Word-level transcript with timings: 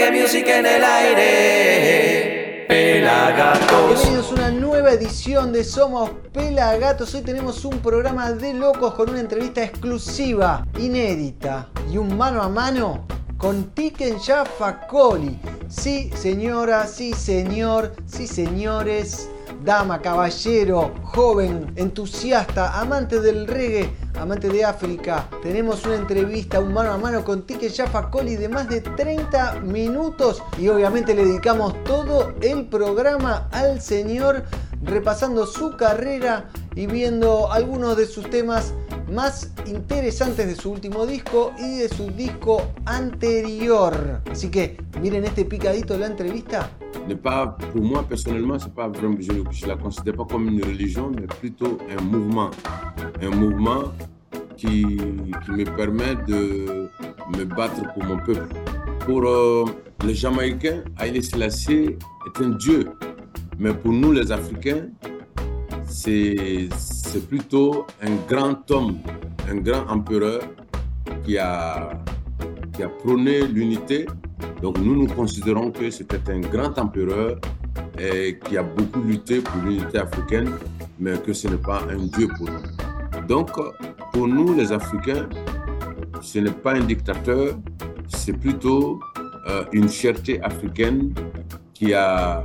reggae 0.00 0.22
music 0.22 0.46
en 0.48 0.66
el 0.66 0.82
aire. 0.82 2.64
Pelagatos. 2.66 3.86
Bienvenidos 3.86 4.30
a 4.30 4.34
una 4.34 4.50
nueva 4.50 4.92
edición 4.92 5.52
de 5.52 5.62
Somos 5.62 6.10
Pelagatos. 6.32 7.14
Hoy 7.14 7.20
tenemos 7.20 7.64
un 7.66 7.80
programa 7.80 8.32
de 8.32 8.54
locos 8.54 8.94
con 8.94 9.10
una 9.10 9.20
entrevista 9.20 9.62
exclusiva, 9.62 10.66
inédita 10.78 11.68
y 11.92 11.98
un 11.98 12.16
mano 12.16 12.42
a 12.42 12.48
mano 12.48 13.06
con 13.36 13.74
Tiken 13.74 14.18
Jaffa 14.18 14.86
Coli. 14.86 15.38
Sí, 15.68 16.10
señora, 16.14 16.86
sí, 16.86 17.12
señor, 17.12 17.94
sí, 18.06 18.26
señores 18.26 19.28
dama, 19.64 20.00
caballero, 20.00 20.92
joven, 21.02 21.72
entusiasta, 21.76 22.78
amante 22.80 23.20
del 23.20 23.46
reggae, 23.46 23.90
amante 24.18 24.48
de 24.48 24.64
África. 24.64 25.28
Tenemos 25.42 25.84
una 25.84 25.96
entrevista, 25.96 26.60
un 26.60 26.72
mano 26.72 26.92
a 26.92 26.98
mano 26.98 27.24
con 27.24 27.42
Tike 27.42 27.70
Jaffa 27.70 28.10
Coli 28.10 28.36
de 28.36 28.48
más 28.48 28.68
de 28.68 28.80
30 28.80 29.60
minutos 29.60 30.42
y 30.58 30.68
obviamente 30.68 31.14
le 31.14 31.24
dedicamos 31.24 31.74
todo 31.84 32.32
el 32.40 32.66
programa 32.66 33.48
al 33.52 33.80
señor 33.80 34.44
repasando 34.82 35.46
su 35.46 35.76
carrera 35.76 36.48
y 36.74 36.86
viendo 36.86 37.52
algunos 37.52 37.96
de 37.96 38.06
sus 38.06 38.28
temas 38.30 38.72
más 39.10 39.52
interesantes 39.66 40.46
de 40.46 40.54
su 40.54 40.70
último 40.70 41.06
disco 41.06 41.52
y 41.58 41.78
de 41.78 41.88
su 41.88 42.10
disco 42.10 42.62
anterior. 42.86 44.22
Así 44.30 44.50
que 44.50 44.76
miren 45.00 45.24
este 45.24 45.44
picadito 45.44 45.94
de 45.94 46.00
la 46.00 46.06
entrevista. 46.06 46.70
Pas, 47.22 47.56
pour 47.72 47.82
moi 47.82 48.04
personnellement, 48.08 48.58
c'est 48.58 48.72
pas 48.72 48.88
vraiment, 48.88 49.16
je 49.20 49.32
ne 49.32 49.66
la 49.66 49.76
considère 49.76 50.14
pas 50.14 50.24
comme 50.24 50.48
une 50.48 50.62
religion, 50.62 51.10
mais 51.10 51.26
plutôt 51.26 51.78
un 51.90 52.00
mouvement. 52.02 52.50
Un 53.20 53.30
mouvement 53.30 53.92
qui, 54.56 54.84
qui 55.44 55.50
me 55.50 55.64
permet 55.76 56.14
de 56.28 56.88
me 57.36 57.44
battre 57.44 57.82
pour 57.94 58.04
mon 58.04 58.18
peuple. 58.18 58.46
Pour 59.06 59.24
euh, 59.26 59.64
les 60.04 60.14
Jamaïcains, 60.14 60.82
Haïlé 60.96 61.22
Selassie 61.22 61.96
est 62.26 62.42
un 62.42 62.50
dieu. 62.50 62.90
Mais 63.58 63.74
pour 63.74 63.92
nous, 63.92 64.12
les 64.12 64.30
Africains, 64.30 64.88
c'est 65.90 66.68
plutôt 67.28 67.86
un 68.00 68.14
grand 68.28 68.70
homme, 68.70 68.98
un 69.50 69.56
grand 69.56 69.86
empereur 69.88 70.40
qui 71.24 71.36
a, 71.36 71.90
qui 72.72 72.82
a 72.82 72.88
prôné 72.88 73.46
l'unité. 73.46 74.06
Donc 74.62 74.78
nous, 74.78 74.94
nous 74.94 75.08
considérons 75.08 75.70
que 75.70 75.90
c'était 75.90 76.30
un 76.30 76.40
grand 76.40 76.78
empereur 76.78 77.38
et 77.98 78.38
qui 78.44 78.56
a 78.56 78.62
beaucoup 78.62 79.00
lutté 79.00 79.40
pour 79.40 79.60
l'unité 79.62 79.98
africaine, 79.98 80.50
mais 80.98 81.18
que 81.18 81.32
ce 81.32 81.48
n'est 81.48 81.56
pas 81.56 81.82
un 81.90 82.06
dieu 82.06 82.28
pour 82.38 82.48
nous. 82.48 83.26
Donc 83.26 83.50
pour 84.12 84.28
nous, 84.28 84.54
les 84.54 84.72
Africains, 84.72 85.28
ce 86.20 86.38
n'est 86.38 86.50
pas 86.50 86.74
un 86.74 86.80
dictateur, 86.80 87.58
c'est 88.08 88.32
plutôt 88.32 89.00
euh, 89.48 89.64
une 89.72 89.88
fierté 89.88 90.40
africaine 90.42 91.12
qui 91.74 91.94
a 91.94 92.44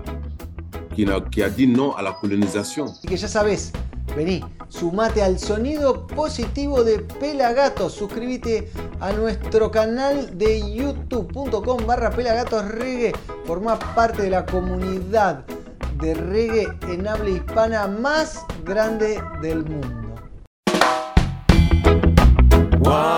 quien, 0.95 1.11
ha 1.11 1.49
dicho 1.49 1.71
no 1.73 1.97
a 1.97 2.01
la 2.01 2.15
colonización. 2.15 2.89
Y 3.03 3.07
que 3.07 3.17
ya 3.17 3.27
sabes, 3.27 3.71
vení, 4.15 4.43
sumate 4.69 5.21
al 5.21 5.37
sonido 5.37 6.07
positivo 6.07 6.83
de 6.83 6.99
Pelagatos, 6.99 7.93
suscríbete 7.93 8.71
a 8.99 9.11
nuestro 9.11 9.69
canal 9.69 10.37
de 10.37 10.73
youtube.com 10.73 11.85
barra 11.85 12.09
Pelagatos 12.11 12.65
Reggae, 12.69 13.13
forma 13.45 13.77
parte 13.77 14.23
de 14.23 14.29
la 14.29 14.45
comunidad 14.45 15.45
de 15.99 16.13
reggae 16.13 16.67
en 16.89 17.07
habla 17.07 17.29
hispana 17.29 17.87
más 17.87 18.45
grande 18.63 19.21
del 19.41 19.63
mundo. 19.65 20.15
positivo. 22.79 23.14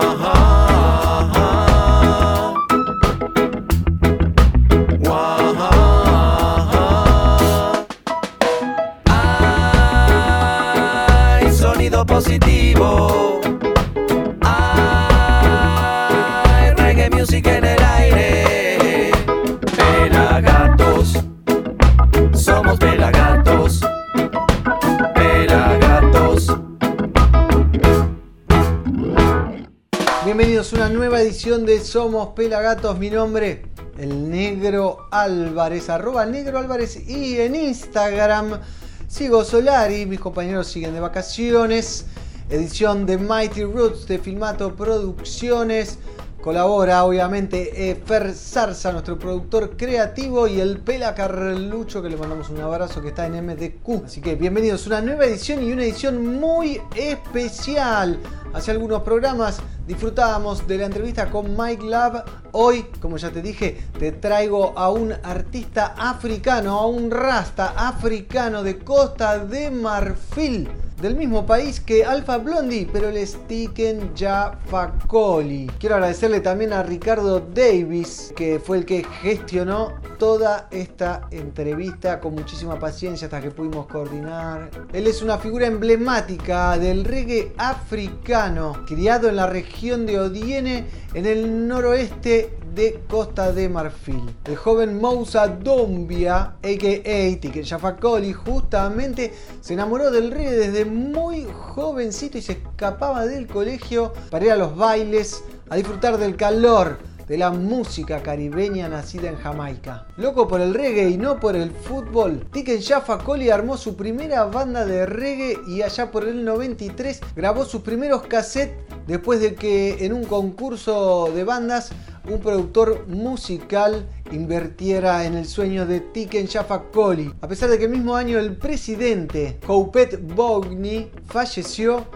Edición 31.20 31.66
de 31.66 31.80
Somos 31.80 32.28
Pelagatos. 32.28 32.98
Mi 32.98 33.10
nombre, 33.10 33.62
el 33.98 34.30
Negro 34.30 35.08
Álvarez, 35.10 35.88
arroba 35.90 36.24
Negro 36.26 36.58
Álvarez 36.58 37.08
y 37.08 37.40
en 37.40 37.54
Instagram 37.54 38.60
Sigo 39.08 39.42
Solari, 39.42 40.04
mis 40.06 40.20
compañeros 40.20 40.68
siguen 40.68 40.92
de 40.92 41.00
vacaciones. 41.00 42.04
Edición 42.50 43.06
de 43.06 43.16
Mighty 43.16 43.64
Roots 43.64 44.06
de 44.06 44.18
Filmato 44.18 44.76
Producciones. 44.76 45.98
Colabora 46.42 47.04
obviamente 47.04 48.00
Fer 48.06 48.32
Zarza, 48.32 48.92
nuestro 48.92 49.18
productor 49.18 49.76
creativo, 49.76 50.46
y 50.46 50.60
el 50.60 50.78
Pela 50.78 51.14
Carlucho, 51.14 52.00
que 52.00 52.08
le 52.10 52.16
mandamos 52.16 52.48
un 52.48 52.60
abrazo, 52.60 53.02
que 53.02 53.08
está 53.08 53.26
en 53.26 53.44
MDQ. 53.44 54.04
Así 54.04 54.20
que 54.20 54.36
bienvenidos 54.36 54.84
a 54.84 54.88
una 54.88 55.00
nueva 55.00 55.24
edición 55.24 55.62
y 55.62 55.72
una 55.72 55.82
edición 55.82 56.38
muy 56.38 56.80
especial. 56.94 58.20
Hace 58.54 58.70
algunos 58.70 59.02
programas 59.02 59.60
disfrutábamos 59.86 60.66
de 60.66 60.78
la 60.78 60.86
entrevista 60.86 61.30
con 61.30 61.54
Mike 61.56 61.84
Love. 61.84 62.22
Hoy, 62.52 62.86
como 63.00 63.18
ya 63.18 63.30
te 63.30 63.42
dije, 63.42 63.78
te 63.98 64.12
traigo 64.12 64.72
a 64.76 64.90
un 64.90 65.12
artista 65.12 65.94
africano, 65.98 66.78
a 66.78 66.86
un 66.86 67.10
rasta 67.10 67.74
africano 67.76 68.62
de 68.62 68.78
Costa 68.78 69.38
de 69.38 69.70
Marfil 69.70 70.68
del 71.00 71.14
mismo 71.14 71.46
país 71.46 71.78
que 71.78 72.04
Alpha 72.04 72.38
Blondie, 72.38 72.88
pero 72.92 73.08
el 73.08 73.24
Sticken 73.24 74.14
ya 74.16 74.58
Facoli. 74.66 75.70
Quiero 75.78 75.94
agradecerle 75.94 76.40
también 76.40 76.72
a 76.72 76.82
Ricardo 76.82 77.40
Davis, 77.40 78.32
que 78.34 78.58
fue 78.58 78.78
el 78.78 78.84
que 78.84 79.04
gestionó 79.04 79.94
toda 80.18 80.66
esta 80.72 81.28
entrevista 81.30 82.18
con 82.18 82.34
muchísima 82.34 82.80
paciencia 82.80 83.26
hasta 83.26 83.40
que 83.40 83.52
pudimos 83.52 83.86
coordinar. 83.86 84.70
Él 84.92 85.06
es 85.06 85.22
una 85.22 85.38
figura 85.38 85.66
emblemática 85.66 86.76
del 86.76 87.04
reggae 87.04 87.52
africano, 87.56 88.37
criado 88.86 89.28
en 89.28 89.34
la 89.34 89.48
región 89.48 90.06
de 90.06 90.20
Odiene, 90.20 90.86
en 91.12 91.26
el 91.26 91.66
noroeste 91.66 92.56
de 92.72 93.02
Costa 93.08 93.50
de 93.50 93.68
Marfil. 93.68 94.22
El 94.44 94.54
joven 94.54 95.00
Moussa 95.00 95.48
Dombia, 95.48 96.54
a.k.a. 96.62 97.40
Tiken 97.40 97.64
Jafakoli, 97.64 98.32
justamente 98.32 99.32
se 99.60 99.74
enamoró 99.74 100.12
del 100.12 100.30
reggae 100.30 100.54
desde 100.54 100.84
muy 100.84 101.48
jovencito 101.52 102.38
y 102.38 102.42
se 102.42 102.52
escapaba 102.52 103.26
del 103.26 103.48
colegio 103.48 104.12
para 104.30 104.44
ir 104.44 104.52
a 104.52 104.56
los 104.56 104.76
bailes, 104.76 105.42
a 105.68 105.74
disfrutar 105.74 106.16
del 106.16 106.36
calor 106.36 106.98
de 107.28 107.38
la 107.38 107.50
música 107.50 108.22
caribeña 108.22 108.88
nacida 108.88 109.28
en 109.28 109.36
Jamaica. 109.36 110.06
Loco 110.16 110.48
por 110.48 110.60
el 110.60 110.74
reggae 110.74 111.10
y 111.10 111.16
no 111.16 111.38
por 111.38 111.56
el 111.56 111.70
fútbol, 111.70 112.46
Tiken 112.52 112.82
Jaffa 112.82 113.18
Coli 113.18 113.50
armó 113.50 113.76
su 113.76 113.96
primera 113.96 114.44
banda 114.44 114.86
de 114.86 115.06
reggae 115.06 115.58
y 115.66 115.82
allá 115.82 116.10
por 116.10 116.26
el 116.26 116.44
93 116.44 117.20
grabó 117.36 117.64
sus 117.64 117.82
primeros 117.82 118.22
cassettes 118.22 118.76
después 119.06 119.40
de 119.40 119.54
que 119.54 120.04
en 120.04 120.12
un 120.12 120.24
concurso 120.24 121.30
de 121.34 121.44
bandas 121.44 121.90
un 122.30 122.40
productor 122.40 123.06
musical 123.08 124.06
invirtiera 124.30 125.24
en 125.24 125.34
el 125.34 125.46
sueño 125.46 125.86
de 125.86 126.00
Tiken 126.00 126.46
Jaffa 126.46 126.82
Coli. 126.92 127.32
A 127.40 127.48
pesar 127.48 127.70
de 127.70 127.78
que 127.78 127.84
el 127.84 127.90
mismo 127.90 128.14
año 128.14 128.38
el 128.38 128.56
presidente 128.56 129.58
Houpet 129.66 130.20
Bogni 130.34 131.10
falleció 131.26 132.06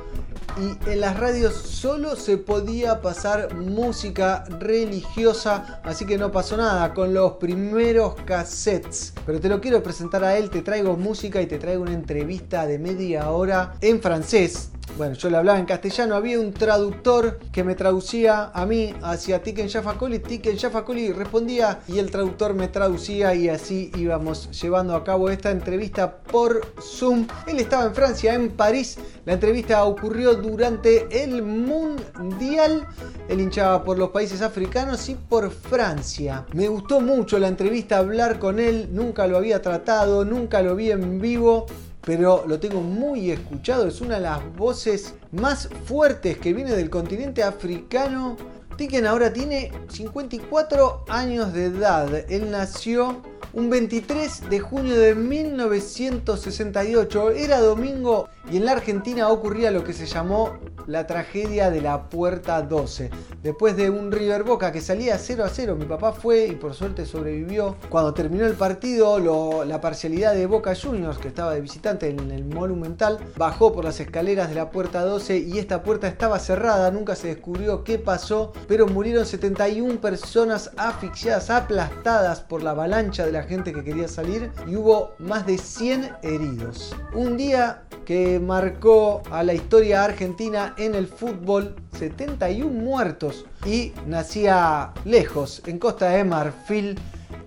y 0.61 0.91
en 0.91 1.01
las 1.01 1.19
radios 1.19 1.55
solo 1.55 2.15
se 2.17 2.37
podía 2.37 3.01
pasar 3.01 3.55
música 3.55 4.45
religiosa, 4.59 5.81
así 5.83 6.05
que 6.05 6.19
no 6.19 6.31
pasó 6.31 6.57
nada 6.57 6.93
con 6.93 7.15
los 7.15 7.33
primeros 7.33 8.15
cassettes. 8.27 9.15
Pero 9.25 9.41
te 9.41 9.49
lo 9.49 9.61
quiero 9.61 9.83
presentar 9.83 10.25
a 10.25 10.37
él, 10.37 10.51
te 10.51 10.63
traigo 10.63 10.97
música 10.97 11.41
y 11.41 11.47
te 11.47 11.59
traigo 11.59 11.83
una 11.83 11.95
entrevista 11.95 12.67
de 12.67 12.79
media 12.79 13.31
hora 13.31 13.75
en 13.81 14.01
francés 14.01 14.73
bueno, 14.99 15.15
yo 15.15 15.31
le 15.31 15.39
hablaba 15.39 15.59
en 15.59 15.65
castellano, 15.65 16.15
había 16.15 16.39
un 16.39 16.53
traductor 16.53 17.39
que 17.51 17.65
me 17.65 17.75
traducía 17.75 18.51
a 18.53 18.67
mí 18.67 18.95
hacia 19.03 19.43
Tiken 19.43 19.71
Jaffa 19.71 19.95
Coli, 19.95 20.19
Tiken 20.19 20.59
Jaffa 20.59 20.85
Coli 20.85 21.13
respondía 21.13 21.81
y 21.89 21.99
el 21.99 22.11
traductor 22.11 22.53
me 22.53 22.69
traducía 22.69 23.35
y 23.35 23.49
así 23.49 23.91
íbamos 23.97 24.51
llevando 24.61 24.95
a 24.95 25.03
cabo 25.03 25.31
esta 25.31 25.51
entrevista 25.51 26.19
por 26.19 26.61
Zoom. 26.81 27.27
Él 27.47 27.59
estaba 27.61 27.87
en 27.87 27.95
Francia, 27.95 28.35
en 28.35 28.51
París. 28.51 28.99
La 29.25 29.35
entrevista 29.35 29.85
ocurrió 30.03 30.35
durante 30.35 31.23
el 31.23 31.43
Mundial. 31.43 32.89
Él 33.29 33.41
hinchaba 33.41 33.85
por 33.85 34.01
los 34.01 34.11
países 34.11 34.43
africanos 34.43 35.09
y 35.09 35.15
por 35.15 35.49
Francia. 35.53 36.45
Me 36.55 36.67
gustó 36.67 37.01
mucho 37.01 37.39
la 37.39 37.47
entrevista, 37.47 37.99
hablar 37.99 38.41
con 38.41 38.59
él, 38.59 38.89
nunca 38.91 39.29
lo 39.29 39.37
había 39.37 39.63
tratado, 39.63 40.25
nunca 40.25 40.61
lo 40.61 40.75
vi 40.75 40.91
en 40.91 41.21
vivo 41.21 41.67
pero 42.05 42.45
lo 42.49 42.59
tengo 42.59 42.81
muy 42.81 43.31
escuchado. 43.31 43.87
Es 43.87 44.01
una 44.01 44.17
de 44.17 44.23
las 44.23 44.41
voces 44.57 45.15
más 45.31 45.69
fuertes 45.85 46.37
que 46.37 46.53
viene 46.53 46.75
del 46.75 46.91
continente 46.91 47.45
africano 47.45 48.37
Tiken 48.77 49.07
ahora 49.07 49.33
tiene 49.33 49.73
54 49.89 51.05
años 51.09 51.53
de 51.53 51.67
edad. 51.67 52.31
Él 52.31 52.51
nació 52.51 53.23
un 53.53 53.71
23 53.71 54.49
de 54.49 54.61
junio 54.61 54.99
de 54.99 55.15
1968. 55.15 57.33
Era 57.33 57.61
domingo 57.61 58.31
y 58.51 58.57
en 58.57 58.65
la 58.65 58.73
Argentina 58.73 59.29
ocurría 59.29 59.71
lo 59.71 59.85
que 59.85 59.93
se 59.93 60.07
llamó 60.07 60.59
la 60.87 61.07
tragedia 61.07 61.71
de 61.71 61.81
la 61.81 62.09
Puerta 62.09 62.63
12. 62.63 63.11
Después 63.43 63.77
de 63.77 63.91
un 63.91 64.11
River 64.11 64.43
Boca 64.43 64.73
que 64.73 64.81
salía 64.81 65.19
0 65.19 65.45
a 65.45 65.49
0, 65.49 65.77
mi 65.77 65.85
papá 65.85 66.13
fue 66.13 66.47
y 66.47 66.57
por 66.57 66.75
suerte 66.75 67.07
sobrevivió. 67.07 67.77
Cuando 67.89 68.15
terminó 68.15 68.47
el 68.47 68.55
partido, 68.55 69.65
la 69.65 69.81
parcialidad 69.81 70.35
de 70.35 70.47
Boca 70.47 70.75
Juniors, 70.75 71.19
que 71.19 71.29
estaba 71.29 71.55
de 71.55 71.61
visitante 71.61 72.09
en 72.09 72.31
el 72.31 72.45
Monumental, 72.45 73.19
bajó 73.37 73.73
por 73.73 73.85
las 73.85 74.01
escaleras 74.01 74.49
de 74.49 74.55
la 74.55 74.71
Puerta 74.71 75.05
12 75.05 75.39
y 75.39 75.59
esta 75.59 75.83
puerta 75.83 76.09
estaba 76.09 76.39
cerrada. 76.39 76.91
Nunca 76.91 77.15
se 77.15 77.29
descubrió 77.29 77.85
qué 77.85 77.99
pasó, 77.99 78.53
pero 78.67 78.87
murieron 78.87 79.27
71 79.27 80.01
personas 80.01 80.71
asfixiadas, 80.77 81.51
aplastadas 81.51 82.41
por 82.41 82.63
la 82.63 82.71
avalancha 82.71 83.25
de 83.25 83.33
la 83.33 83.45
gente 83.45 83.73
que 83.73 83.85
quería 83.85 84.09
salir 84.09 84.51
y 84.67 84.77
hubo 84.77 85.13
más 85.19 85.47
de 85.47 85.59
100 85.59 86.11
heridos. 86.23 86.95
Un 87.15 87.37
día 87.37 87.85
que 88.05 88.32
marcó 88.41 89.23
a 89.31 89.43
la 89.43 89.55
historia 89.55 90.05
argentina 90.05 90.75
en 90.79 90.95
el 90.95 91.07
fútbol, 91.07 91.75
71 91.99 92.71
muertos 92.71 93.45
y 93.65 93.93
nacía 94.07 94.93
lejos, 95.05 95.63
en 95.67 95.79
Costa 95.79 96.11
de 96.11 96.25
Marfil, 96.25 96.99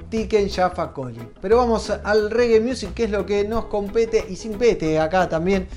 Tiken 0.10 0.50
Jaffa 0.50 0.94
Coli. 0.94 1.28
Pero 1.42 1.58
vamos 1.58 1.90
al 1.90 2.32
reggae 2.32 2.60
music, 2.60 2.94
que 2.94 3.06
es 3.06 3.12
lo 3.12 3.26
que 3.26 3.48
nos 3.48 3.66
compete 3.66 4.26
y 4.30 4.36
sin 4.36 4.58
pete 4.58 5.00
acá 5.00 5.28
también 5.28 5.68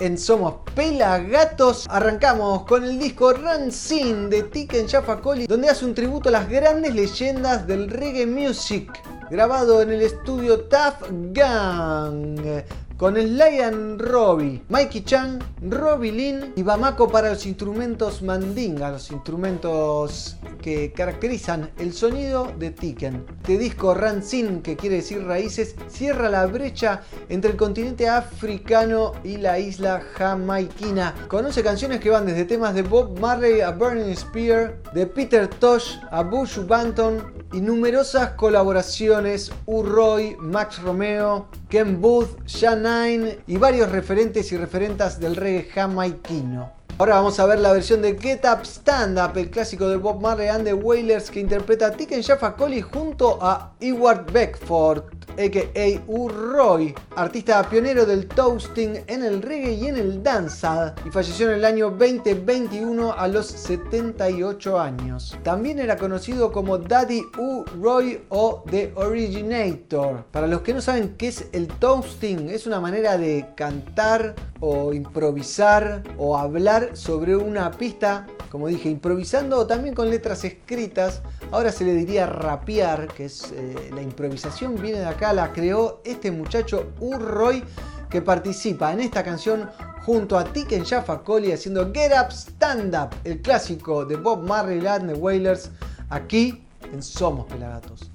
en 0.00 0.18
Somos 0.18 0.54
Pelagatos. 0.74 1.86
Arrancamos 1.88 2.64
con 2.64 2.84
el 2.84 2.98
disco 2.98 3.32
Sin 3.70 4.30
de 4.30 4.42
Tiken 4.44 4.88
Jaffa 4.88 5.20
Coli, 5.20 5.46
donde 5.46 5.68
hace 5.68 5.84
un 5.84 5.94
tributo 5.94 6.28
a 6.28 6.32
las 6.32 6.48
grandes 6.48 6.94
leyendas 6.94 7.66
del 7.66 7.88
reggae 7.88 8.26
music, 8.26 8.90
grabado 9.30 9.82
en 9.82 9.92
el 9.92 10.02
estudio 10.02 10.60
Tough 10.62 11.08
Gang 11.32 12.64
con 12.96 13.14
Lion 13.14 13.98
Robbie, 13.98 14.62
Mikey 14.68 15.04
Chan, 15.04 15.38
Robbie 15.68 16.12
Lin 16.12 16.52
y 16.56 16.62
Bamako 16.62 17.08
para 17.08 17.30
los 17.30 17.44
instrumentos 17.44 18.22
mandinga, 18.22 18.92
los 18.92 19.10
instrumentos 19.10 20.36
que 20.62 20.92
caracterizan 20.92 21.70
el 21.78 21.92
sonido 21.92 22.52
de 22.58 22.70
Tiken. 22.70 23.26
Este 23.42 23.58
disco 23.58 23.94
Rancin, 23.94 24.62
que 24.62 24.76
quiere 24.76 24.96
decir 24.96 25.24
raíces, 25.24 25.74
cierra 25.88 26.28
la 26.28 26.46
brecha 26.46 27.02
entre 27.28 27.50
el 27.50 27.56
continente 27.56 28.08
africano 28.08 29.12
y 29.24 29.38
la 29.38 29.58
isla 29.58 30.00
jamaiquina. 30.14 31.14
Conoce 31.28 31.62
canciones 31.62 32.00
que 32.00 32.10
van 32.10 32.26
desde 32.26 32.44
temas 32.44 32.74
de 32.74 32.82
Bob 32.82 33.18
Marley 33.18 33.60
a 33.60 33.70
Burning 33.70 34.14
Spear, 34.14 34.80
de 34.94 35.06
Peter 35.06 35.48
Tosh 35.48 35.96
a 36.10 36.22
Bush 36.22 36.58
Banton 36.66 37.44
y 37.52 37.60
numerosas 37.60 38.30
colaboraciones 38.30 39.52
U-Roy, 39.66 40.36
Max 40.40 40.80
Romeo, 40.82 41.48
Ken 41.68 42.00
Booth, 42.00 42.38
Nine 42.76 43.38
y 43.46 43.56
varios 43.56 43.90
referentes 43.90 44.52
y 44.52 44.56
referentas 44.56 45.18
del 45.18 45.36
reggae 45.36 45.64
jamaiquino. 45.64 46.83
Ahora 46.96 47.16
vamos 47.16 47.40
a 47.40 47.46
ver 47.46 47.58
la 47.58 47.72
versión 47.72 48.02
de 48.02 48.16
Get 48.16 48.44
Up 48.44 48.64
Stand 48.64 49.18
Up, 49.18 49.36
el 49.36 49.50
clásico 49.50 49.88
de 49.88 49.96
Bob 49.96 50.20
Marley 50.20 50.46
and 50.46 50.64
the 50.64 50.74
Wailers 50.74 51.28
que 51.28 51.40
interpreta 51.40 51.90
Tiken 51.90 52.22
Jaffa 52.22 52.54
Coli 52.54 52.82
junto 52.82 53.36
a 53.42 53.72
Ewart 53.80 54.30
Beckford 54.30 55.02
a.k.a. 55.36 56.00
Roy, 56.28 56.94
artista 57.16 57.68
pionero 57.68 58.06
del 58.06 58.26
toasting 58.26 59.02
en 59.06 59.24
el 59.24 59.42
reggae 59.42 59.72
y 59.72 59.86
en 59.86 59.96
el 59.96 60.22
danza, 60.22 60.94
y 61.04 61.10
falleció 61.10 61.48
en 61.48 61.56
el 61.56 61.64
año 61.64 61.90
2021 61.90 63.12
a 63.12 63.28
los 63.28 63.46
78 63.46 64.80
años. 64.80 65.36
También 65.42 65.78
era 65.78 65.96
conocido 65.96 66.52
como 66.52 66.78
Daddy 66.78 67.22
U. 67.38 67.64
Roy 67.80 68.22
o 68.28 68.64
The 68.70 68.92
Originator. 68.94 70.24
Para 70.30 70.46
los 70.46 70.60
que 70.62 70.74
no 70.74 70.80
saben 70.80 71.16
qué 71.16 71.28
es 71.28 71.46
el 71.52 71.68
toasting, 71.68 72.48
es 72.48 72.66
una 72.66 72.80
manera 72.80 73.18
de 73.18 73.46
cantar 73.56 74.34
o 74.60 74.92
improvisar 74.92 76.02
o 76.16 76.38
hablar 76.38 76.83
sobre 76.92 77.36
una 77.36 77.70
pista 77.70 78.26
como 78.54 78.68
dije, 78.68 78.88
improvisando 78.88 79.58
o 79.58 79.66
también 79.66 79.96
con 79.96 80.08
letras 80.08 80.44
escritas. 80.44 81.22
Ahora 81.50 81.72
se 81.72 81.84
le 81.84 81.92
diría 81.92 82.24
rapear, 82.26 83.08
que 83.08 83.24
es 83.24 83.50
eh, 83.52 83.90
la 83.92 84.00
improvisación, 84.00 84.80
viene 84.80 85.00
de 85.00 85.06
acá, 85.06 85.32
la 85.32 85.52
creó 85.52 86.00
este 86.04 86.30
muchacho 86.30 86.92
Urroy 87.00 87.64
que 88.08 88.22
participa 88.22 88.92
en 88.92 89.00
esta 89.00 89.24
canción 89.24 89.68
junto 90.06 90.38
a 90.38 90.44
Tiken 90.44 90.84
Jaffa 90.84 91.24
Coli 91.24 91.50
haciendo 91.50 91.92
Get 91.92 92.12
Up 92.12 92.30
Stand 92.30 92.94
Up, 92.94 93.08
el 93.24 93.42
clásico 93.42 94.04
de 94.04 94.14
Bob 94.14 94.46
Marley 94.46 94.86
and 94.86 95.12
the 95.12 95.18
Wailers, 95.18 95.72
aquí 96.10 96.64
en 96.92 97.02
Somos 97.02 97.46
Pelagatos. 97.46 98.08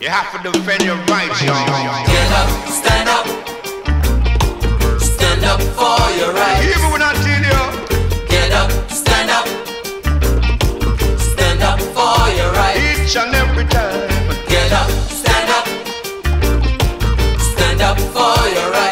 You 0.00 0.08
have 0.08 0.42
to 0.42 0.50
defend 0.50 0.82
your 0.82 0.96
rights, 1.06 1.38
Get 1.38 1.52
up, 2.32 2.48
stand 2.66 3.08
up. 3.08 3.24
Stand 5.00 5.44
up 5.44 5.60
for 5.60 6.10
your 6.18 6.34
rights. 6.34 6.76
Even 6.76 6.90
when 6.90 7.02
I 7.02 7.12
tell 7.22 7.40
you. 7.40 7.69
Get 9.20 9.28
up, 9.28 9.46
stand 11.20 11.62
up. 11.62 11.78
for 11.78 12.28
your 12.38 12.52
right. 12.52 12.74
Each 12.74 13.14
and 13.18 13.34
every 13.34 13.66
time. 13.66 14.08
Get 14.48 14.72
up, 14.72 14.88
stand 15.10 15.50
up. 15.50 15.66
Stand 17.38 17.82
up 17.82 17.98
for 17.98 18.48
your 18.48 18.70
right. 18.72 18.89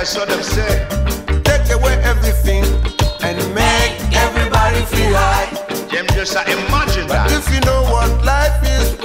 That's 0.00 0.16
what 0.16 0.28
them 0.30 0.42
say. 0.42 0.86
Take 1.44 1.68
away 1.76 1.92
everything 2.02 2.64
and 3.20 3.36
make 3.54 3.92
everybody 4.16 4.80
feel 4.88 5.12
high. 5.12 5.44
Them 5.92 6.06
just 6.16 6.34
uh, 6.34 6.40
imagine 6.48 7.06
But 7.06 7.28
that. 7.28 7.32
if 7.36 7.44
you 7.52 7.60
know 7.68 7.82
what 7.92 8.08
life 8.24 8.64
is 8.64 8.99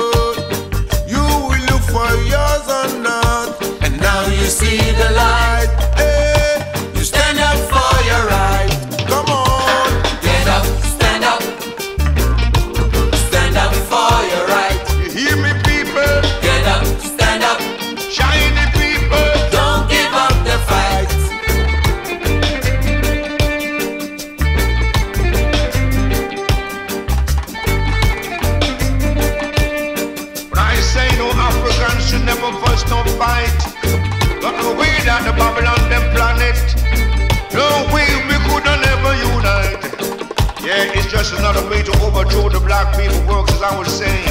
just 41.29 41.39
another 41.39 41.67
way 41.69 41.81
to 41.81 41.91
overthrow 42.03 42.49
the 42.49 42.59
black 42.59 42.95
people 42.95 43.17
works 43.27 43.51
as 43.53 43.61
I 43.61 43.77
was 43.77 43.87
saying. 43.87 44.27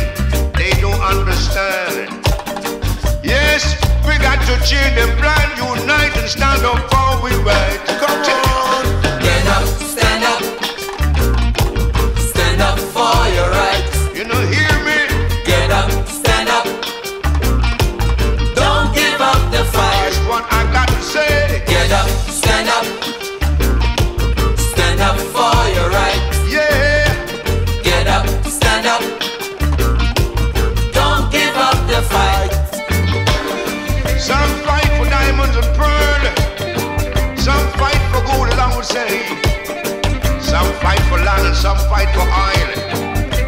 They 0.54 0.70
don't 0.80 1.00
understand. 1.00 2.08
Yes, 3.24 3.74
we 4.06 4.16
got 4.18 4.38
to 4.46 4.54
cheer 4.64 4.90
them 4.94 5.10
blind, 5.18 5.58
unite 5.58 6.16
and 6.16 6.28
stand 6.28 6.64
up 6.64 6.78
for 6.90 7.24
we 7.24 7.34
right. 7.42 7.80
Come 7.98 8.22
on. 8.22 9.13
say. 38.84 39.24
Some 40.40 40.70
fight 40.82 41.00
for 41.08 41.18
land 41.18 41.46
and 41.46 41.56
some 41.56 41.78
fight 41.88 42.10
for 42.14 42.20
oil. 42.20 42.70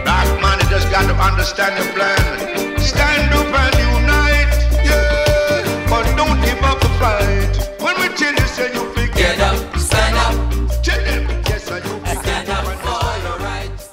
Black 0.05 0.29
man, 0.41 0.59
you 0.61 0.69
just 0.71 0.91
got 0.91 1.07
to 1.07 1.15
understand 1.15 1.77
the 1.77 1.85
plan. 1.93 2.79
Stand 2.81 3.33
up 3.35 3.47
and 3.47 3.77
unite, 4.01 4.55
yeah. 4.85 5.89
But 5.91 6.05
don't 6.17 6.41
give 6.41 6.63
up 6.65 6.81
the 6.81 6.89
fight. 6.99 7.55
When 7.81 7.95
we 8.01 8.09
tell 8.17 8.33
you, 8.35 8.47
say 8.47 8.73
you 8.73 8.85
pick 8.95 9.13
get 9.15 9.39
up, 9.41 9.57
stand 9.79 10.17
up. 10.17 10.35
Tell 10.83 11.03
them, 11.05 11.29
yes, 11.47 11.71
I 11.71 11.81
do. 11.81 12.01
Stand 12.23 12.49
up 12.49 12.65
for 12.65 13.19
your 13.27 13.39
rights. 13.39 13.85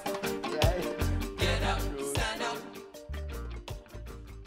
Get 1.38 1.62
up, 1.64 1.80
stand 2.14 2.42
up. 2.44 2.58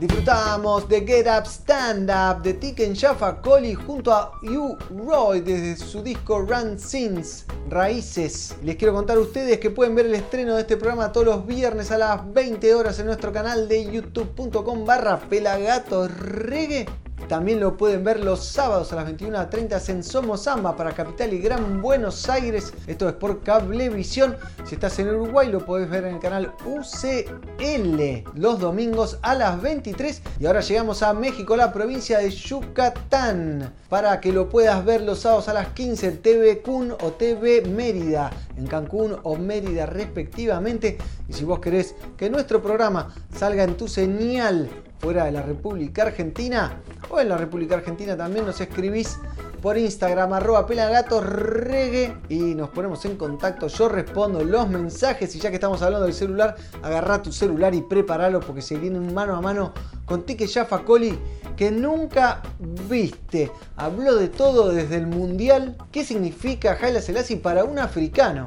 Disfrutamos 0.00 0.88
de 0.88 1.06
Get 1.06 1.28
Up 1.28 1.46
Stand 1.46 2.10
Up 2.10 2.42
de 2.42 2.54
Tiken 2.54 2.96
Jaffa 2.96 3.40
Coli 3.40 3.74
junto 3.74 4.12
a 4.12 4.32
You 4.42 4.76
Roy 4.90 5.40
desde 5.42 5.76
su 5.76 6.02
disco 6.02 6.40
Run 6.40 6.76
Sins 6.76 7.46
Raíces. 7.68 8.56
Les 8.64 8.74
quiero 8.74 8.94
contar 8.94 9.16
a 9.16 9.20
ustedes 9.20 9.60
que 9.60 9.70
pueden 9.70 9.94
ver 9.94 10.06
el 10.06 10.14
estreno 10.16 10.56
de 10.56 10.62
este 10.62 10.76
programa 10.76 11.12
todos 11.12 11.26
los 11.26 11.46
viernes 11.46 11.92
a 11.92 11.98
las 11.98 12.32
20 12.32 12.74
horas 12.74 12.98
en 12.98 13.06
nuestro 13.06 13.32
canal 13.32 13.68
de 13.68 13.92
youtube.com 13.92 14.84
barra 14.84 15.20
pelagatos 15.20 16.10
reggae 16.18 16.86
también 17.26 17.60
lo 17.60 17.76
pueden 17.76 18.04
ver 18.04 18.20
los 18.20 18.44
sábados 18.44 18.92
a 18.92 18.96
las 18.96 19.08
21.30 19.08 19.88
en 19.88 20.02
Somos 20.02 20.44
Samba 20.44 20.76
para 20.76 20.92
Capital 20.92 21.32
y 21.32 21.38
Gran 21.38 21.82
Buenos 21.82 22.28
Aires. 22.28 22.72
Esto 22.86 23.08
es 23.08 23.14
por 23.14 23.42
Cablevisión. 23.42 24.36
Si 24.64 24.76
estás 24.76 24.98
en 24.98 25.08
Uruguay 25.08 25.50
lo 25.50 25.64
podés 25.64 25.90
ver 25.90 26.04
en 26.04 26.14
el 26.14 26.20
canal 26.20 26.52
UCL 26.64 28.24
los 28.34 28.60
domingos 28.60 29.18
a 29.22 29.34
las 29.34 29.60
23. 29.60 30.22
Y 30.40 30.46
ahora 30.46 30.60
llegamos 30.60 31.02
a 31.02 31.12
México, 31.12 31.56
la 31.56 31.72
provincia 31.72 32.18
de 32.18 32.30
Yucatán, 32.30 33.74
para 33.88 34.20
que 34.20 34.32
lo 34.32 34.48
puedas 34.48 34.84
ver 34.84 35.02
los 35.02 35.20
sábados 35.20 35.48
a 35.48 35.54
las 35.54 35.68
15 35.68 36.12
TV 36.12 36.60
Kun 36.62 36.92
o 36.92 37.12
TV 37.12 37.62
Mérida, 37.62 38.30
en 38.56 38.66
Cancún 38.66 39.16
o 39.22 39.36
Mérida 39.36 39.86
respectivamente. 39.86 40.98
Y 41.28 41.32
si 41.32 41.44
vos 41.44 41.58
querés 41.60 41.94
que 42.16 42.30
nuestro 42.30 42.62
programa 42.62 43.14
salga 43.34 43.64
en 43.64 43.76
tu 43.76 43.88
señal 43.88 44.70
fuera 44.98 45.24
de 45.24 45.32
la 45.32 45.42
República 45.42 46.02
Argentina 46.02 46.80
o 47.10 47.20
en 47.20 47.28
la 47.28 47.36
República 47.36 47.76
Argentina 47.76 48.16
también 48.16 48.46
nos 48.46 48.60
escribís 48.60 49.18
por 49.60 49.76
Instagram 49.76 50.32
arroba 50.32 50.66
pelagatosregue 50.66 52.16
y 52.28 52.54
nos 52.54 52.70
ponemos 52.70 53.04
en 53.04 53.16
contacto. 53.16 53.66
Yo 53.66 53.88
respondo 53.88 54.44
los 54.44 54.68
mensajes 54.68 55.34
y 55.34 55.40
ya 55.40 55.50
que 55.50 55.56
estamos 55.56 55.82
hablando 55.82 56.06
del 56.06 56.14
celular, 56.14 56.56
agarra 56.82 57.22
tu 57.22 57.32
celular 57.32 57.74
y 57.74 57.82
prepáralo 57.82 58.40
porque 58.40 58.62
se 58.62 58.76
viene 58.76 59.00
mano 59.00 59.36
a 59.36 59.40
mano 59.40 59.72
con 60.04 60.24
Tique 60.24 60.46
Jaffa 60.46 60.84
Coli 60.84 61.18
que 61.56 61.70
nunca 61.70 62.42
viste. 62.88 63.50
Habló 63.76 64.14
de 64.14 64.28
todo 64.28 64.70
desde 64.70 64.96
el 64.96 65.06
Mundial. 65.06 65.76
¿Qué 65.90 66.04
significa 66.04 66.78
Haile 66.80 67.02
Selassie 67.02 67.36
para 67.36 67.64
un 67.64 67.78
africano? 67.80 68.46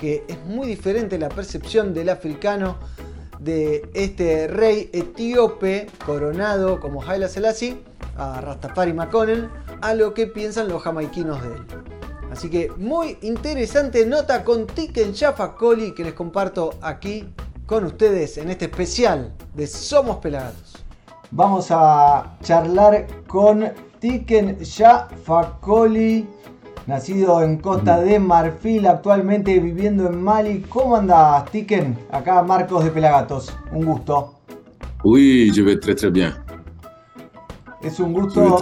Que 0.00 0.24
es 0.26 0.38
muy 0.46 0.66
diferente 0.66 1.18
la 1.18 1.28
percepción 1.28 1.92
del 1.92 2.08
africano 2.08 2.78
de 3.40 3.88
este 3.94 4.46
rey 4.46 4.90
etíope 4.92 5.88
coronado 6.04 6.78
como 6.78 7.02
Haile 7.02 7.28
Selassie, 7.28 7.82
a 8.16 8.40
Rastafari 8.40 8.92
McConnell, 8.92 9.48
a 9.80 9.94
lo 9.94 10.14
que 10.14 10.26
piensan 10.26 10.68
los 10.68 10.82
jamaiquinos 10.82 11.42
de 11.42 11.48
él. 11.48 11.66
Así 12.30 12.48
que 12.48 12.70
muy 12.76 13.18
interesante 13.22 14.06
nota 14.06 14.44
con 14.44 14.66
Tiken 14.66 15.14
Jaffa 15.14 15.56
Coli 15.56 15.92
que 15.94 16.04
les 16.04 16.14
comparto 16.14 16.74
aquí 16.80 17.28
con 17.66 17.84
ustedes 17.84 18.38
en 18.38 18.50
este 18.50 18.66
especial 18.66 19.32
de 19.54 19.66
Somos 19.66 20.18
Pelagatos. 20.18 20.84
Vamos 21.32 21.68
a 21.70 22.36
charlar 22.42 23.06
con 23.26 23.72
Tiken 24.00 24.58
Jaffa 24.64 25.58
Coli 25.60 26.28
nacido 26.90 27.42
en 27.42 27.58
Costa 27.58 28.00
de 28.00 28.18
Marfil, 28.18 28.86
actualmente 28.86 29.58
viviendo 29.60 30.08
en 30.08 30.22
Mali. 30.22 30.60
¿Cómo 30.68 30.96
andas, 30.96 31.44
Tiken? 31.52 31.96
Acá 32.10 32.42
Marcos 32.42 32.84
de 32.84 32.90
Pelagatos, 32.90 33.56
un 33.72 33.84
gusto. 33.84 34.34
Oui, 35.04 35.50
je 35.54 35.62
vais 35.62 35.78
très 35.78 35.94
très 35.94 36.10
bien. 36.10 36.34
Es 37.82 38.00
un 38.00 38.12
gusto. 38.12 38.58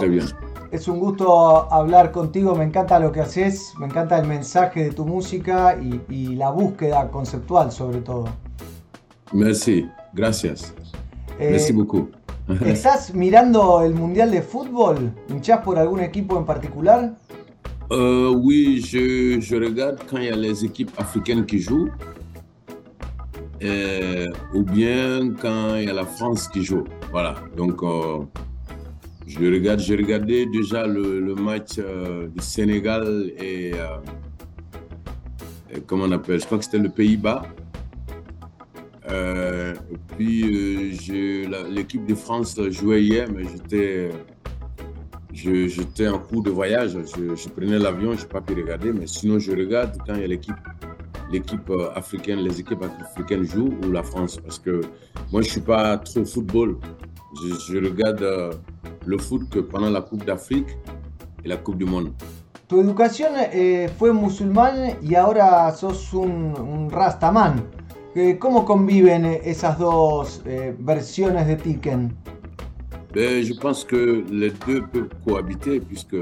Es 0.71 0.87
un 0.87 0.99
gusto 0.99 1.73
hablar 1.73 2.11
contigo, 2.11 2.53
me 2.53 2.63
encanta 2.63 2.99
lo 2.99 3.11
que 3.11 3.21
haces, 3.21 3.73
me 3.79 3.87
encanta 3.87 4.19
el 4.19 4.27
mensaje 4.27 4.83
de 4.83 4.91
tu 4.91 5.03
música 5.03 5.75
y, 5.81 5.99
y 6.07 6.35
la 6.35 6.51
búsqueda 6.51 7.09
conceptual 7.09 7.71
sobre 7.71 8.01
todo. 8.01 8.25
Merci, 9.33 9.89
gracias. 10.13 10.75
Eh, 11.39 11.49
Merci 11.51 11.73
beaucoup. 11.73 12.11
¿Estás 12.65 13.13
mirando 13.13 13.81
el 13.81 13.95
Mundial 13.95 14.29
de 14.29 14.43
Fútbol? 14.43 15.11
¿Hinchás 15.29 15.61
por 15.61 15.79
algún 15.79 15.99
equipo 15.99 16.37
en 16.37 16.45
particular? 16.45 17.13
Euh, 17.91 18.29
oui, 18.29 18.83
je, 18.85 19.55
regarde 19.55 19.99
quand 20.07 20.17
il 20.17 20.25
y 20.25 20.29
a 20.29 20.35
les 20.35 20.63
équipes 20.63 20.91
africaines 20.97 21.45
qui 21.45 21.59
jouent, 21.59 21.89
euh, 23.63 24.27
ou 24.53 24.61
bien 24.63 25.33
quand 25.41 25.75
il 25.75 25.85
y 25.85 25.89
a 25.89 25.93
la 25.93 26.05
France 26.05 26.47
qui 26.47 26.63
joue. 26.63 26.83
Voilà, 27.11 27.35
donc 27.57 27.81
euh, 27.81 28.19
je 29.25 29.39
regarde. 29.39 29.79
J'ai 29.79 29.95
regardé 29.95 30.45
déjà 30.45 30.85
le, 30.85 31.33
match 31.33 31.77
du 31.77 32.43
Sénégal 32.43 33.31
et, 33.39 33.71
et, 35.71 35.81
comment 35.87 36.03
on 36.03 36.11
appelle, 36.11 36.39
je 36.39 36.45
crois 36.45 36.59
que 36.59 36.65
c'était 36.65 36.77
le 36.77 36.89
Pays-Bas. 36.89 37.41
Puis 40.15 41.47
l'équipe 41.71 42.05
de 42.05 42.13
France 42.13 42.59
jouait 42.69 43.01
hier, 43.03 43.27
mais 43.33 43.45
j'étais 43.45 44.11
j'étais 45.33 46.07
en 46.07 46.19
cours 46.19 46.43
de 46.43 46.49
voyage, 46.49 46.97
je, 47.15 47.49
prenais 47.49 47.79
l'avion, 47.79 48.13
je 48.13 48.21
n'ai 48.21 48.27
pas 48.27 48.41
pu 48.41 48.53
regarder, 48.53 48.91
mais 48.91 49.07
sinon 49.07 49.39
je 49.39 49.51
regarde 49.51 49.97
quand 50.05 50.15
il 50.15 50.21
y 50.21 50.23
a 50.23 50.27
l'équipe 50.27 50.55
l'équipe 51.31 51.69
euh, 51.69 51.91
africaine, 51.93 52.39
les 52.39 52.59
équipes 52.59 52.83
africaines 53.01 53.43
jouent 53.43 53.75
ou 53.83 53.91
la 53.91 54.01
France, 54.01 54.39
parce 54.43 54.57
que 54.57 54.81
moi 55.31 55.41
je 55.41 55.47
ne 55.47 55.51
suis 55.51 55.61
pas 55.61 55.97
trop 55.99 56.25
football. 56.25 56.77
Je, 57.67 57.77
regarde 57.77 58.23
euh, 58.23 58.51
le 59.05 59.17
foot 59.19 59.47
que 59.51 59.59
pendant 59.59 59.91
la 59.91 60.01
Coupe 60.01 60.25
d'Afrique 60.25 60.75
et 61.45 61.47
la 61.47 61.57
Coupe 61.57 61.77
du 61.77 61.85
Monde. 61.85 62.11
Tu 62.67 62.79
educación 62.79 63.33
eh, 63.53 63.89
fue 63.99 64.11
musulmane 64.11 64.97
y 65.03 65.13
ahora 65.13 65.71
sos 65.71 66.11
un, 66.13 66.55
un 66.57 66.89
rastaman. 66.89 67.63
¿Cómo 68.39 68.65
conviven 68.65 69.23
esas 69.25 69.77
dos 69.77 70.41
eh, 70.45 70.75
de 70.77 71.55
Tiken? 71.55 72.13
Ben, 73.13 73.43
je 73.43 73.53
pense 73.53 73.83
que 73.83 74.23
les 74.31 74.51
deux 74.51 74.83
peuvent 74.85 75.09
cohabiter 75.25 75.79
puisque 75.79 76.17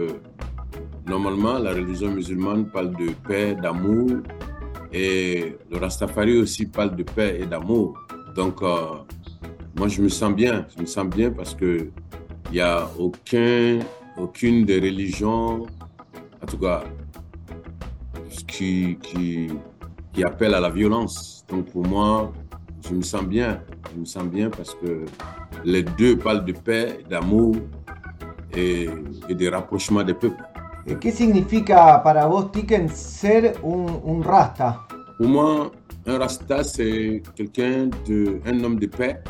normalement 1.06 1.60
la 1.60 1.74
religion 1.74 2.10
musulmane 2.12 2.70
parle 2.70 2.96
de 2.96 3.12
paix, 3.27 3.56
d'amour 3.56 4.22
et 4.94 5.58
le 5.70 5.77
Rastafari 5.77 6.38
aussi 6.38 6.65
parle 6.65 6.96
de 6.96 7.03
paix 7.03 7.39
et 7.41 7.46
d'amour. 7.46 7.98
Donc 8.36 8.62
euh, 8.62 9.00
moi 9.77 9.89
je 9.89 10.01
me 10.01 10.10
sens 10.10 10.34
bien, 10.34 10.65
je 10.75 10.82
me 10.82 10.86
sens 10.88 11.08
bien 11.08 11.29
parce 11.29 11.53
que 11.53 11.89
il 12.50 12.53
n'y 12.53 12.62
a 12.62 12.89
aucun, 12.98 13.79
aucune 14.17 14.63
des 14.63 14.79
religions, 14.79 15.67
en 16.41 16.46
tout 16.46 16.58
cas, 16.58 16.84
qui, 18.48 18.98
qui, 19.01 19.50
qui 20.13 20.24
appelle 20.24 20.53
à 20.53 20.62
la 20.62 20.70
violence. 20.70 21.46
Donc 21.50 21.65
pour 21.72 21.86
moi, 21.86 22.32
je 22.84 22.93
me 22.93 23.01
sens 23.01 23.24
bien, 23.24 23.62
je 23.93 24.00
me 24.00 24.05
sens 24.05 24.25
bien 24.25 24.50
parce 24.50 24.75
que 24.75 25.05
les 25.63 25.84
deux 25.84 26.17
parlent 26.17 26.46
de 26.46 26.53
paix, 26.53 27.03
d'amour 27.10 27.55
et, 28.55 28.89
et, 29.29 29.36
de 29.36 29.50
rapprochement 29.50 30.03
des 30.03 30.13
peuples. 30.13 30.43
¿Qué 31.01 31.12
significa 31.12 32.01
para 32.01 32.27
vos, 32.27 32.50
Tiken, 32.51 32.88
ser 32.89 33.57
un, 33.63 33.88
un 34.05 34.22
rasta? 34.24 34.88
Pour 35.17 35.27
moi, 35.27 35.72
un 36.05 36.17
rasta, 36.17 36.63
c'est 36.63 37.22
quelqu'un, 37.36 37.89
de, 38.07 38.39
un 38.46 38.63
homme 38.63 38.79
de 38.79 38.88
paix, 38.88 39.22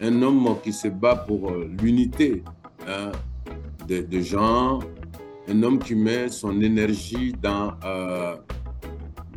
un 0.00 0.22
homme 0.22 0.56
qui 0.62 0.72
se 0.72 0.88
bat 0.88 1.16
pour 1.16 1.52
l'unité 1.82 2.42
hein, 2.88 3.12
des 3.86 4.02
de 4.02 4.20
gens, 4.20 4.80
un 5.48 5.62
homme 5.62 5.78
qui 5.78 5.94
met 5.94 6.28
son 6.28 6.60
énergie 6.60 7.34
dans, 7.40 7.74
euh, 7.84 8.36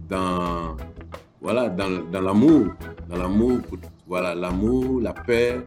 dans, 0.08 0.78
voilà, 1.46 1.70
dans, 1.70 2.22
l'amour, 2.22 2.74
dans 3.08 3.18
l'amour, 3.18 3.60
voilà, 4.08 4.34
l'amour, 4.34 5.00
la 5.00 5.14
paix, 5.14 5.64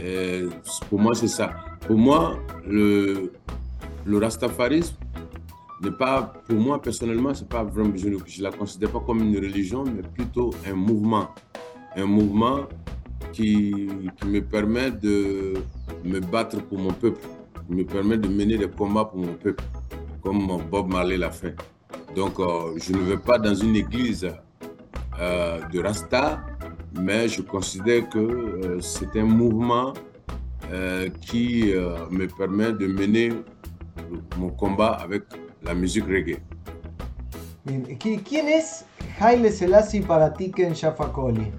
et 0.00 0.44
pour 0.88 1.00
moi, 1.00 1.16
c'est 1.16 1.26
ça. 1.26 1.50
Pour 1.80 1.98
moi, 1.98 2.38
le, 2.64 3.32
rastafarisme 4.06 4.94
n'est 5.82 5.90
pas, 5.90 6.32
pour 6.46 6.54
moi 6.60 6.80
personnellement, 6.80 7.34
c'est 7.34 7.48
pas 7.48 7.64
vraiment, 7.64 7.90
je 7.96 8.08
ne 8.08 8.42
la 8.44 8.52
considère 8.52 8.92
pas 8.92 9.00
comme 9.00 9.18
une 9.18 9.34
religion, 9.34 9.82
mais 9.82 10.02
plutôt 10.02 10.50
un 10.64 10.74
mouvement. 10.74 11.30
Un 11.96 12.06
mouvement 12.06 12.68
qui, 13.32 13.88
qui 14.16 14.26
me 14.28 14.40
permet 14.40 14.92
de 14.92 15.54
me 16.04 16.20
battre 16.20 16.62
pour 16.62 16.78
mon 16.78 16.92
peuple, 16.92 17.26
qui 17.66 17.74
me 17.74 17.84
permet 17.84 18.16
de 18.16 18.28
mener 18.28 18.58
des 18.58 18.68
combats 18.70 19.06
pour 19.06 19.18
mon 19.18 19.34
peuple, 19.34 19.64
comme 20.22 20.46
Bob 20.70 20.92
Marley 20.92 21.16
l'a 21.16 21.32
fait. 21.32 21.56
Donc, 22.14 22.38
euh, 22.38 22.76
je 22.76 22.92
ne 22.92 23.00
vais 23.00 23.16
pas 23.18 23.38
dans 23.40 23.56
une 23.56 23.74
église 23.74 24.28
euh, 25.20 25.60
de 25.72 25.80
Rasta, 25.80 26.40
mais 26.98 27.28
je 27.28 27.42
considère 27.42 28.08
que 28.08 28.18
euh, 28.18 28.80
c'est 28.80 29.14
un 29.16 29.24
mouvement 29.24 29.92
euh, 30.72 31.08
qui 31.20 31.72
euh, 31.72 32.08
me 32.10 32.26
permet 32.26 32.72
de 32.72 32.86
mener 32.86 33.32
mon 34.38 34.50
combat 34.50 34.92
avec 34.92 35.24
la 35.62 35.74
musique 35.74 36.06
reggae. 36.06 36.38
¿Quién 37.98 38.48
es 38.48 38.84
Haile 39.20 39.52
Selassie 39.52 40.00
para 40.00 40.30
ti, 40.30 40.50
Ken 40.50 40.74
Shafakoli? 40.74 41.52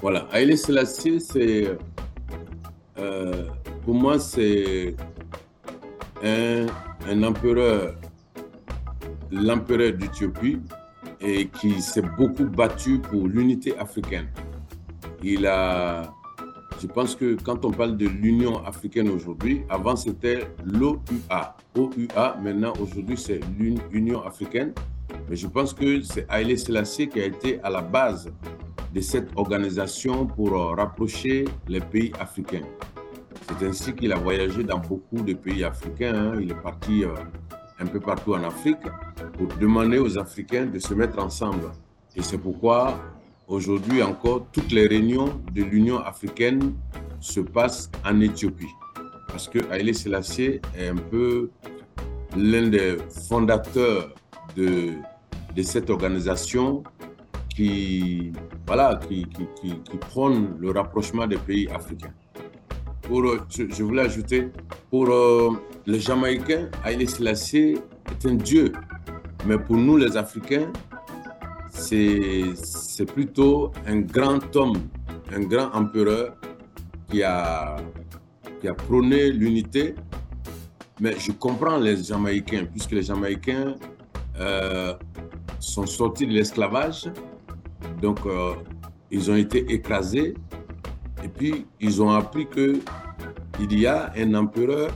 Voilà, 0.00 0.26
Haile 0.32 0.56
Selassie, 0.56 1.20
c'est 1.20 1.76
euh, 2.98 3.48
pour 3.84 3.94
moi, 3.94 4.18
c'est 4.18 4.94
un, 6.22 6.66
un 7.10 7.22
empereur, 7.24 7.96
l'empereur 9.30 9.92
d'Éthiopie 9.94 10.60
et 11.24 11.46
qui 11.46 11.80
s'est 11.80 12.04
beaucoup 12.18 12.44
battu 12.44 12.98
pour 12.98 13.26
l'unité 13.26 13.76
africaine. 13.78 14.28
Il 15.22 15.46
a, 15.46 16.12
je 16.80 16.86
pense 16.86 17.16
que 17.16 17.36
quand 17.42 17.64
on 17.64 17.70
parle 17.70 17.96
de 17.96 18.06
l'Union 18.06 18.62
africaine 18.64 19.08
aujourd'hui, 19.08 19.62
avant 19.70 19.96
c'était 19.96 20.46
l'OUA. 20.64 21.56
OUA, 21.76 22.36
maintenant 22.42 22.74
aujourd'hui 22.80 23.16
c'est 23.16 23.40
l'Union 23.58 24.22
africaine. 24.22 24.72
Mais 25.28 25.36
je 25.36 25.46
pense 25.46 25.72
que 25.72 26.02
c'est 26.02 26.26
Haile 26.30 26.58
Selassie 26.58 27.08
qui 27.08 27.20
a 27.20 27.24
été 27.24 27.60
à 27.62 27.70
la 27.70 27.80
base 27.80 28.30
de 28.94 29.00
cette 29.00 29.30
organisation 29.36 30.26
pour 30.26 30.52
euh, 30.52 30.74
rapprocher 30.74 31.46
les 31.68 31.80
pays 31.80 32.12
africains. 32.20 32.62
C'est 33.48 33.66
ainsi 33.66 33.92
qu'il 33.94 34.12
a 34.12 34.16
voyagé 34.16 34.62
dans 34.62 34.78
beaucoup 34.78 35.20
de 35.20 35.34
pays 35.34 35.64
africains. 35.64 36.14
Hein. 36.14 36.38
Il 36.40 36.50
est 36.50 36.62
parti 36.62 37.04
euh, 37.04 37.14
un 37.78 37.86
peu 37.86 38.00
partout 38.00 38.34
en 38.34 38.44
Afrique 38.44 38.84
pour 39.36 39.48
demander 39.58 39.98
aux 39.98 40.18
Africains 40.18 40.66
de 40.66 40.78
se 40.78 40.94
mettre 40.94 41.18
ensemble. 41.18 41.70
Et 42.16 42.22
c'est 42.22 42.38
pourquoi 42.38 42.98
aujourd'hui 43.48 44.02
encore, 44.02 44.46
toutes 44.52 44.72
les 44.72 44.86
réunions 44.86 45.40
de 45.52 45.62
l'Union 45.62 45.98
africaine 45.98 46.74
se 47.20 47.40
passent 47.40 47.90
en 48.04 48.20
Éthiopie. 48.20 48.74
Parce 49.28 49.48
que 49.48 49.58
Haile 49.72 49.94
Selassie 49.94 50.60
est 50.76 50.88
un 50.88 50.96
peu 50.96 51.50
l'un 52.36 52.68
des 52.68 52.96
fondateurs 53.28 54.14
de, 54.56 54.92
de 55.54 55.62
cette 55.62 55.90
organisation 55.90 56.84
qui, 57.54 58.32
voilà, 58.66 59.00
qui, 59.08 59.26
qui, 59.26 59.80
qui, 59.84 59.96
prône 59.96 60.56
le 60.60 60.70
rapprochement 60.70 61.26
des 61.26 61.36
pays 61.36 61.68
africains. 61.68 62.12
Pour, 63.02 63.24
je, 63.48 63.82
voulais 63.82 64.02
ajouter, 64.02 64.48
pour 64.90 65.08
les 65.86 66.00
Jamaïcains, 66.00 66.68
Haile 66.84 67.08
Selassie 67.08 67.76
est 68.10 68.26
un 68.26 68.34
dieu. 68.34 68.72
Mais 69.46 69.58
pour 69.58 69.76
nous, 69.76 69.96
les 69.96 70.16
Africains, 70.16 70.72
c'est 71.70 73.06
plutôt 73.12 73.72
un 73.86 74.00
grand 74.00 74.54
homme, 74.56 74.78
un 75.32 75.40
grand 75.40 75.70
empereur 75.72 76.36
qui 77.10 77.22
a, 77.22 77.76
qui 78.60 78.68
a 78.68 78.74
prôné 78.74 79.30
l'unité. 79.30 79.94
Mais 81.00 81.18
je 81.18 81.32
comprends 81.32 81.76
les 81.76 82.02
Jamaïcains, 82.02 82.66
puisque 82.66 82.92
les 82.92 83.02
Jamaïcains 83.02 83.74
euh, 84.40 84.94
sont 85.58 85.86
sortis 85.86 86.26
de 86.26 86.32
l'esclavage 86.32 87.10
donc, 88.00 88.26
euh, 88.26 88.54
ils 89.10 89.30
ont 89.30 89.36
été 89.36 89.72
écrasés 89.72 90.34
et 91.22 91.28
puis 91.28 91.66
ils 91.80 92.02
ont 92.02 92.10
appris 92.10 92.46
que 92.46 92.80
il 93.60 93.78
y 93.78 93.86
a 93.86 94.12
un 94.16 94.34
empereur 94.34 94.90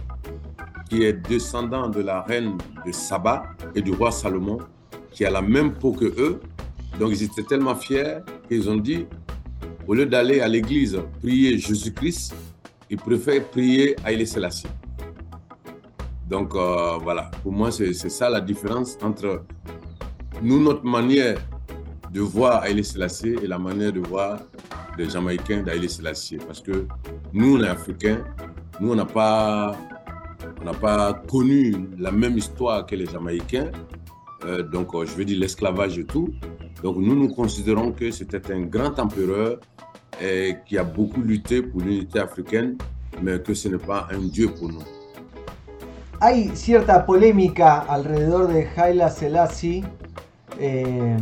qui 0.88 1.04
est 1.04 1.12
descendant 1.12 1.88
de 1.88 2.00
la 2.00 2.22
reine 2.22 2.56
de 2.86 2.92
Saba 2.92 3.42
et 3.74 3.82
du 3.82 3.92
roi 3.92 4.10
Salomon, 4.10 4.58
qui 5.12 5.24
a 5.24 5.30
la 5.30 5.42
même 5.42 5.74
peau 5.74 5.92
que 5.92 6.06
eux. 6.06 6.40
Donc 6.98 7.10
ils 7.12 7.22
étaient 7.22 7.42
tellement 7.42 7.74
fiers 7.74 8.18
qu'ils 8.48 8.68
ont 8.68 8.76
dit, 8.76 9.06
au 9.86 9.94
lieu 9.94 10.06
d'aller 10.06 10.40
à 10.40 10.48
l'église 10.48 10.98
prier 11.20 11.58
Jésus-Christ, 11.58 12.34
ils 12.90 12.96
préfèrent 12.96 13.44
prier 13.44 13.96
Haïlé 14.04 14.26
Selassie. 14.26 14.68
Donc 16.28 16.54
euh, 16.54 16.98
voilà, 17.02 17.30
pour 17.42 17.52
moi 17.52 17.70
c'est 17.70 17.92
ça 17.92 18.28
la 18.28 18.40
différence 18.40 18.98
entre 19.02 19.44
nous, 20.42 20.62
notre 20.62 20.84
manière 20.84 21.38
de 22.12 22.20
voir 22.20 22.62
Haïlé 22.62 22.82
Selassie 22.82 23.36
et 23.42 23.46
la 23.46 23.58
manière 23.58 23.92
de 23.92 24.00
voir 24.00 24.38
les 24.96 25.08
Jamaïcains 25.08 25.62
d'Haïlé 25.62 25.88
Selassie. 25.88 26.38
Parce 26.38 26.60
que 26.60 26.86
nous, 27.32 27.56
on 27.56 27.62
est 27.62 27.68
Africains, 27.68 28.24
nous, 28.80 28.92
on 28.92 28.94
n'a 28.94 29.04
pas, 29.04 29.76
on 30.64 30.74
pas 30.74 31.14
connu 31.28 31.88
la 31.98 32.10
même 32.10 32.36
histoire 32.36 32.86
que 32.86 32.94
les 32.94 33.06
Jamaïcains. 33.06 33.70
Euh, 34.44 34.62
donc, 34.62 34.94
euh, 34.94 35.04
je 35.04 35.14
veux 35.14 35.24
dire 35.24 35.38
l'esclavage 35.40 35.98
et 35.98 36.04
tout. 36.04 36.28
Donc, 36.82 36.96
nous, 36.96 37.14
nous 37.14 37.28
considérons 37.28 37.92
que 37.92 38.10
c'était 38.10 38.52
un 38.52 38.62
grand 38.62 38.98
empereur 38.98 39.58
et 40.20 40.56
qui 40.66 40.78
a 40.78 40.84
beaucoup 40.84 41.20
lutté 41.20 41.62
pour 41.62 41.80
l'unité 41.80 42.20
africaine, 42.20 42.76
mais 43.22 43.40
que 43.40 43.54
ce 43.54 43.68
n'est 43.68 43.78
pas 43.78 44.08
un 44.12 44.26
dieu 44.26 44.48
pour 44.48 44.68
nous. 44.68 44.82
Hay 46.20 46.50
cierta 46.56 47.06
polémica 47.06 47.78
alrededor 47.78 48.48
de 48.48 48.66
Haile 48.76 49.08
Selassie 49.08 49.84
eh, 50.58 51.16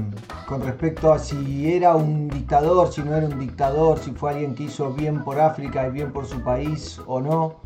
con 0.46 0.62
respecto 0.62 1.12
a 1.12 1.18
si 1.18 1.70
era 1.70 1.94
un 1.94 2.28
dictador, 2.28 2.90
si 2.90 3.02
no 3.02 3.14
era 3.14 3.26
un 3.26 3.38
dictador, 3.38 3.98
si 3.98 4.12
fue 4.12 4.30
alguien 4.30 4.54
que 4.54 4.64
hizo 4.64 4.94
bien 4.94 5.22
por 5.22 5.38
África 5.38 5.86
y 5.86 5.90
bien 5.90 6.12
por 6.12 6.24
su 6.24 6.40
país 6.40 6.98
o 7.06 7.20
no. 7.20 7.56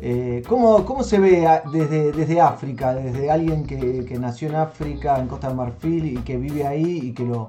Eh, 0.00 0.42
¿cómo, 0.46 1.02
se 1.02 1.18
ve 1.18 1.48
desde, 1.72 2.12
desde 2.12 2.40
África, 2.40 2.94
desde 2.94 3.30
alguien 3.30 3.66
que, 3.66 4.18
nació 4.18 4.48
en 4.48 4.56
África, 4.56 5.18
en 5.18 5.26
Costa 5.26 5.48
de 5.48 5.54
Marfil 5.54 6.06
y 6.06 6.16
que 6.16 6.36
vive 6.36 6.66
ahí 6.66 7.00
y 7.02 7.12
que 7.12 7.24
lo, 7.24 7.48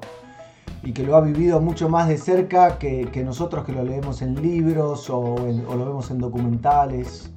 y 0.81 0.93
que 0.93 1.03
lo 1.03 1.17
ha 1.17 1.21
vivido 1.21 1.59
mucho 1.59 1.89
más 1.89 2.07
de 2.07 2.17
cerca 2.17 2.77
que, 2.77 3.23
nosotros 3.25 3.65
que 3.65 3.73
lo 3.73 3.83
leemos 3.83 4.21
en 4.21 4.41
libros 4.41 5.09
o, 5.09 5.35
lo 5.37 5.85
vemos 5.85 6.09
en 6.11 6.19
documentales? 6.19 7.31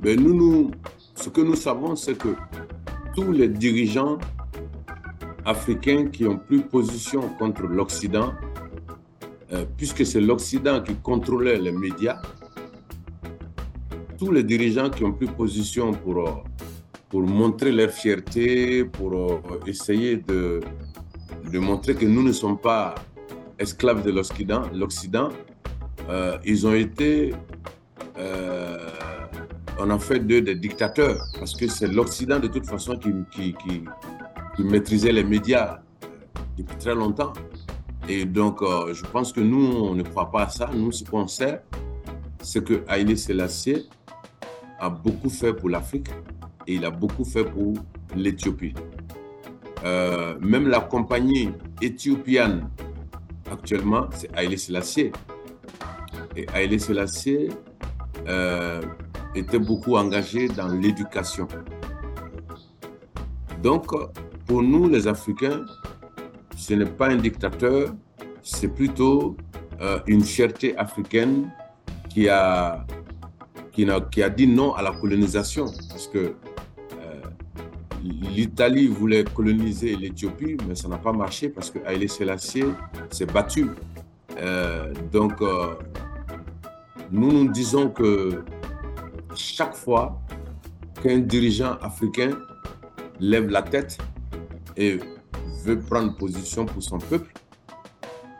Ben 0.00 0.22
nous, 0.22 0.70
ce 1.14 1.30
que 1.30 1.40
nous 1.40 1.56
savons, 1.56 1.96
c'est 1.96 2.16
que 2.16 2.36
tous 3.14 3.32
les 3.32 3.48
dirigeants 3.48 4.18
africains 5.44 6.08
qui 6.12 6.26
ont 6.26 6.38
pris 6.38 6.60
position 6.60 7.22
contre 7.38 7.62
l'Occident, 7.62 8.32
euh, 9.52 9.64
puisque 9.76 10.04
c'est 10.04 10.20
l'Occident 10.20 10.82
qui 10.82 10.94
contrôlait 10.96 11.58
les 11.58 11.72
médias, 11.72 12.20
tous 14.18 14.30
les 14.32 14.42
dirigeants 14.42 14.90
qui 14.90 15.04
ont 15.04 15.12
pris 15.12 15.26
position 15.26 15.92
pour, 15.92 16.28
euh, 16.28 16.32
pour 17.08 17.22
montrer 17.22 17.72
leur 17.72 17.90
fierté, 17.90 18.84
pour 18.84 19.12
euh, 19.14 19.40
essayer 19.66 20.16
de, 20.16 20.60
de 21.52 21.58
montrer 21.58 21.94
que 21.94 22.06
nous 22.06 22.22
ne 22.22 22.32
sommes 22.32 22.58
pas 22.58 22.94
esclaves 23.58 24.02
de 24.02 24.10
l'Occident, 24.10 24.62
l'Occident, 24.72 25.28
ils 26.44 26.66
ont 26.66 26.74
été, 26.74 27.34
on 29.78 29.90
a 29.90 29.98
fait 29.98 30.20
d'eux 30.20 30.42
des 30.42 30.54
dictateurs, 30.54 31.18
parce 31.38 31.54
que 31.56 31.66
c'est 31.66 31.88
l'Occident 31.88 32.38
de 32.38 32.48
toute 32.48 32.66
façon 32.66 32.96
qui, 32.96 33.10
qui, 33.32 33.54
qui, 33.54 33.82
qui 34.56 34.64
maîtrisait 34.64 35.12
les 35.12 35.24
médias 35.24 35.80
depuis 36.56 36.76
très 36.76 36.94
longtemps. 36.94 37.32
Et 38.08 38.24
donc, 38.24 38.62
euh, 38.62 38.94
je 38.94 39.04
pense 39.04 39.32
que 39.32 39.40
nous, 39.40 39.64
on 39.64 39.94
ne 39.94 40.02
croit 40.02 40.30
pas 40.30 40.44
à 40.44 40.48
ça. 40.48 40.70
Nous, 40.72 40.92
ce 40.92 41.04
qu'on 41.04 41.26
sait, 41.26 41.60
c'est 42.46 42.62
que 42.62 42.84
Haïlé 42.86 43.16
Selassie 43.16 43.88
a 44.78 44.88
beaucoup 44.88 45.28
fait 45.28 45.52
pour 45.52 45.68
l'Afrique 45.68 46.06
et 46.68 46.74
il 46.74 46.84
a 46.84 46.90
beaucoup 46.90 47.24
fait 47.24 47.42
pour 47.42 47.74
l'Éthiopie. 48.14 48.72
Euh, 49.84 50.38
même 50.40 50.68
la 50.68 50.78
compagnie 50.78 51.50
éthiopienne 51.82 52.68
actuellement, 53.50 54.06
c'est 54.12 54.32
Haïlé 54.36 54.56
Selassie. 54.56 55.10
Et 56.36 56.46
Haïlé 56.54 56.78
Selassie 56.78 57.48
euh, 58.28 58.80
était 59.34 59.58
beaucoup 59.58 59.96
engagé 59.96 60.46
dans 60.46 60.68
l'éducation. 60.68 61.48
Donc, 63.60 63.86
pour 64.46 64.62
nous, 64.62 64.88
les 64.88 65.08
Africains, 65.08 65.64
ce 66.56 66.74
n'est 66.74 66.86
pas 66.86 67.08
un 67.08 67.16
dictateur, 67.16 67.92
c'est 68.40 68.68
plutôt 68.68 69.36
euh, 69.80 69.98
une 70.06 70.22
fierté 70.22 70.76
africaine 70.76 71.50
qui 72.16 72.30
a, 72.30 72.86
qui, 73.72 73.84
a, 73.90 74.00
qui 74.00 74.22
a 74.22 74.30
dit 74.30 74.46
non 74.46 74.72
à 74.74 74.80
la 74.80 74.92
colonisation. 74.92 75.66
Parce 75.90 76.08
que 76.08 76.18
euh, 76.18 77.20
l'Italie 78.02 78.86
voulait 78.86 79.24
coloniser 79.24 79.94
l'Éthiopie, 79.96 80.56
mais 80.66 80.74
ça 80.74 80.88
n'a 80.88 80.96
pas 80.96 81.12
marché 81.12 81.50
parce 81.50 81.70
que 81.70 81.78
Haïlé 81.84 82.08
Selassie 82.08 82.64
s'est 83.10 83.26
battu. 83.26 83.68
Euh, 84.38 84.94
donc, 85.12 85.42
nous 87.10 87.32
nous 87.32 87.48
disons 87.52 87.90
que 87.90 88.44
chaque 89.34 89.74
fois 89.74 90.18
qu'un 91.02 91.18
dirigeant 91.18 91.76
africain 91.82 92.30
lève 93.20 93.50
la 93.50 93.60
tête, 93.60 93.98
et 94.78 95.00
veut 95.64 95.78
prendre 95.78 96.16
position 96.16 96.64
pour 96.64 96.82
son 96.82 96.96
peuple, 96.96 97.30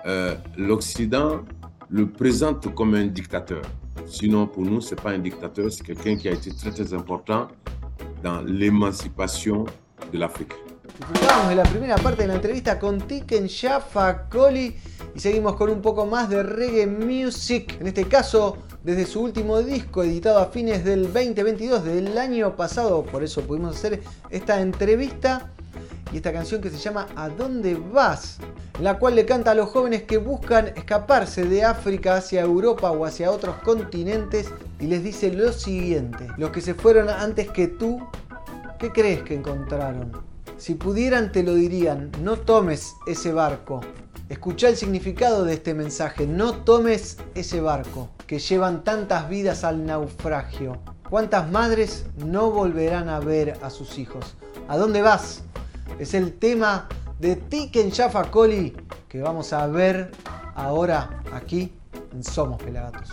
euh, 0.06 0.34
l'Occident 0.56 1.40
le 1.88 2.08
présente 2.08 2.74
comme 2.74 2.94
un 2.94 3.06
dictateur. 3.06 3.62
Sinon, 4.06 4.46
pour 4.46 4.62
nous, 4.62 4.80
ce 4.80 4.94
n'est 4.94 5.00
pas 5.00 5.10
un 5.10 5.18
dictateur, 5.18 5.70
c'est 5.70 5.84
quelqu'un 5.84 6.16
qui 6.16 6.28
a 6.28 6.32
été 6.32 6.50
très 6.54 6.70
très 6.70 6.92
important 6.94 7.48
dans 8.22 8.42
l'émancipation 8.42 9.64
de 10.12 10.18
l'Afrique. 10.18 10.52
Disfrutamos 10.98 11.50
de 11.50 11.56
la 11.56 11.62
primera 11.64 11.96
parte 11.96 12.22
de 12.22 12.28
la 12.28 12.34
entrevista 12.36 12.78
con 12.78 12.98
Tiken 12.98 13.48
Jaffa 13.48 14.28
Coli 14.30 14.74
y 15.14 15.20
seguimos 15.20 15.56
con 15.56 15.68
un 15.68 15.82
poco 15.82 16.06
más 16.06 16.30
de 16.30 16.42
reggae 16.42 16.86
music, 16.86 17.76
en 17.80 17.88
este 17.88 18.04
caso 18.04 18.58
desde 18.82 19.04
su 19.04 19.20
último 19.20 19.62
disco 19.62 20.04
editado 20.04 20.38
a 20.38 20.46
fines 20.46 20.84
del 20.84 21.12
2022 21.12 21.84
del 21.84 22.16
año 22.16 22.56
pasado, 22.56 23.02
por 23.04 23.22
eso 23.22 23.42
pudimos 23.42 23.76
hacer 23.76 24.00
esta 24.30 24.60
entrevista 24.60 25.52
y 26.12 26.16
esta 26.16 26.32
canción 26.32 26.60
que 26.60 26.70
se 26.70 26.78
llama 26.78 27.08
¿A 27.16 27.28
dónde 27.28 27.74
vas? 27.74 28.38
En 28.78 28.84
la 28.84 28.98
cual 28.98 29.14
le 29.14 29.26
canta 29.26 29.52
a 29.52 29.54
los 29.54 29.70
jóvenes 29.70 30.02
que 30.02 30.18
buscan 30.18 30.68
escaparse 30.76 31.44
de 31.44 31.64
África 31.64 32.16
hacia 32.16 32.42
Europa 32.42 32.90
o 32.90 33.04
hacia 33.04 33.30
otros 33.30 33.56
continentes 33.64 34.50
y 34.80 34.86
les 34.86 35.02
dice 35.02 35.32
lo 35.32 35.52
siguiente, 35.52 36.28
los 36.36 36.50
que 36.50 36.60
se 36.60 36.74
fueron 36.74 37.08
antes 37.08 37.50
que 37.50 37.68
tú, 37.68 38.00
¿qué 38.78 38.92
crees 38.92 39.22
que 39.22 39.34
encontraron? 39.34 40.12
Si 40.58 40.74
pudieran 40.74 41.32
te 41.32 41.42
lo 41.42 41.54
dirían, 41.54 42.10
no 42.22 42.36
tomes 42.36 42.94
ese 43.06 43.32
barco. 43.32 43.80
Escucha 44.28 44.68
el 44.68 44.76
significado 44.76 45.44
de 45.44 45.54
este 45.54 45.74
mensaje, 45.74 46.26
no 46.26 46.54
tomes 46.54 47.18
ese 47.34 47.60
barco 47.60 48.08
que 48.26 48.38
llevan 48.38 48.82
tantas 48.82 49.28
vidas 49.28 49.64
al 49.64 49.86
naufragio. 49.86 50.78
¿Cuántas 51.08 51.50
madres 51.50 52.06
no 52.16 52.50
volverán 52.50 53.08
a 53.08 53.20
ver 53.20 53.58
a 53.62 53.70
sus 53.70 53.98
hijos? 53.98 54.34
¿A 54.66 54.76
dónde 54.76 55.02
vas? 55.02 55.42
Es 55.98 56.14
el 56.14 56.34
tema 56.34 56.88
de 57.18 57.36
Tiken 57.36 57.90
Jaffa 57.90 58.24
Coli 58.30 58.76
que 59.08 59.20
vamos 59.20 59.52
a 59.52 59.66
ver 59.66 60.10
ahora 60.54 61.22
aquí 61.32 61.72
en 62.12 62.22
Somos 62.22 62.62
Pelagatos. 62.62 63.08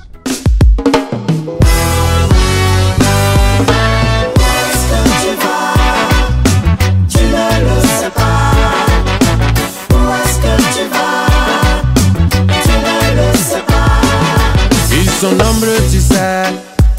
Ils 14.96 15.10
sont 15.10 15.32
nombreux, 15.38 15.78
tu 15.90 16.00
sais, 16.00 16.44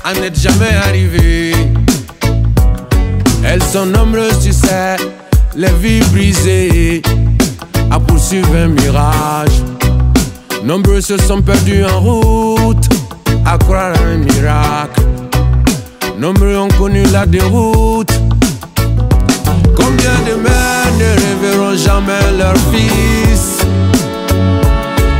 à 0.02 0.14
n'être 0.14 0.38
jamais 0.38 0.74
arrivé. 0.86 1.52
Elles 3.44 3.62
sont 3.62 3.86
nombreuses, 3.86 4.42
tu 4.42 4.52
sais, 4.52 4.96
les 5.56 5.72
vies 5.80 6.04
brisées, 6.12 7.02
à 7.90 8.00
poursuivre 8.00 8.54
un 8.56 8.68
mirage. 8.68 9.62
Nombreux 10.64 11.00
se 11.00 11.16
sont 11.18 11.42
perdus 11.42 11.84
en 11.84 12.00
route, 12.00 12.88
à 13.46 13.58
croire 13.58 13.92
à 13.94 14.08
un 14.08 14.16
miracle. 14.16 15.02
Nombreux 16.18 16.56
ont 16.56 16.68
connu 16.78 17.02
la 17.12 17.26
déroute. 17.26 18.12
Combien 19.76 20.16
de 20.26 20.34
mères 20.42 20.92
ne 20.98 21.10
reverront 21.24 21.76
jamais 21.76 22.38
leur 22.38 22.56
fils? 22.72 23.58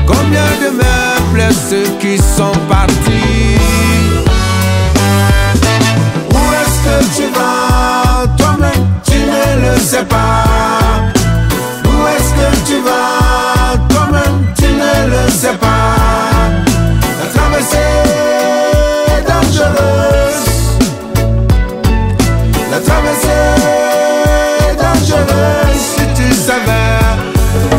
Combien 0.06 0.50
de 0.62 0.76
mères 0.76 1.22
plaisent 1.32 1.68
ceux 1.70 1.90
qui 2.00 2.16
sont 2.18 2.58
partis? 2.68 3.58
Où 6.30 6.42
est-ce 6.60 6.78
que 6.84 7.16
tu 7.16 7.32
vas? 7.32 7.73
Ne 9.54 9.60
le 9.60 9.78
sais 9.78 10.04
pas. 10.04 10.44
Où 11.84 12.06
est-ce 12.08 12.32
que 12.34 12.66
tu 12.66 12.76
vas? 12.82 13.78
Toi-même, 13.88 14.38
tu 14.56 14.64
ne 14.64 14.94
le 15.10 15.30
sais 15.30 15.54
pas. 15.54 15.94
La 17.20 17.26
traversée 17.32 17.76
est 19.06 19.22
dangereuse. 19.30 20.46
La 22.70 22.80
traversée 22.80 23.44
est 24.70 24.76
dangereuse. 24.76 25.82
Si 25.96 26.04
tu 26.16 26.32
savais, 26.34 26.98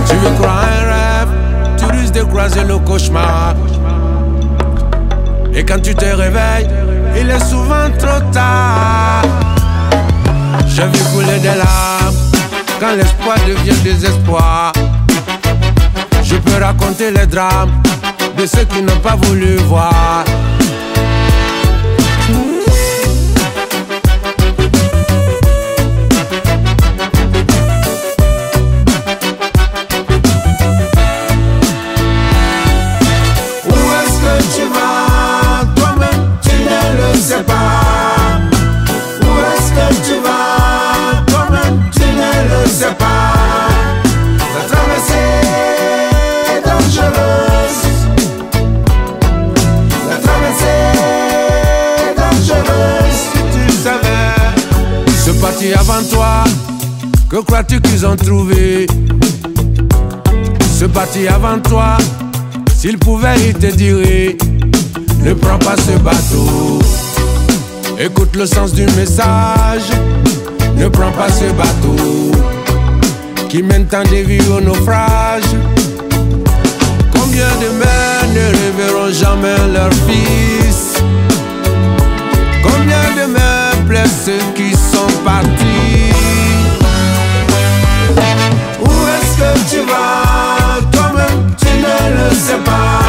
tu 0.07 0.15
veux 0.15 0.33
croire 0.39 0.63
un 0.63 0.83
rêve, 0.93 1.31
tu 1.77 1.85
risques 1.85 2.13
de 2.13 2.23
croiser 2.23 2.63
le 2.63 2.77
cauchemar. 2.79 3.55
Et 5.53 5.65
quand 5.65 5.81
tu 5.81 5.93
te 5.93 6.05
réveilles, 6.05 6.69
il 7.19 7.29
est 7.29 7.45
souvent 7.45 7.89
trop 7.99 8.21
tard. 8.31 9.23
J'ai 10.75 10.83
vu 10.87 10.99
couler 11.13 11.39
des 11.39 11.55
larmes 11.55 12.15
quand 12.81 12.95
l'espoir 12.97 13.37
devient 13.47 13.81
désespoir. 13.81 14.73
Je 16.21 16.35
peux 16.35 16.61
raconter 16.61 17.11
les 17.11 17.25
drames 17.25 17.71
de 18.37 18.45
ceux 18.45 18.65
qui 18.65 18.81
n'ont 18.81 18.99
pas 18.99 19.15
voulu 19.15 19.55
voir. 19.69 20.25
Que 57.35 57.41
crois-tu 57.41 57.81
qu'ils 57.81 58.05
ont 58.05 58.15
trouvé 58.15 58.87
Ce 60.79 60.85
parti 60.85 61.27
avant 61.27 61.59
toi, 61.59 61.97
s'ils 62.73 62.97
pouvaient, 62.97 63.35
ils 63.47 63.53
te 63.53 63.75
diraient 63.75 64.37
Ne 65.19 65.33
prends 65.33 65.59
pas 65.59 65.75
ce 65.75 65.97
bateau. 65.99 66.79
Écoute 67.99 68.37
le 68.37 68.45
sens 68.45 68.71
du 68.71 68.85
message. 68.97 69.89
Ne 70.77 70.87
prends 70.87 71.11
pas 71.11 71.27
ce 71.29 71.51
bateau 71.51 72.31
qui 73.49 73.61
mène 73.63 73.85
tant 73.85 74.03
de 74.03 74.15
vies 74.15 74.47
au 74.49 74.61
naufrage. 74.61 75.43
Combien 77.11 77.51
de 77.59 77.69
mères 77.77 78.27
ne 78.33 78.47
reverront 78.61 79.11
jamais 79.11 79.73
leur 79.73 79.91
fils? 80.07 80.93
Combien 82.63 83.03
de 83.17 83.33
mères 83.33 84.07
ceux 84.25 84.39
qui 84.55 84.71
sont 84.71 85.23
partis? 85.25 85.65
Où 89.35 89.41
est-ce 89.41 89.67
que 89.69 89.69
tu 89.69 89.81
vas? 89.85 90.79
Toi-même, 90.91 91.55
tu 91.57 91.67
ne 91.67 92.29
le 92.29 92.35
sais 92.35 92.57
pas. 92.63 93.01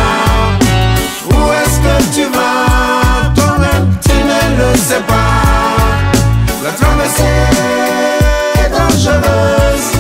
Où 1.29 1.53
est-ce 1.53 1.79
que 1.79 2.15
tu 2.15 2.25
vas? 2.33 3.33
Toi-même, 3.37 3.97
tu 4.03 4.13
ne 4.13 4.57
le 4.59 4.77
sais 4.77 5.03
pas. 5.07 5.45
La 6.65 6.71
traversée 6.73 7.23
est 8.59 8.71
dangereuse. 8.71 9.96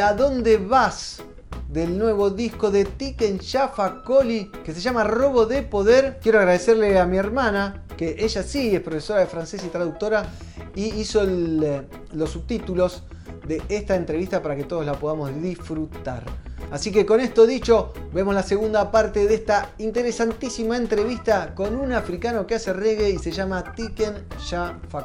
A 0.00 0.12
dónde 0.12 0.58
vas 0.58 1.22
del 1.68 1.98
nuevo 1.98 2.30
disco 2.30 2.70
de 2.70 2.84
Tiken 2.84 3.38
Jaffa 3.38 4.02
Coli 4.02 4.50
que 4.64 4.74
se 4.74 4.80
llama 4.80 5.04
Robo 5.04 5.46
de 5.46 5.62
Poder. 5.62 6.18
Quiero 6.22 6.38
agradecerle 6.38 6.98
a 6.98 7.06
mi 7.06 7.16
hermana, 7.16 7.84
que 7.96 8.16
ella 8.18 8.42
sí 8.42 8.74
es 8.74 8.82
profesora 8.82 9.20
de 9.20 9.26
francés 9.26 9.64
y 9.64 9.68
traductora, 9.68 10.26
y 10.74 10.86
hizo 11.00 11.24
eh, 11.24 11.86
los 12.12 12.30
subtítulos 12.30 13.04
de 13.46 13.62
esta 13.68 13.94
entrevista 13.96 14.42
para 14.42 14.56
que 14.56 14.64
todos 14.64 14.84
la 14.86 14.94
podamos 14.94 15.30
disfrutar. 15.42 16.24
Así 16.70 16.90
que 16.90 17.06
con 17.06 17.20
esto 17.20 17.46
dicho, 17.46 17.92
vemos 18.12 18.34
la 18.34 18.42
segunda 18.42 18.90
parte 18.90 19.26
de 19.28 19.34
esta 19.36 19.70
interesantísima 19.78 20.76
entrevista 20.76 21.54
con 21.54 21.76
un 21.76 21.92
africano 21.92 22.44
que 22.46 22.56
hace 22.56 22.72
reggae 22.72 23.10
y 23.10 23.18
se 23.18 23.30
llama 23.30 23.72
Tiken 23.74 24.14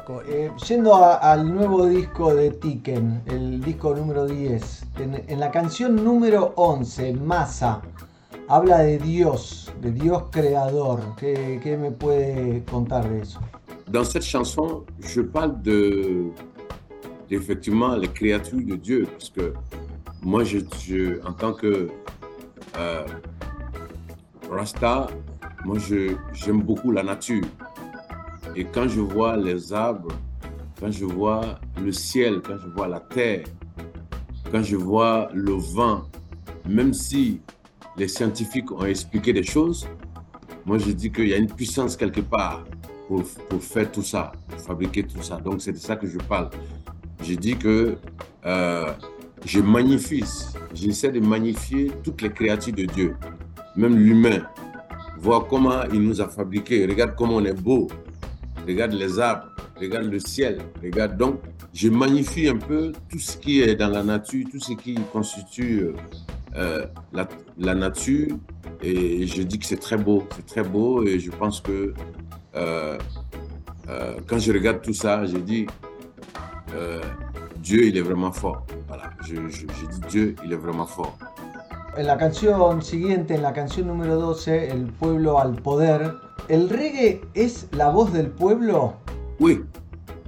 Coli. 0.04 0.26
Eh, 0.28 0.50
yendo 0.66 0.94
a- 0.96 1.16
al 1.18 1.54
nuevo 1.54 1.86
disco 1.86 2.34
de 2.34 2.50
Tiken, 2.50 3.22
el 3.26 3.60
disco 3.60 3.94
número 3.94 4.26
10, 4.26 4.84
en, 4.98 5.22
en 5.28 5.38
la 5.38 5.50
canción 5.52 6.02
número 6.04 6.52
11, 6.56 7.12
Masa, 7.14 7.80
habla 8.48 8.78
de 8.78 8.98
Dios, 8.98 9.70
de 9.80 9.92
Dios 9.92 10.24
creador. 10.32 11.00
¿Qué, 11.16 11.60
qué 11.62 11.76
me 11.76 11.92
puede 11.92 12.64
contar 12.64 13.08
de 13.08 13.20
eso? 13.20 13.38
Dans 13.86 14.08
cette 14.10 14.24
chanson, 14.24 14.84
je 15.00 15.22
parle 15.22 15.54
de, 15.62 16.32
effectivement, 17.34 17.96
les 17.96 18.08
créatures 18.08 18.60
de 18.64 18.76
Dieu, 18.76 19.06
parce 19.10 19.30
que 19.30 19.52
moi, 20.22 20.44
je, 20.44 20.58
en 21.26 21.32
tant 21.32 21.52
que 21.52 21.88
euh, 22.78 23.06
Rasta, 24.50 25.08
moi, 25.64 25.78
j'aime 26.32 26.62
beaucoup 26.62 26.90
la 26.90 27.02
nature. 27.02 27.44
Et 28.54 28.64
quand 28.64 28.88
je 28.88 29.00
vois 29.00 29.36
les 29.36 29.72
arbres, 29.72 30.12
quand 30.78 30.90
je 30.90 31.04
vois 31.04 31.60
le 31.80 31.92
ciel, 31.92 32.40
quand 32.44 32.58
je 32.58 32.68
vois 32.68 32.88
la 32.88 33.00
terre, 33.00 33.44
quand 34.50 34.62
je 34.62 34.76
vois 34.76 35.28
le 35.32 35.52
vent, 35.52 36.02
même 36.68 36.92
si 36.92 37.40
les 37.96 38.08
scientifiques 38.08 38.70
ont 38.72 38.84
expliqué 38.84 39.32
des 39.32 39.42
choses, 39.42 39.88
moi, 40.64 40.78
je 40.78 40.90
dis 40.92 41.10
qu'il 41.10 41.28
y 41.28 41.34
a 41.34 41.38
une 41.38 41.50
puissance 41.50 41.96
quelque 41.96 42.20
part 42.20 42.64
pour, 43.08 43.24
pour 43.48 43.62
faire 43.62 43.90
tout 43.90 44.02
ça, 44.02 44.32
pour 44.48 44.60
fabriquer 44.60 45.02
tout 45.02 45.22
ça. 45.22 45.36
Donc 45.38 45.60
c'est 45.60 45.72
de 45.72 45.78
ça 45.78 45.96
que 45.96 46.06
je 46.06 46.18
parle. 46.18 46.50
J'ai 47.22 47.36
dit 47.36 47.56
que 47.56 47.96
euh, 48.46 48.92
je 49.44 49.60
magnifie, 49.60 50.24
j'essaie 50.74 51.10
de 51.10 51.20
magnifier 51.20 51.90
toutes 52.02 52.20
les 52.22 52.30
créatures 52.30 52.74
de 52.74 52.84
Dieu, 52.84 53.16
même 53.76 53.96
l'humain. 53.96 54.42
Voir 55.18 55.46
comment 55.46 55.84
il 55.92 56.02
nous 56.02 56.20
a 56.20 56.28
fabriqués. 56.28 56.84
Regarde 56.84 57.14
comment 57.16 57.36
on 57.36 57.44
est 57.44 57.52
beau. 57.52 57.86
Regarde 58.66 58.92
les 58.92 59.20
arbres. 59.20 59.46
Regarde 59.80 60.06
le 60.06 60.18
ciel. 60.18 60.58
Regarde 60.82 61.16
donc. 61.16 61.40
Je 61.72 61.88
magnifie 61.88 62.48
un 62.48 62.56
peu 62.56 62.92
tout 63.08 63.20
ce 63.20 63.36
qui 63.36 63.62
est 63.62 63.76
dans 63.76 63.88
la 63.88 64.02
nature, 64.02 64.44
tout 64.50 64.58
ce 64.58 64.72
qui 64.72 64.96
constitue 65.12 65.92
euh, 66.56 66.86
la, 67.12 67.74
nature. 67.74 68.36
Et 68.82 69.28
je 69.28 69.42
dis 69.42 69.60
que 69.60 69.66
c'est 69.66 69.80
très 69.80 69.96
beau. 69.96 70.26
C'est 70.34 70.46
très 70.46 70.64
beau. 70.64 71.06
Et 71.06 71.20
je 71.20 71.30
pense 71.30 71.60
que 71.60 71.94
euh, 72.56 72.98
euh, 73.88 74.16
quand 74.26 74.38
je 74.38 74.52
regarde 74.52 74.82
tout 74.82 74.92
ça, 74.92 75.24
je 75.24 75.36
dis 75.36 75.66
Dieu, 77.58 77.86
il 77.86 77.96
est 77.96 78.02
vraiment 78.02 78.32
fort. 78.32 78.66
Voilà, 78.88 79.10
je, 79.24 79.36
je, 79.48 79.60
je 79.60 79.86
dis 79.86 80.00
Dieu, 80.08 80.34
il 80.44 80.52
est 80.52 80.56
vraiment 80.56 80.86
fort. 80.86 81.16
En 81.96 82.02
la 82.04 82.16
canción 82.16 82.80
siguiente, 82.80 83.34
en 83.36 83.42
la 83.42 83.52
canción 83.52 83.86
número 83.86 84.18
12, 84.18 84.70
El 84.70 84.86
pueblo 84.86 85.38
al 85.38 85.54
poder, 85.56 86.14
¿el 86.48 86.70
reggae 86.70 87.20
es 87.34 87.68
la 87.72 87.90
voz 87.90 88.12
del 88.12 88.30
pueblo? 88.30 88.94
Oui, 89.40 89.62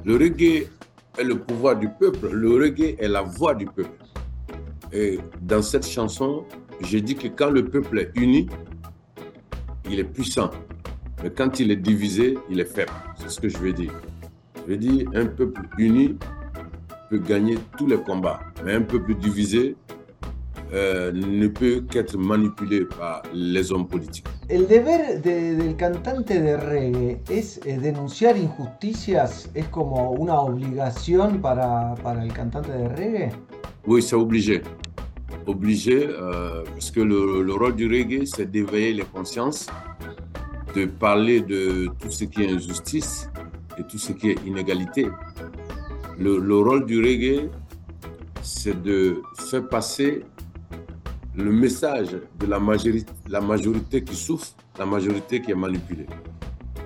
le 0.04 0.18
reggae 0.18 0.68
est 1.16 1.24
le 1.24 1.38
pouvoir 1.38 1.76
du 1.76 1.88
peuple, 1.88 2.28
le 2.32 2.56
reggae 2.56 2.96
est 2.98 3.08
la 3.08 3.22
voix 3.22 3.54
du 3.54 3.64
peuple. 3.64 4.04
Et 4.92 5.18
dans 5.40 5.62
cette 5.62 5.86
chanson, 5.86 6.44
je 6.82 6.98
dis 6.98 7.14
que 7.14 7.28
quand 7.28 7.50
le 7.50 7.64
peuple 7.64 7.98
est 7.98 8.12
uni, 8.14 8.46
il 9.90 9.98
est 9.98 10.04
puissant. 10.04 10.50
Mais 11.22 11.30
quand 11.30 11.58
il 11.60 11.70
est 11.70 11.76
divisé, 11.76 12.36
il 12.50 12.60
est 12.60 12.66
faible. 12.66 12.92
C'est 13.16 13.30
ce 13.30 13.40
que 13.40 13.48
je 13.48 13.56
veux 13.56 13.72
dire. 13.72 13.92
Je 14.66 14.72
veux 14.72 14.78
dire, 14.78 15.08
un 15.14 15.26
peuple 15.26 15.62
uni 15.76 16.16
peut 17.10 17.18
gagner 17.18 17.58
tous 17.76 17.86
les 17.86 17.98
combats, 17.98 18.40
mais 18.64 18.74
un 18.74 18.82
peuple 18.82 19.14
divisé 19.14 19.76
euh, 20.72 21.12
ne 21.12 21.48
peut 21.48 21.84
qu'être 21.90 22.16
manipulé 22.16 22.86
par 22.86 23.22
les 23.34 23.70
hommes 23.70 23.86
politiques. 23.86 24.26
El 24.48 24.66
deber 24.66 25.20
de, 25.20 25.54
del 25.56 25.76
cantante 25.76 26.30
de 26.30 26.56
reggae 26.56 27.20
es 27.30 27.60
eh, 27.66 27.76
denunciar 27.76 28.36
injusticias, 28.36 29.50
es 29.54 29.68
como 29.68 30.12
una 30.12 30.40
obligación 30.40 31.40
para, 31.40 31.94
para 32.02 32.24
el 32.24 32.32
cantante 32.32 32.72
de 32.72 32.88
reggae? 32.88 33.32
Oui, 33.86 34.02
c'est 34.02 34.16
obligé. 34.16 34.62
Obligé, 35.46 36.08
euh, 36.08 36.64
parce 36.72 36.90
que 36.90 37.00
le, 37.00 37.42
le, 37.42 37.52
rôle 37.52 37.76
du 37.76 37.86
reggae, 37.86 38.24
c'est 38.24 38.50
d'éveiller 38.50 38.94
les 38.94 39.04
consciences, 39.04 39.66
de 40.74 40.86
parler 40.86 41.42
de 41.42 41.90
tout 42.00 42.10
ce 42.10 42.24
qui 42.24 42.44
est 42.44 42.50
injustice 42.50 43.28
et 43.78 43.84
tout 43.84 43.98
ce 43.98 44.12
qui 44.12 44.30
est 44.30 44.46
inégalité. 44.46 45.08
Le, 46.18 46.38
le 46.38 46.56
rôle 46.56 46.86
du 46.86 46.98
reggae, 47.02 47.50
c'est 48.42 48.80
de 48.82 49.22
faire 49.38 49.68
passer 49.68 50.24
le 51.36 51.50
message 51.50 52.16
de 52.38 52.46
la 52.46 52.60
majorité, 52.60 53.12
la 53.28 53.40
majorité 53.40 54.04
qui 54.04 54.14
souffre, 54.14 54.52
la 54.78 54.86
majorité 54.86 55.40
qui 55.40 55.50
est 55.50 55.56
manipulée. 55.56 56.06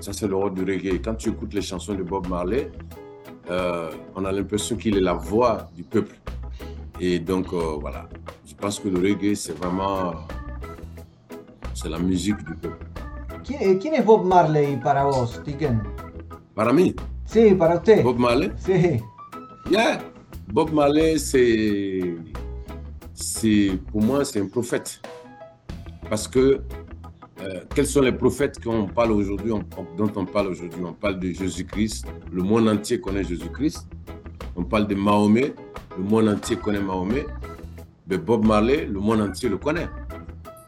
Ça, 0.00 0.12
c'est 0.12 0.28
le 0.28 0.36
rôle 0.36 0.54
du 0.54 0.62
reggae. 0.62 1.00
Quand 1.02 1.14
tu 1.14 1.30
écoutes 1.30 1.52
les 1.52 1.62
chansons 1.62 1.94
de 1.94 2.02
Bob 2.02 2.28
Marley, 2.28 2.70
euh, 3.50 3.90
on 4.14 4.24
a 4.24 4.32
l'impression 4.32 4.76
qu'il 4.76 4.96
est 4.96 5.00
la 5.00 5.14
voix 5.14 5.68
du 5.74 5.82
peuple. 5.82 6.16
Et 7.00 7.18
donc, 7.18 7.52
euh, 7.52 7.76
voilà. 7.80 8.08
Je 8.46 8.54
pense 8.54 8.78
que 8.78 8.88
le 8.88 8.98
reggae, 8.98 9.34
c'est 9.34 9.56
vraiment. 9.56 10.14
C'est 11.74 11.88
la 11.88 11.98
musique 11.98 12.38
du 12.38 12.54
peuple. 12.54 12.86
¿Quién, 13.44 13.78
¿Quién, 13.78 13.94
es 13.94 14.04
Bob 14.04 14.26
Marley 14.26 14.78
para 14.82 15.04
vos, 15.04 15.40
Tiken? 15.44 15.80
Para 16.58 16.72
mí. 16.72 16.92
Sí, 17.24 17.54
para 17.54 17.76
usted. 17.76 18.02
Bob 18.02 18.18
Marley. 18.18 18.50
Sí. 18.56 19.00
Yeah. 19.70 20.00
Bob 20.52 20.72
Marley, 20.72 21.16
c'est 21.16 22.16
c'est 23.14 23.78
pour 23.92 24.02
moi 24.02 24.24
c'est 24.24 24.40
un 24.40 24.48
prophète 24.48 25.00
parce 26.10 26.26
que 26.26 26.60
euh, 27.40 27.60
quels 27.72 27.86
sont 27.86 28.00
les 28.00 28.10
prophètes 28.10 28.60
qu'on 28.60 28.88
parle 28.88 29.12
aujourd'hui, 29.12 29.52
dont 29.96 30.12
on 30.16 30.24
parle 30.24 30.48
aujourd'hui? 30.48 30.82
On 30.84 30.94
parle 30.94 31.20
de 31.20 31.30
Jésus-Christ, 31.30 32.06
le 32.32 32.42
monde 32.42 32.68
entier 32.68 33.00
connaît 33.00 33.22
Jésus-Christ. 33.22 33.86
On 34.56 34.64
parle 34.64 34.88
de 34.88 34.96
Mahomet, 34.96 35.54
le 35.96 36.02
monde 36.02 36.28
entier 36.28 36.56
connaît 36.56 36.80
Mahomet. 36.80 37.24
Mais 38.08 38.18
Bob 38.18 38.44
Marley, 38.44 38.84
le 38.84 38.98
monde 38.98 39.20
entier 39.20 39.48
le 39.48 39.58
connaît. 39.58 39.88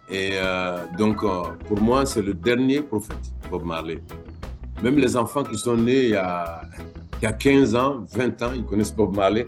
Et 0.09 0.35
euh, 0.35 0.85
donc, 0.97 1.25
euh, 1.25 1.43
pour 1.67 1.81
moi, 1.81 2.07
c'est 2.07 2.23
le 2.23 2.35
dernier 2.35 2.81
prophète, 2.81 3.33
Bob 3.51 3.65
Marley. 3.65 4.01
Même 4.83 4.97
les 4.97 5.17
enfants 5.17 5.45
qui 5.45 5.57
sont 5.59 5.77
nés 5.77 6.05
il 6.05 6.11
y 6.11 6.17
a, 6.17 6.63
il 7.21 7.25
y 7.25 7.27
a 7.27 7.33
15 7.33 7.75
ans, 7.75 8.05
20 8.13 8.43
ans, 8.43 8.53
ils 8.55 8.65
connaissent 8.65 8.95
Bob 8.95 9.15
Marley. 9.15 9.47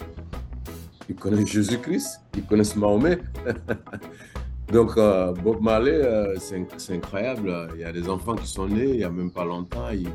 Ils 1.09 1.16
connaissent 1.16 1.49
Jésus-Christ, 1.49 2.21
ils 2.37 2.45
connaissent 2.45 2.77
Mahomet. 2.77 3.18
Donc, 4.73 4.97
euh, 4.97 5.33
Bob 5.33 5.61
Marley, 5.61 5.92
euh, 5.92 6.35
c'est 6.38 6.95
incroyable. 6.95 7.68
Il 7.75 7.81
y 7.81 7.85
a 7.85 7.92
des 7.92 8.09
enfants 8.09 8.35
qui 8.35 8.47
sont 8.47 8.66
nés 8.66 8.88
il 8.88 8.97
n'y 8.99 9.05
a 9.05 9.11
même 9.11 9.31
pas 9.31 9.45
longtemps. 9.45 9.90
Ils, 9.90 10.09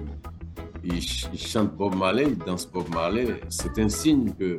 ils, 0.84 1.04
ils, 1.34 1.40
chantent 1.40 1.76
Bob 1.76 1.96
Marley, 1.96 2.26
ils 2.30 2.38
dansent 2.38 2.70
Bob 2.72 2.90
Marley. 2.94 3.40
C'est 3.50 3.78
un 3.80 3.90
signe 3.90 4.34
que 4.34 4.58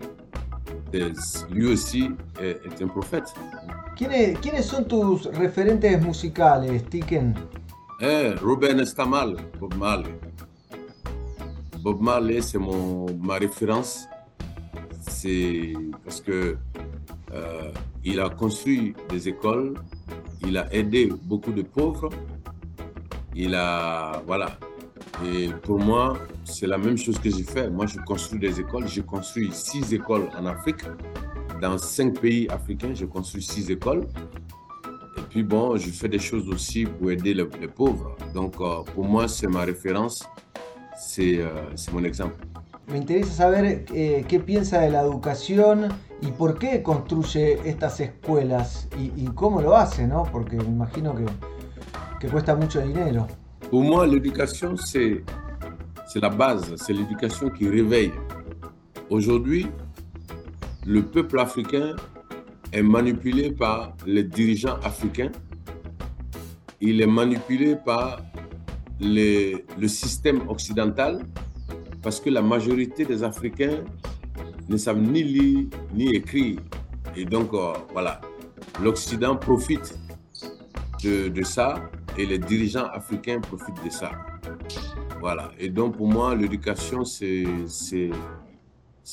lui 1.51 1.67
aussi 1.67 2.11
est, 2.41 2.61
est 2.65 2.83
un 2.83 2.89
prophète. 2.89 3.33
¿Quiénes, 3.97 4.37
¿Quiénes, 4.41 4.63
son 4.63 4.85
tus 4.85 5.27
referentes 5.27 6.01
musicales, 6.01 6.83
Tiken? 6.89 7.35
Eh, 8.01 8.35
Ruben 8.41 8.79
Estamal, 8.81 9.37
Bob 9.59 9.75
Marley. 9.75 10.15
Bob 11.89 12.03
Marley, 12.03 12.43
c'est 12.43 12.59
ma 12.59 13.37
référence 13.39 14.07
c'est 15.09 15.73
parce 16.05 16.21
que 16.21 16.59
euh, 17.33 17.73
il 18.05 18.21
a 18.21 18.29
construit 18.29 18.95
des 19.09 19.27
écoles, 19.27 19.73
il 20.47 20.59
a 20.59 20.71
aidé 20.71 21.11
beaucoup 21.23 21.51
de 21.51 21.63
pauvres, 21.63 22.11
il 23.35 23.55
a 23.55 24.23
voilà. 24.27 24.59
Et 25.25 25.49
pour 25.63 25.79
moi, 25.79 26.19
c'est 26.45 26.67
la 26.67 26.77
même 26.77 26.99
chose 26.99 27.19
que 27.19 27.31
j'ai 27.31 27.43
fait. 27.43 27.71
Moi, 27.71 27.87
je 27.87 27.99
construis 28.01 28.39
des 28.39 28.61
écoles. 28.61 28.87
J'ai 28.87 29.03
construit 29.03 29.51
six 29.51 29.93
écoles 29.95 30.29
en 30.39 30.45
Afrique. 30.45 30.85
Dans 31.63 31.79
cinq 31.79 32.21
pays 32.21 32.49
africains, 32.51 32.93
j'ai 32.93 33.07
construit 33.07 33.43
six 33.43 33.71
écoles. 33.71 34.07
Et 35.17 35.23
puis 35.31 35.43
bon, 35.43 35.77
je 35.79 35.91
fais 35.91 36.09
des 36.09 36.19
choses 36.19 36.49
aussi 36.51 36.85
pour 36.85 37.11
aider 37.11 37.33
les, 37.33 37.47
les 37.61 37.69
pauvres. 37.69 38.15
Donc, 38.35 38.61
euh, 38.61 38.83
pour 38.95 39.05
moi, 39.05 39.27
c'est 39.27 39.49
ma 39.49 39.63
référence. 39.63 40.23
C'est 40.99 41.39
euh, 41.39 41.49
mon 41.93 42.05
exemple. 42.05 42.45
Me 42.89 42.97
interesa 42.97 43.33
saber 43.33 43.85
eh, 43.95 44.25
qué 44.27 44.41
piensa 44.41 44.81
de 44.81 44.91
la 44.91 45.03
educación 45.03 45.89
y 46.23 46.33
por 46.33 46.59
qué 46.59 46.83
construye 46.83 47.61
estas 47.65 48.01
escuelas 48.01 48.89
y, 48.99 49.13
y 49.17 49.27
cómo 49.27 49.61
lo 49.61 49.77
hace, 49.77 50.07
¿no? 50.07 50.25
Porque 50.25 50.57
me 50.57 50.65
imagino 50.65 51.15
que, 51.15 51.27
que 52.19 52.29
cuesta 52.29 52.57
mucho 52.57 52.81
dinero. 52.81 53.27
Pour 53.71 53.85
moi, 53.85 54.07
l'éducation, 54.07 54.77
c'est 54.77 55.23
la 56.17 56.31
base, 56.31 56.75
c'est 56.77 56.95
l'éducation 56.95 57.51
qui 57.51 57.69
réveille. 57.69 58.13
Aujourd'hui, 59.11 59.69
le 60.87 61.03
peuple 61.03 61.39
africain 61.39 61.95
est 62.73 62.83
manipulé 62.83 63.53
par 63.53 63.95
les 64.07 64.25
dirigeants 64.25 64.79
africains. 64.83 65.33
Il 66.81 67.03
est 67.03 67.07
manipulé 67.07 67.77
par 67.77 68.21
les, 69.01 69.65
le 69.79 69.89
système 69.89 70.49
occidental 70.49 71.25
parce 72.03 72.21
que 72.21 72.31
la 72.31 72.43
majorité 72.43 73.05
des 73.05 73.23
Africains 73.23 73.85
ne 74.69 74.77
savent 74.77 75.01
ni 75.01 75.23
lire 75.23 75.67
ni 75.95 76.15
écrire. 76.15 76.61
Et 77.17 77.25
donc, 77.25 77.53
euh, 77.55 77.73
voilà, 77.93 78.21
l'Occident 78.83 79.37
profite 79.37 79.99
de, 81.03 81.29
de, 81.29 81.43
ça 81.43 81.91
et 82.17 82.27
les 82.27 82.39
dirigeants 82.39 82.87
africains 82.93 83.41
profitent 83.41 83.83
de 83.85 83.91
ça. 83.91 84.13
Voilà. 85.21 85.51
Et 85.59 85.69
donc, 85.69 85.97
pour 85.97 86.09
moi, 86.09 86.35
l'éducation, 86.35 87.05
c'est 87.05 87.45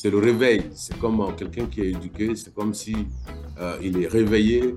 le 0.03 0.17
réveil. 0.17 0.69
C'est 0.73 0.97
comme 0.99 1.35
quelqu'un 1.35 1.65
qui 1.67 1.81
est 1.81 1.89
éduqué, 1.91 2.35
c'est 2.35 2.53
comme 2.53 2.73
si 2.73 2.95
euh, 3.59 3.77
il 3.81 4.01
est 4.03 4.07
réveillé, 4.07 4.75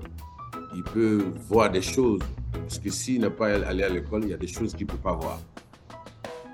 il 0.75 0.83
peut 0.83 1.25
voir 1.47 1.71
des 1.71 1.81
choses. 1.81 2.21
Parce 2.51 2.79
que 2.79 2.89
s'il 2.89 3.21
n'est 3.21 3.29
pas 3.29 3.47
allé 3.67 3.83
à 3.83 3.89
l'école, 3.89 4.23
il 4.23 4.29
y 4.29 4.33
a 4.33 4.37
des 4.37 4.47
choses 4.47 4.73
qu'il 4.73 4.85
ne 4.85 4.91
peut 4.91 4.97
pas 4.97 5.13
voir. 5.13 5.39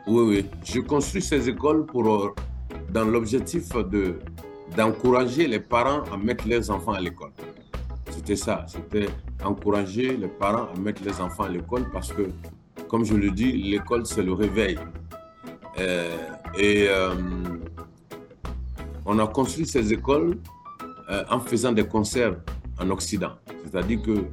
Oui, 0.08 0.24
oui. 0.28 0.46
Je 0.64 0.80
construis 0.82 1.22
ces 1.22 1.50
écoles 1.50 1.86
pour, 1.86 2.08
euh, 2.08 2.36
dans 2.92 3.06
l'objectif 3.06 3.70
de, 3.74 4.20
d'encourager 4.76 5.48
les 5.48 5.60
parents 5.60 6.04
à 6.12 6.18
mettre 6.18 6.48
leurs 6.48 6.70
enfants 6.70 6.94
à 6.94 7.02
l'école. 7.02 7.32
C'était 8.10 8.36
ça, 8.36 8.66
c'était 8.68 9.10
encourager 9.44 10.16
les 10.16 10.28
parents 10.28 10.68
à 10.74 10.80
mettre 10.80 11.04
les 11.04 11.20
enfants 11.20 11.44
à 11.44 11.50
l'école 11.50 11.90
parce 11.92 12.14
que, 12.14 12.30
comme 12.88 13.04
je 13.04 13.16
le 13.16 13.32
dis, 13.32 13.52
l'école, 13.52 14.06
c'est 14.06 14.24
le 14.24 14.34
réveil. 14.34 14.78
Euh, 15.80 16.16
et 16.58 16.86
euh, 16.88 17.14
on 19.06 19.20
a 19.20 19.28
construit 19.28 19.66
ces 19.66 19.92
écoles 19.92 20.38
en 21.30 21.40
faisant 21.40 21.72
des 21.72 21.86
concerts 21.86 22.36
en 22.80 22.90
Occident. 22.90 23.34
C'est-à-dire 23.64 24.02
que 24.02 24.26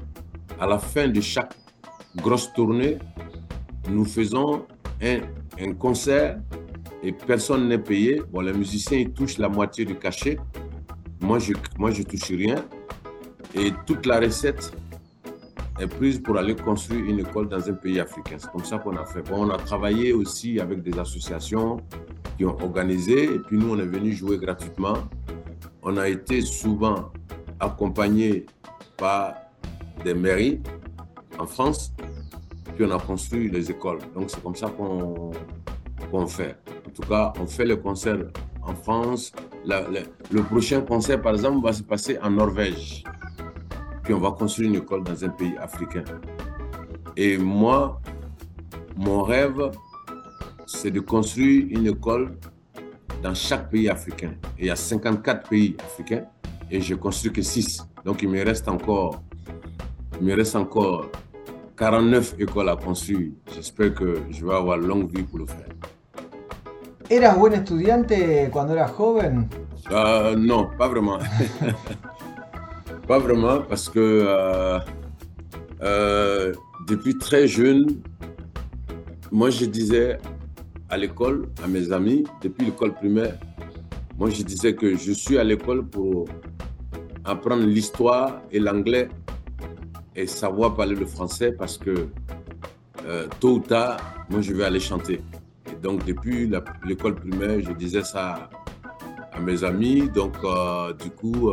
à 0.61 0.67
la 0.67 0.79
fin 0.79 1.09
de 1.09 1.21
chaque 1.21 1.55
grosse 2.17 2.53
tournée, 2.53 2.99
nous 3.89 4.05
faisons 4.05 4.67
un 5.03 5.73
concert 5.75 6.39
et 7.03 7.13
personne 7.13 7.69
n'est 7.69 7.79
payé. 7.79 8.23
Bon, 8.33 8.41
les 8.41 8.53
musiciens, 8.53 8.99
ils 8.99 9.13
touchent 9.13 9.39
la 9.39 9.49
moitié 9.49 9.85
du 9.85 9.97
cachet. 9.97 10.39
Moi, 11.21 11.39
je 11.39 11.53
moi, 11.79 11.91
je 11.91 12.03
touche 12.03 12.31
rien. 12.31 12.65
Et 13.55 13.73
toute 13.87 14.07
la 14.07 14.21
recette 14.21 14.73
est 15.81 15.87
prise 15.87 16.21
pour 16.21 16.39
aller 16.39 16.55
construire 16.55 17.05
une 17.05 17.21
école 17.21 17.49
dans 17.49 17.69
un 17.69 17.75
pays 17.75 17.99
africain. 17.99 18.37
C'est 18.39 18.51
comme 18.51 18.65
ça 18.65 18.79
qu'on 18.79 18.97
a 18.97 19.05
fait. 19.05 19.23
Bon, 19.29 19.47
on 19.47 19.51
a 19.51 19.59
travaillé 19.59 20.13
aussi 20.13 20.61
avec 20.61 20.83
des 20.83 20.99
associations 20.99 21.79
qui 22.37 22.45
ont 22.45 22.57
organisé. 22.63 23.25
Et 23.25 23.39
puis 23.39 23.59
nous, 23.59 23.71
on 23.71 23.79
est 23.79 23.87
venu 23.87 24.13
jouer 24.13 24.39
gratuitement. 24.39 24.97
On 25.83 25.97
a 25.97 26.09
été 26.09 26.41
souvent 26.41 27.11
accompagné 27.63 28.47
par 28.97 29.35
des 30.05 30.15
mairies 30.15 30.61
en 31.39 31.47
France. 31.47 31.93
Puis 32.75 32.85
on 32.85 32.91
a 32.91 32.99
construit 32.99 33.49
les 33.49 33.71
écoles. 33.71 33.99
Donc 34.15 34.31
c'est 34.31 34.43
comme 34.43 34.57
ça 34.57 34.69
qu'on 34.69 36.27
fait. 36.27 36.57
En 36.87 36.91
tout 36.91 37.09
cas, 37.09 37.33
on 37.41 37.47
fait 37.47 37.65
le 37.65 37.77
concert 37.77 38.19
en 38.63 38.75
France. 38.75 39.33
le 39.65 40.43
prochain 40.43 40.81
concert, 40.83 41.21
par 41.21 41.35
exemple, 41.35 41.65
va 41.65 41.73
se 41.73 41.83
passer 41.83 42.19
en 42.23 42.31
Norvège. 42.31 43.05
Puis 44.03 44.13
on 44.15 44.19
va 44.19 44.33
construire 44.33 44.71
une 44.71 44.77
école 44.77 45.05
dans 45.05 45.25
un 45.25 45.29
pays 45.29 45.57
africain. 45.59 46.05
Et 47.17 47.39
moi, 47.39 48.01
mon 48.97 49.23
rêve, 49.23 49.71
c'est 50.67 50.91
de 50.91 51.01
construire 51.01 51.67
une 51.71 51.87
école 51.87 52.37
dans 53.23 53.35
chaque 53.35 53.71
pays 53.71 53.89
africain. 53.89 54.35
Il 54.59 54.67
y 54.67 54.71
a 54.71 54.77
54 54.77 55.49
pays 55.49 55.77
africains 55.79 56.25
et 56.73 56.81
je 56.81 56.95
construis 56.95 57.33
que 57.33 57.43
6. 57.43 57.87
Donc 58.05 58.23
il 58.23 58.31
me 58.31 58.43
reste 58.43 58.67
encore, 58.67 59.23
il 60.19 60.27
me 60.27 60.35
reste 60.35 60.57
encore 60.57 61.07
49 61.77 62.37
écoles 62.39 62.71
à 62.71 62.77
construire. 62.77 63.33
J'espère 63.55 63.95
que 63.95 64.23
je 64.31 64.45
vais 64.45 64.55
avoir 64.55 64.79
longue 64.79 65.15
vie 65.15 65.23
pour 65.23 65.39
le 65.39 65.47
faire. 65.47 65.69
¿Eras 67.11 67.37
buen 67.37 67.53
estudiante 67.53 68.49
cuando 68.51 68.75
eras 68.75 68.91
joven? 68.97 69.47
Uh, 69.91 70.35
non, 70.35 70.71
pas 70.79 70.89
vraiment. 70.89 71.19
pas 73.07 73.19
vraiment 73.19 73.61
parce 73.69 73.91
que 73.91 73.99
euh, 73.99 74.79
euh, 75.83 76.55
depuis 76.87 77.19
très 77.19 77.47
jeune, 77.47 78.01
moi 79.31 79.51
je 79.51 79.67
disais 79.67 80.19
à 80.89 80.97
l'école, 80.97 81.49
à 81.63 81.67
mes 81.67 81.93
amis, 81.93 82.25
depuis 82.41 82.65
l'école 82.65 82.95
primaire, 82.95 83.37
moi 84.19 84.31
je 84.31 84.43
disais 84.43 84.75
que 84.75 84.97
je 84.97 85.13
suis 85.13 85.39
à 85.39 85.45
l'école 85.45 85.87
pour 85.87 86.27
apprendre 87.25 87.65
l'histoire 87.67 88.43
et 88.51 88.59
l'anglais 88.59 89.09
et 90.15 90.27
savoir 90.27 90.75
parler 90.75 90.95
le 90.95 91.07
français 91.07 91.53
parce 91.53 91.79
que 91.79 92.09
euh, 93.07 93.27
tôt 93.41 93.55
ou 93.57 93.59
tard, 93.61 93.99
moi 94.29 94.41
je 94.41 94.53
vais 94.53 94.65
aller 94.65 94.81
chanter. 94.81 95.21
Et 95.71 95.77
donc 95.83 96.05
depuis 96.05 96.51
l'école 96.85 97.15
primaire, 97.15 97.61
je 97.61 97.73
disais 97.73 98.03
ça 98.03 98.51
à 99.33 99.41
mes 99.41 99.65
amis. 99.65 100.09
Donc 100.09 100.35
euh, 100.45 100.93
du 100.93 101.11
coup, 101.11 101.51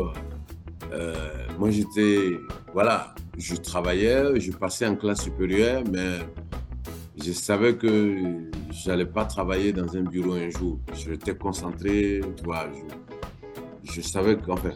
euh, 0.92 1.14
moi 1.58 1.70
j'étais, 1.70 2.38
voilà, 2.72 3.14
je 3.38 3.56
travaillais, 3.56 4.38
je 4.38 4.52
passais 4.52 4.86
en 4.86 4.96
classe 4.96 5.22
supérieure, 5.22 5.82
mais 5.90 6.18
je 7.16 7.32
savais 7.32 7.74
que 7.74 8.49
j'allais 8.84 9.06
pas 9.06 9.24
travailler 9.24 9.72
dans 9.72 9.96
un 9.96 10.02
bureau 10.02 10.34
un 10.34 10.50
jour. 10.50 10.78
J'étais 10.94 11.34
concentré, 11.34 12.20
tu 12.36 12.44
vois. 12.44 12.66
Je, 13.84 13.92
je 13.92 14.00
savais 14.00 14.36
qu'en 14.36 14.56
fait, 14.56 14.74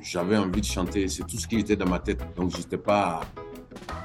j'avais 0.00 0.36
envie 0.36 0.60
de 0.60 0.66
chanter. 0.66 1.08
C'est 1.08 1.26
tout 1.26 1.38
ce 1.38 1.46
qui 1.46 1.58
était 1.58 1.76
dans 1.76 1.88
ma 1.88 1.98
tête. 1.98 2.22
Donc, 2.36 2.54
j'étais 2.56 2.78
pas. 2.78 3.20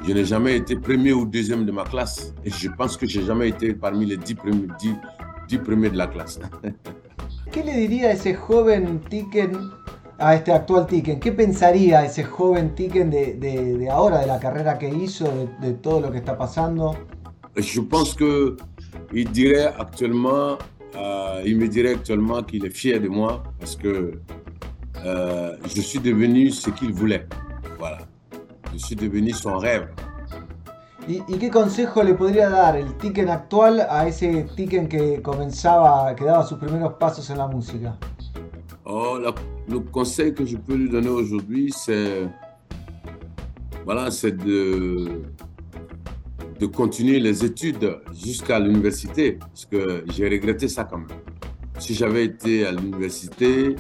Je 0.06 0.13
n'ai 0.13 0.26
jamais 0.26 0.58
été 0.58 0.76
premier 0.76 1.13
ou 1.13 1.26
deuxième 1.26 1.65
de 1.65 1.71
ma 1.71 1.84
classe. 1.84 2.34
Et 2.45 2.50
je 2.50 2.69
pense 2.69 2.97
que 2.97 3.06
j'ai 3.06 3.23
jamais 3.23 3.50
été 3.50 3.73
parmi 3.73 4.06
les 4.06 4.17
dix 4.17 4.36
premiers, 4.36 4.67
dix, 5.47 5.58
premiers 5.58 5.89
de 5.89 5.97
la 5.97 6.08
classe. 6.08 6.39
¿Qué 7.52 7.63
le 7.63 7.73
diría 7.73 8.10
a 8.10 8.12
ese 8.12 8.36
joven 8.36 9.00
Tiken, 9.10 9.71
a 10.19 10.36
este 10.36 10.52
actual 10.52 10.86
Tiken? 10.86 11.19
¿Qué 11.19 11.32
pensaría 11.32 12.06
ese 12.06 12.23
joven 12.23 12.76
Tiken 12.76 13.10
de, 13.10 13.34
de, 13.34 13.78
de 13.78 13.89
ahora, 13.89 14.19
de 14.19 14.28
la 14.28 14.39
carrera 14.39 14.78
que 14.78 14.89
hizo, 14.89 15.26
de, 15.26 15.67
de 15.67 15.73
todo 15.73 16.02
lo 16.02 16.12
que 16.12 16.17
está 16.17 16.38
pasando? 16.38 16.95
Je 17.56 17.82
pense 17.82 18.13
que 18.13 18.56
il 19.13 19.31
dirait 19.31 19.73
actuellement, 19.79 20.57
euh, 20.95 21.41
il 21.45 21.57
me 21.57 21.67
dirait 21.67 21.93
actuellement 21.93 22.43
qu'il 22.43 22.65
est 22.65 22.75
fier 22.75 22.99
de 22.99 23.07
moi 23.07 23.43
parce 23.59 23.75
que 23.75 24.19
euh, 25.05 25.55
je 25.75 25.81
suis 25.81 25.99
devenu 25.99 26.49
ce 26.51 26.69
qu'il 26.69 26.93
voulait. 26.93 27.27
Voilà. 27.77 27.99
Je 28.73 28.77
suis 28.77 28.95
devenu 28.95 29.31
son 29.31 29.57
rêve. 29.57 29.87
¿Y, 31.07 31.23
¿Y, 31.29 31.37
qué 31.37 31.49
consejo 31.49 32.03
le 32.03 32.15
podría 32.15 32.49
dar 32.49 32.75
el 32.75 32.93
Tiken 32.97 33.29
actual 33.29 33.79
a 33.89 34.07
ese 34.07 34.45
Tiken 34.57 34.89
que 34.89 35.21
comenzaba, 35.21 36.13
que 36.15 36.25
daba 36.25 36.45
sus 36.45 36.57
primeros 36.57 36.95
pasos 36.99 37.29
en 37.29 37.37
la 37.37 37.47
música? 37.47 37.97
Oh, 38.83 39.17
la, 39.17 39.33
le 39.69 39.79
conseil 39.79 40.33
que 40.33 40.45
je 40.45 40.57
peux 40.57 40.75
lui 40.75 40.89
donner 40.89 41.07
aujourd'hui, 41.07 41.71
c'est 41.71 42.27
voilà, 43.85 44.11
c'est 44.11 44.35
de 44.35 45.23
de 46.59 46.65
continuer 46.65 47.19
les 47.19 47.45
études 47.45 47.99
jusqu'à 48.13 48.59
l'université, 48.59 49.33
parce 49.33 49.65
que 49.65 50.03
j'ai 50.07 50.27
regretté 50.27 50.67
ça 50.67 50.83
quand 50.83 50.97
même. 50.97 51.07
Si 51.79 51.93
j'avais 51.93 52.25
été 52.25 52.65
à 52.65 52.71
l'université, 52.71 53.75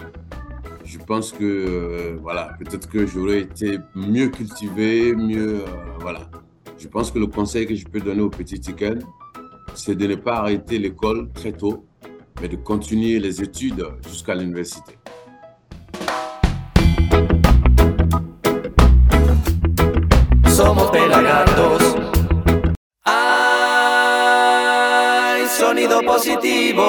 je 0.83 0.97
pense 0.99 1.31
que 1.31 1.43
euh, 1.43 2.17
voilà, 2.21 2.55
peut-être 2.59 2.87
que 2.87 3.05
j'aurais 3.05 3.41
été 3.41 3.79
mieux 3.95 4.27
cultivé, 4.29 5.13
mieux 5.15 5.61
euh, 5.61 5.65
voilà. 5.99 6.29
Je 6.77 6.87
pense 6.87 7.11
que 7.11 7.19
le 7.19 7.27
conseil 7.27 7.65
que 7.65 7.75
je 7.75 7.85
peux 7.85 7.99
donner 7.99 8.21
au 8.21 8.29
petit 8.29 8.59
Tiken, 8.59 8.99
c'est 9.73 9.95
de 9.95 10.07
ne 10.07 10.15
pas 10.15 10.37
arrêter 10.37 10.77
l'école 10.77 11.29
très 11.33 11.51
tôt, 11.51 11.85
mais 12.39 12.47
de 12.47 12.55
continuer 12.55 13.19
les 13.19 13.41
études 13.41 13.85
jusqu'à 14.07 14.35
l'université. 14.35 14.93
Somos 20.57 20.89
pelagatos. 20.91 21.86
Sonido 25.57 26.01
positivo. 26.03 26.85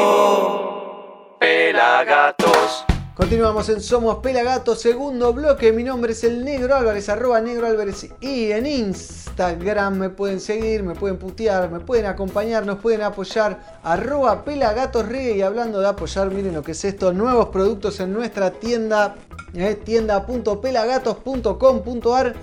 Pelagatos. 1.41 2.85
Continuamos 3.15 3.67
en 3.71 3.81
Somos 3.81 4.19
Pelagatos, 4.19 4.83
segundo 4.83 5.33
bloque. 5.33 5.73
Mi 5.73 5.83
nombre 5.83 6.13
es 6.13 6.23
el 6.23 6.45
Negro 6.45 6.75
Álvarez, 6.75 7.09
arroba 7.09 7.41
Negro 7.41 7.67
Álvarez. 7.67 8.11
Y 8.21 8.53
en 8.53 8.67
Instagram 8.67 9.97
me 9.97 10.11
pueden 10.11 10.39
seguir, 10.39 10.83
me 10.83 10.95
pueden 10.95 11.17
putear, 11.17 11.71
me 11.71 11.81
pueden 11.81 12.05
acompañar, 12.05 12.67
nos 12.67 12.81
pueden 12.81 13.01
apoyar. 13.01 13.81
Arroba 13.83 14.45
Pelagatos 14.45 15.07
Y 15.11 15.41
hablando 15.41 15.81
de 15.81 15.89
apoyar, 15.89 16.31
miren 16.31 16.53
lo 16.53 16.63
que 16.63 16.73
es 16.73 16.85
esto: 16.85 17.15
nuevos 17.15 17.49
productos 17.49 18.01
en 18.01 18.13
nuestra 18.13 18.51
tienda, 18.51 19.15
eh, 19.55 19.77
tienda.pelagatos.com.ar. 19.77 22.37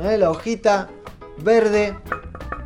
Eh, 0.00 0.18
la 0.18 0.30
hojita 0.30 0.90
verde. 1.38 1.96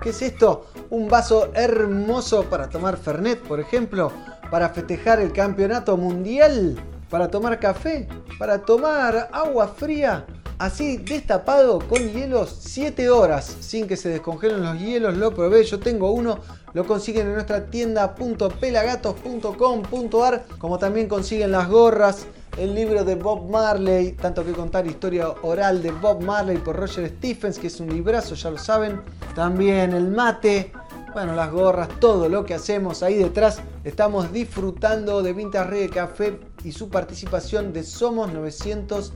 ¿Qué 0.03 0.11
es 0.11 0.23
esto? 0.23 0.67
Un 0.91 1.09
vaso 1.09 1.51
hermoso 1.55 2.45
para 2.45 2.69
tomar 2.69 2.97
Fernet, 2.97 3.41
por 3.41 3.59
ejemplo, 3.61 4.13
para 4.51 4.69
festejar 4.71 5.21
el 5.21 5.33
campeonato 5.33 5.97
mundial, 5.97 6.77
para 7.11 7.31
tomar 7.31 7.59
café, 7.59 8.07
para 8.39 8.63
tomar 8.63 9.29
agua 9.33 9.69
fría, 9.69 10.27
así 10.59 10.97
destapado 10.99 11.79
con 11.81 12.13
hielos 12.13 12.57
7 12.61 13.11
horas 13.11 13.57
sin 13.61 13.87
que 13.87 13.97
se 13.97 14.09
descongelen 14.09 14.63
los 14.63 14.79
hielos. 14.79 15.17
Lo 15.17 15.35
probé, 15.35 15.65
yo 15.65 15.79
tengo 15.79 16.11
uno, 16.13 16.39
lo 16.73 16.87
consiguen 16.87 17.29
en 17.29 17.35
nuestra 17.35 17.67
tienda.pelagatos.com.ar, 17.67 20.47
como 20.59 20.79
también 20.79 21.09
consiguen 21.09 21.53
las 21.53 21.69
gorras. 21.69 22.27
El 22.57 22.75
libro 22.75 23.05
de 23.05 23.17
Bob 23.17 23.51
Marley, 23.51 24.13
tanto 24.13 24.45
que 24.45 24.53
contar 24.53 24.87
historia 24.87 25.29
oral 25.43 25.83
de 25.83 25.91
Bob 25.91 26.23
Marley 26.23 26.57
por 26.57 26.77
Roger 26.77 27.09
Stephens, 27.19 27.59
que 27.59 27.67
es 27.67 27.81
un 27.81 27.89
librazo, 27.89 28.35
ya 28.35 28.51
lo 28.51 28.59
saben. 28.59 29.03
También 29.35 29.93
el 29.93 30.09
mate, 30.09 30.73
bueno, 31.13 31.35
las 31.35 31.51
gorras, 31.51 31.89
todo 32.01 32.29
lo 32.29 32.45
que 32.45 32.55
hacemos 32.55 33.03
ahí 33.03 33.15
detrás. 33.17 33.59
Estamos 33.85 34.33
disfrutando 34.33 35.23
de 35.23 35.35
Vintage 35.35 35.69
Reggae 35.69 35.89
Café 35.91 36.41
y 36.65 36.73
su 36.73 36.89
participación 36.89 37.73
de 37.73 37.83
Somos 37.83 38.33
900 38.33 39.13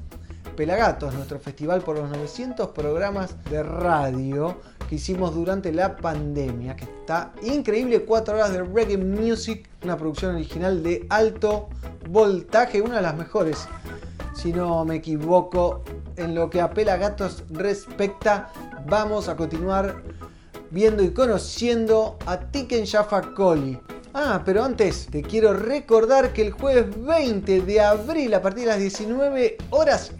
Pelagatos, 0.57 1.14
nuestro 1.14 1.39
festival 1.39 1.81
por 1.81 1.97
los 1.97 2.11
900 2.11 2.68
programas 2.68 3.43
de 3.45 3.62
radio 3.62 4.59
que 4.91 4.97
hicimos 4.97 5.32
durante 5.32 5.72
la 5.72 5.97
pandemia, 5.97 6.74
que 6.74 6.82
está 6.82 7.32
increíble, 7.43 8.03
4 8.03 8.34
horas 8.34 8.53
de 8.53 8.64
reggae 8.64 8.97
music, 8.97 9.68
una 9.84 9.97
producción 9.97 10.34
original 10.34 10.82
de 10.82 11.07
alto 11.09 11.68
voltaje, 12.09 12.82
una 12.82 12.97
de 12.97 13.03
las 13.03 13.16
mejores, 13.16 13.68
si 14.34 14.53
no 14.53 14.84
me 14.84 14.97
equivoco, 14.97 15.84
en 16.16 16.34
lo 16.34 16.51
que 16.51 16.61
a 16.61 16.70
Pelagatos 16.70 17.45
respecta. 17.51 18.51
Vamos 18.88 19.28
a 19.28 19.36
continuar 19.36 20.03
viendo 20.72 21.05
y 21.05 21.12
conociendo 21.12 22.18
a 22.26 22.41
Tiken 22.41 22.84
Jaffa 22.84 23.32
Coli. 23.32 23.78
Ah, 24.12 24.43
pero 24.45 24.64
antes 24.64 25.07
te 25.07 25.22
quiero 25.22 25.53
recordar 25.53 26.32
que 26.32 26.43
el 26.43 26.51
jueves 26.51 26.86
20 27.01 27.61
de 27.61 27.80
abril 27.80 28.34
a 28.34 28.43
partir 28.43 28.64
de 28.64 28.70
las 28.70 28.80
19 28.80 29.57
horas 29.70 30.11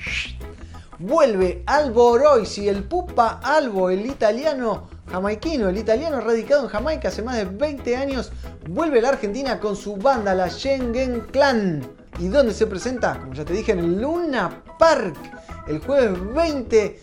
vuelve 1.01 1.63
Albo 1.67 2.13
Oroisi, 2.13 2.69
el 2.69 2.85
Pupa 2.85 3.41
Albo, 3.43 3.91
el 3.91 4.07
italiano, 4.07 4.89
jamaiquino, 5.11 5.69
el 5.69 5.79
italiano 5.79 6.21
radicado 6.21 6.65
en 6.65 6.69
Jamaica 6.69 7.09
hace 7.09 7.23
más 7.23 7.37
de 7.37 7.47
20 7.47 7.97
años, 7.97 8.31
vuelve 8.69 8.99
a 8.99 9.03
la 9.03 9.09
Argentina 9.11 9.59
con 9.59 9.75
su 9.75 9.97
banda, 9.97 10.35
la 10.35 10.51
Schengen 10.51 11.21
Clan. 11.33 11.83
¿Y 12.19 12.29
dónde 12.29 12.53
se 12.53 12.67
presenta? 12.67 13.19
Como 13.19 13.33
ya 13.33 13.45
te 13.45 13.55
dije, 13.55 13.73
en 13.73 13.79
el 13.79 14.01
Luna 14.01 14.63
Park, 14.79 15.17
el 15.67 15.81
jueves 15.81 16.35
20 16.35 17.01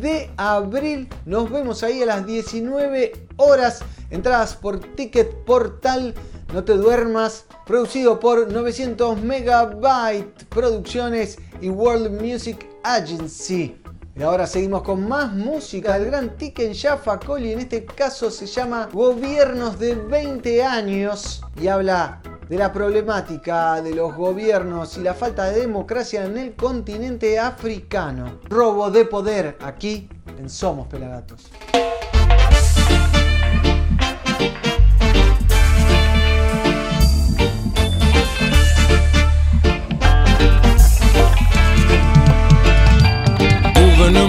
de 0.00 0.30
abril. 0.36 1.08
Nos 1.24 1.50
vemos 1.50 1.82
ahí 1.84 2.02
a 2.02 2.06
las 2.06 2.26
19 2.26 3.12
horas. 3.36 3.80
Entradas 4.10 4.56
por 4.56 4.80
Ticket 4.80 5.44
Portal. 5.44 6.14
No 6.52 6.64
te 6.64 6.72
duermas. 6.72 7.46
Producido 7.64 8.18
por 8.18 8.50
900 8.50 9.22
Megabyte 9.22 10.44
Producciones 10.48 11.38
y 11.60 11.68
World 11.68 12.20
Music 12.20 12.66
Agency. 12.82 13.80
Y 14.16 14.22
ahora 14.22 14.46
seguimos 14.48 14.82
con 14.82 15.06
más 15.06 15.32
música 15.32 15.96
del 15.96 16.06
gran 16.06 16.36
Tiken 16.36 16.74
Jaffa 16.74 17.20
Coli. 17.20 17.52
En 17.52 17.60
este 17.60 17.84
caso 17.84 18.30
se 18.30 18.46
llama 18.46 18.88
Gobiernos 18.92 19.78
de 19.78 19.94
20 19.94 20.64
años 20.64 21.40
y 21.60 21.68
habla 21.68 22.20
de 22.48 22.58
la 22.58 22.72
problemática 22.72 23.80
de 23.80 23.94
los 23.94 24.16
gobiernos 24.16 24.98
y 24.98 25.02
la 25.02 25.14
falta 25.14 25.44
de 25.44 25.60
democracia 25.60 26.24
en 26.24 26.36
el 26.36 26.56
continente 26.56 27.38
africano. 27.38 28.40
Robo 28.48 28.90
de 28.90 29.04
poder 29.04 29.56
aquí 29.62 30.08
en 30.36 30.50
Somos 30.50 30.88
Pelagatos. 30.88 31.48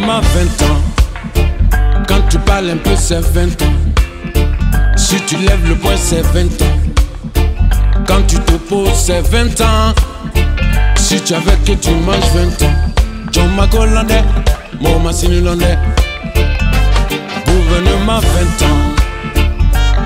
Gouvernement 0.01 0.21
20 0.21 0.65
ans. 0.65 2.03
Quand 2.07 2.21
tu 2.29 2.39
parles 2.39 2.71
un 2.71 2.77
peu, 2.77 2.95
c'est 2.95 3.19
20 3.19 3.61
ans. 3.61 3.73
Si 4.95 5.15
tu 5.27 5.37
lèves 5.37 5.67
le 5.67 5.75
poing, 5.75 5.95
c'est 5.95 6.21
20 6.21 6.61
ans. 6.63 7.45
Quand 8.07 8.21
tu 8.27 8.37
te 8.39 8.53
poses, 8.53 8.95
c'est 8.95 9.21
20 9.21 9.61
ans. 9.61 9.93
Si 10.97 11.21
tu 11.21 11.33
avais 11.33 11.55
que 11.65 11.73
tu 11.73 11.91
manges 11.91 12.31
20 12.33 12.65
ans. 12.65 12.73
John 13.31 13.55
Macolandais, 13.55 14.23
mon 14.79 14.99
Massinulondais. 14.99 15.77
Gouvernement 17.45 18.19
20 18.19 18.65
ans. 18.65 18.81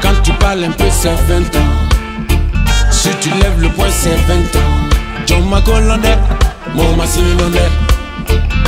Quand 0.01 0.21
tu 0.23 0.31
parles 0.33 0.65
un 0.65 0.71
peu, 0.71 0.89
c'est 0.91 1.09
20 1.09 1.55
ans. 1.55 2.29
Si 2.91 3.09
tu 3.21 3.29
lèves 3.29 3.61
le 3.61 3.69
poing, 3.69 3.89
c'est 3.89 4.15
20 4.27 4.59
ans. 4.59 5.25
John 5.25 5.47
Macolandais, 5.47 6.17
mon 6.73 6.95
Massinulondais. 6.97 7.84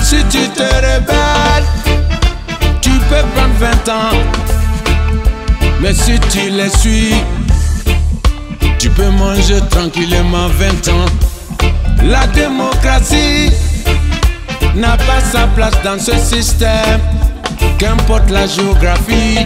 Si 0.02 0.18
tu 0.30 0.48
te 0.50 0.64
rebelles, 0.64 1.66
tu 2.82 2.92
peux 2.92 3.26
prendre 3.36 3.54
20 3.60 3.90
ans. 3.90 4.18
Mais 5.82 5.94
si 5.94 6.20
tu 6.32 6.50
les 6.50 6.70
suis, 6.70 7.14
tu 8.80 8.90
peux 8.90 9.10
manger 9.10 9.60
tranquillement 9.70 10.48
20 10.48 10.88
ans. 10.90 11.06
La 12.04 12.26
démocratie 12.28 13.52
n'a 14.76 14.98
pas 14.98 15.22
sa 15.32 15.48
place 15.48 15.82
dans 15.84 16.00
ce 16.00 16.18
système. 16.18 17.00
Qu'importe 17.78 18.30
la 18.30 18.48
géographie, 18.48 19.46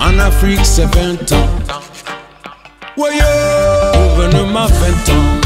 en 0.00 0.18
Afrique 0.18 0.64
c'est 0.64 0.92
20 0.94 1.32
ans. 1.32 1.48
Gouvernement 2.96 4.66
20 4.66 5.12
ans. 5.12 5.38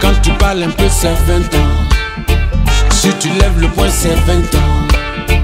Quand 0.00 0.12
tu 0.22 0.30
parles 0.32 0.64
un 0.64 0.70
peu, 0.70 0.84
c'est 0.90 1.14
20 1.26 1.54
ans. 1.54 1.73
Si 3.04 3.10
tu 3.18 3.28
lèves 3.38 3.60
le 3.60 3.68
poing, 3.68 3.90
c'est 3.90 4.14
20 4.14 4.54
ans. 4.54 5.38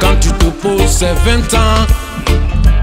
Quand 0.00 0.16
tu 0.22 0.30
te 0.30 0.46
poses, 0.46 0.88
c'est 0.88 1.12
20 1.12 1.52
ans. 1.52 1.86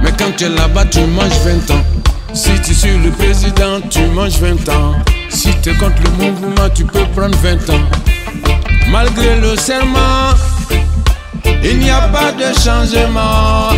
Mais 0.04 0.12
quand 0.12 0.32
tu 0.38 0.44
es 0.44 0.50
là-bas, 0.50 0.86
tu 0.86 1.00
manges 1.08 1.40
20 1.44 1.72
ans. 1.72 1.84
Si 2.32 2.52
tu 2.64 2.76
suis 2.76 3.00
le 3.00 3.10
président, 3.10 3.82
tu 3.90 4.06
manges 4.14 4.38
20 4.38 4.70
ans. 4.70 4.94
Si 5.30 5.50
tu 5.64 5.72
es 5.72 5.74
contre 5.74 5.96
le 6.04 6.24
mouvement, 6.24 6.70
tu 6.72 6.86
peux 6.86 7.04
prendre 7.16 7.36
20 7.40 7.68
ans. 7.72 7.82
Malgré 8.92 9.40
le 9.40 9.56
serment, 9.56 10.36
il 11.64 11.80
n'y 11.80 11.90
a 11.90 12.02
pas 12.02 12.32
de 12.32 12.54
changement. 12.60 13.70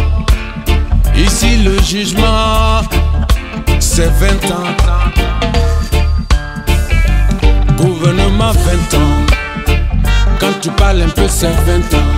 Ici, 1.16 1.64
le 1.64 1.82
jugement, 1.84 2.82
c'est 3.80 4.12
20 4.20 4.52
ans. 4.52 4.76
Gouvernement 7.78 8.52
20 8.52 8.98
ans. 8.98 9.33
Quand 10.44 10.60
tu 10.60 10.70
parles 10.72 11.02
un 11.02 11.08
peu, 11.08 11.26
c'est 11.30 11.48
20 11.48 11.94
ans. 11.98 12.12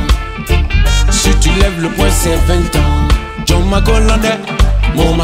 Si 1.12 1.30
tu 1.40 1.50
lèves 1.60 1.80
le 1.80 1.90
poing, 1.90 2.10
c'est 2.10 2.36
20 2.48 2.76
ans. 2.76 3.08
John 3.46 3.70
Macolandais, 3.70 4.40
mon. 4.96 5.16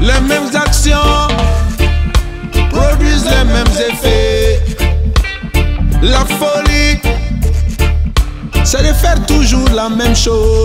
Les 0.00 0.20
mêmes 0.28 0.54
actions 0.54 0.96
produisent 2.70 3.24
les 3.24 3.44
mêmes 3.44 3.76
effets. 3.90 4.62
La 6.00 6.24
folie, 6.24 7.00
c'est 8.62 8.86
de 8.86 8.92
faire 8.92 9.20
toujours 9.26 9.68
la 9.74 9.88
même 9.88 10.14
chose 10.14 10.59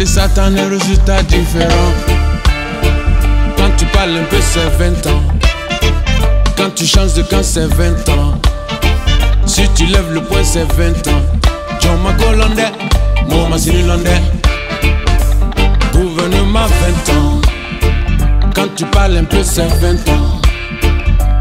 et 0.00 0.04
de 0.04 0.18
à 0.18 0.44
un 0.44 0.68
résultat 0.68 1.22
différent. 1.24 1.92
Quand 3.56 3.70
tu 3.76 3.84
parles 3.86 4.16
un 4.16 4.24
peu, 4.24 4.36
c'est 4.40 4.68
20 4.78 5.06
ans. 5.08 5.22
Quand 6.56 6.70
tu 6.74 6.86
changes 6.86 7.14
de 7.14 7.22
camp, 7.22 7.42
c'est 7.42 7.66
20 7.66 8.08
ans. 8.10 8.40
Si 9.46 9.68
tu 9.74 9.86
lèves 9.86 10.12
le 10.12 10.20
poing, 10.20 10.44
c'est 10.44 10.70
20 10.72 11.08
ans. 11.08 11.22
John 11.80 12.00
Macolandais, 12.02 12.72
mon 13.28 13.48
Massinilondais. 13.48 14.22
Gouvernement 15.92 16.66
20 17.06 17.14
ans. 17.14 17.40
Quand 18.54 18.68
tu 18.76 18.84
parles 18.86 19.16
un 19.16 19.24
peu, 19.24 19.42
c'est 19.42 19.66
20 19.66 20.08
ans. 20.10 20.40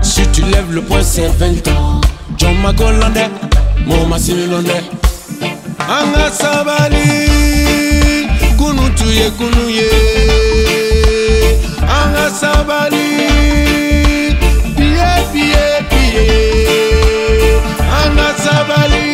Si 0.02 0.28
tu 0.32 0.42
lèves 0.42 0.72
le 0.72 0.82
poing, 0.82 1.04
c'est 1.04 1.28
20 1.28 1.68
ans. 1.70 2.02
John 2.38 2.56
Macolandais, 2.64 3.30
mon 3.86 4.08
Massinilondais. 4.08 4.84
Anga 5.80 6.32
sabali, 6.32 7.37
kunu 8.68 8.90
tuye 8.90 9.30
kunu 9.30 9.70
ye. 9.70 9.90
Sabali, 12.40 13.06
sabali. 18.44 19.08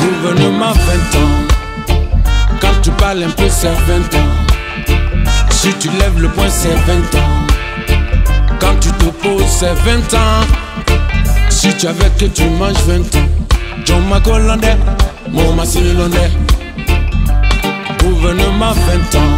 Gouvernement 0.00 0.72
20 0.72 1.18
ans. 1.20 1.36
Quand 2.60 2.80
tu 2.82 2.90
parles 2.90 3.22
un 3.22 3.30
peu, 3.30 3.48
c'est 3.48 3.68
20 3.68 4.13
ans. 4.13 4.13
Tu 5.84 5.90
lèves 5.98 6.18
le 6.18 6.30
poing, 6.30 6.48
c'est 6.48 6.72
20 6.72 7.14
ans. 7.18 8.56
Quand 8.58 8.74
tu 8.80 8.90
te 8.92 9.04
poses, 9.04 9.44
c'est 9.46 9.74
20 9.74 10.14
ans. 10.14 10.40
Si 11.50 11.76
tu 11.76 11.86
avais 11.86 12.08
que 12.18 12.24
tu 12.24 12.44
manges 12.58 12.82
20 12.86 13.00
ans. 13.16 13.28
John 13.84 14.02
Macolandais, 14.08 14.78
mon 15.30 15.52
Massinilondais. 15.52 16.30
Gouvernement 18.02 18.72
20 18.72 19.18
ans. 19.18 19.36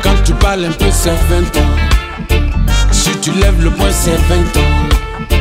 Quand 0.00 0.14
tu 0.24 0.32
parles 0.34 0.66
un 0.66 0.70
peu, 0.70 0.92
c'est 0.92 1.10
20 1.10 1.56
ans. 1.60 2.36
Si 2.92 3.10
tu 3.20 3.32
lèves 3.32 3.64
le 3.64 3.70
poing, 3.70 3.90
c'est 3.90 4.14
20 4.28 4.36
ans. 4.60 5.38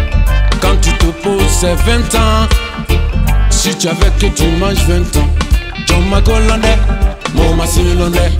Quand 0.62 0.82
tu 0.82 0.90
te 0.94 1.06
poses, 1.22 1.44
c'est 1.52 1.76
20 1.76 2.16
ans. 2.16 2.48
Si 3.52 3.76
tu 3.78 3.88
avais 3.88 4.10
que 4.20 4.34
tu 4.36 4.48
manges 4.58 4.84
20 4.88 5.18
ans. 5.18 5.30
John 5.86 6.10
Macolandais, 6.10 6.80
mon 7.36 7.54
Massinilondais. 7.54 8.32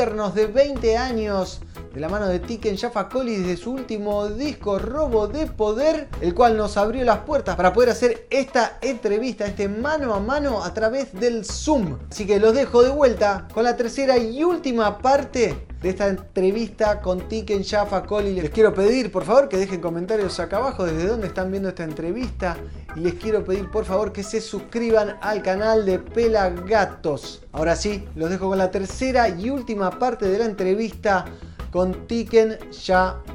De 0.00 0.06
gobiernos 0.06 0.34
de 0.34 0.46
20 0.46 0.96
años 0.96 1.60
de 1.92 2.00
la 2.00 2.08
mano 2.08 2.26
de 2.26 2.38
Tiken 2.38 2.78
Jaffa 2.78 3.10
Coli 3.10 3.36
desde 3.36 3.58
su 3.58 3.72
último 3.72 4.28
disco 4.28 4.78
Robo 4.78 5.28
de 5.28 5.46
Poder, 5.46 6.08
el 6.22 6.34
cual 6.34 6.56
nos 6.56 6.78
abrió 6.78 7.04
las 7.04 7.18
puertas 7.18 7.54
para 7.54 7.74
poder 7.74 7.90
hacer 7.90 8.26
esta 8.30 8.78
entrevista, 8.80 9.44
este 9.44 9.68
mano 9.68 10.14
a 10.14 10.20
mano 10.20 10.64
a 10.64 10.72
través 10.72 11.12
del 11.12 11.44
Zoom. 11.44 11.98
Así 12.10 12.26
que 12.26 12.40
los 12.40 12.54
dejo 12.54 12.82
de 12.82 12.88
vuelta 12.88 13.46
con 13.52 13.64
la 13.64 13.76
tercera 13.76 14.16
y 14.16 14.42
última 14.42 14.96
parte 15.00 15.66
de 15.80 15.88
esta 15.88 16.08
entrevista 16.08 17.00
con 17.00 17.28
Tiken 17.28 17.64
Jaffa 17.64 18.02
Coli. 18.02 18.34
Les 18.34 18.50
quiero 18.50 18.74
pedir, 18.74 19.10
por 19.10 19.24
favor, 19.24 19.48
que 19.48 19.56
dejen 19.56 19.80
comentarios 19.80 20.38
acá 20.38 20.58
abajo 20.58 20.84
desde 20.84 21.06
dónde 21.06 21.28
están 21.28 21.50
viendo 21.50 21.70
esta 21.70 21.84
entrevista. 21.84 22.56
Y 22.96 23.00
les 23.00 23.14
quiero 23.14 23.44
pedir, 23.44 23.70
por 23.70 23.84
favor, 23.84 24.12
que 24.12 24.22
se 24.22 24.40
suscriban 24.40 25.16
al 25.22 25.42
canal 25.42 25.86
de 25.86 25.98
Pelagatos. 25.98 27.42
Ahora 27.52 27.76
sí, 27.76 28.04
los 28.14 28.28
dejo 28.30 28.48
con 28.48 28.58
la 28.58 28.70
tercera 28.70 29.28
y 29.28 29.48
última 29.48 29.90
parte 29.90 30.28
de 30.28 30.38
la 30.38 30.44
entrevista 30.44 31.24
con 31.70 32.06
Tiken 32.06 32.58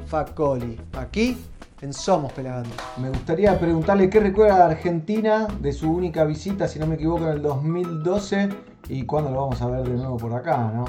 Facoli. 0.06 0.80
Aquí 0.92 1.36
en 1.80 1.92
Somos 1.92 2.32
Pelagatos. 2.32 2.72
Me 2.98 3.08
gustaría 3.08 3.58
preguntarle 3.58 4.08
qué 4.08 4.20
recuerda 4.20 4.58
de 4.58 4.64
Argentina 4.74 5.48
de 5.60 5.72
su 5.72 5.90
única 5.90 6.24
visita, 6.24 6.68
si 6.68 6.78
no 6.78 6.86
me 6.86 6.94
equivoco, 6.94 7.24
en 7.24 7.32
el 7.32 7.42
2012 7.42 8.48
y 8.88 9.04
cuándo 9.04 9.30
lo 9.30 9.42
vamos 9.42 9.60
a 9.60 9.66
ver 9.66 9.82
de 9.82 9.94
nuevo 9.94 10.16
por 10.16 10.32
acá, 10.32 10.70
¿no? 10.74 10.84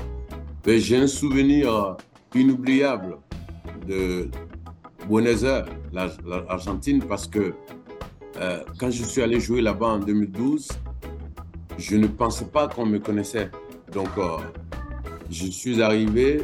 J'ai 0.68 0.98
un 0.98 1.08
souvenir 1.08 1.96
inoubliable 2.36 3.20
de 3.88 4.30
Buenos 5.08 5.44
Aires, 5.44 5.66
l'Argentine, 5.94 7.02
parce 7.02 7.26
que 7.26 7.54
euh, 8.36 8.60
quand 8.78 8.92
je 8.92 9.04
suis 9.04 9.22
allé 9.22 9.40
jouer 9.40 9.62
là-bas 9.62 9.88
en 9.88 10.00
2012, 10.00 10.68
je 11.78 11.96
ne 11.96 12.08
pensais 12.08 12.46
pas 12.46 12.68
qu'on 12.68 12.86
me 12.86 13.00
connaissait. 13.00 13.50
Donc, 13.94 14.10
euh, 14.18 14.40
je 15.32 15.46
suis 15.46 15.82
arrivé 15.82 16.42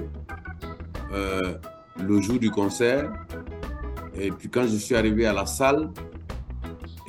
euh, 1.12 1.56
le 2.00 2.22
jour 2.22 2.40
du 2.40 2.50
concert. 2.50 3.12
Et 4.16 4.32
puis 4.32 4.48
quand 4.48 4.64
je 4.64 4.78
suis 4.78 4.96
arrivé 4.96 5.26
à 5.26 5.34
la 5.34 5.46
salle 5.46 5.92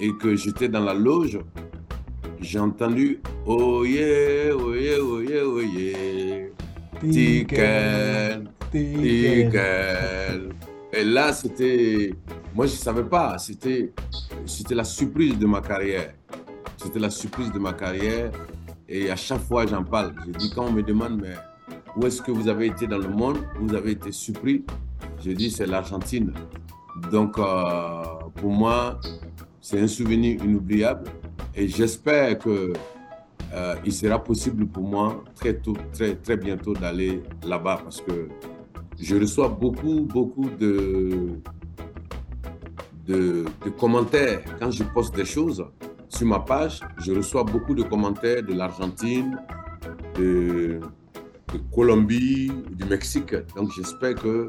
et 0.01 0.11
que 0.21 0.35
j'étais 0.35 0.69
dans 0.69 0.83
la 0.83 0.95
loge, 0.95 1.39
j'ai 2.41 2.59
entendu 2.59 3.21
Oh 3.47 3.85
yeah, 3.85 4.53
oh 4.53 4.75
yeah, 4.75 4.99
oh 5.01 5.21
yeah, 5.21 5.43
oh 5.45 5.61
yeah. 7.05 8.41
Tickel, 8.71 10.51
Et 10.93 11.05
là, 11.05 11.33
c'était. 11.33 12.15
Moi, 12.55 12.67
je 12.67 12.73
ne 12.73 12.79
savais 12.79 13.05
pas. 13.05 13.39
C'était, 13.39 13.93
c'était 14.47 14.75
la 14.75 14.85
surprise 14.85 15.39
de 15.39 15.47
ma 15.47 15.61
carrière. 15.61 16.15
C'était 16.77 17.01
la 17.01 17.11
surprise 17.11 17.51
de 17.53 17.59
ma 17.59 17.73
carrière. 17.73 18.31
Et 18.89 19.11
à 19.11 19.17
chaque 19.17 19.41
fois, 19.43 19.67
j'en 19.67 19.83
parle. 19.83 20.15
Je 20.27 20.33
dis, 20.33 20.53
quand 20.55 20.67
on 20.67 20.73
me 20.73 20.83
demande, 20.83 21.21
mais 21.21 21.35
où 21.97 22.07
est-ce 22.07 22.21
que 22.23 22.31
vous 22.31 22.49
avez 22.49 22.67
été 22.67 22.87
dans 22.87 22.99
le 22.99 23.09
monde 23.09 23.39
Vous 23.61 23.75
avez 23.75 23.93
été 23.93 24.13
surpris 24.13 24.65
Je 25.25 25.33
dis, 25.33 25.51
c'est 25.51 25.67
l'Argentine. 25.67 26.33
Donc, 27.11 27.39
euh, 27.39 28.03
pour 28.37 28.51
moi, 28.51 29.01
c'est 29.61 29.81
un 29.81 29.89
souvenir 29.89 30.43
inoubliable. 30.45 31.09
Et 31.57 31.69
j'espère 31.69 32.39
que 32.39 32.73
euh, 33.55 33.77
il 33.85 33.93
sera 33.93 34.23
possible 34.23 34.67
pour 34.67 34.83
moi 34.83 35.23
très 35.37 35.55
tôt, 35.55 35.77
très, 35.93 36.17
très 36.17 36.37
bientôt 36.37 36.73
d'aller 36.73 37.23
là-bas 37.47 37.81
parce 37.85 38.01
que 38.01 38.29
je 39.01 39.15
reçois 39.17 39.49
beaucoup, 39.49 40.01
beaucoup 40.01 40.51
de, 40.51 41.41
de, 43.07 43.45
de, 43.65 43.71
commentaires 43.79 44.43
quand 44.59 44.73
je 44.73 44.83
poste 44.83 45.15
des 45.15 45.25
choses 45.25 45.65
sur 46.09 46.27
ma 46.27 46.41
page. 46.41 46.81
Je 46.99 47.13
reçois 47.13 47.45
beaucoup 47.45 47.75
de 47.75 47.85
commentaires 47.85 48.43
de 48.43 48.55
l'Argentine, 48.55 49.39
de, 50.17 50.81
de 51.53 51.59
Colombie, 51.73 52.51
du 52.73 52.85
Mexique. 52.87 53.35
Donc 53.55 53.71
j'espère 53.77 54.17
que 54.17 54.49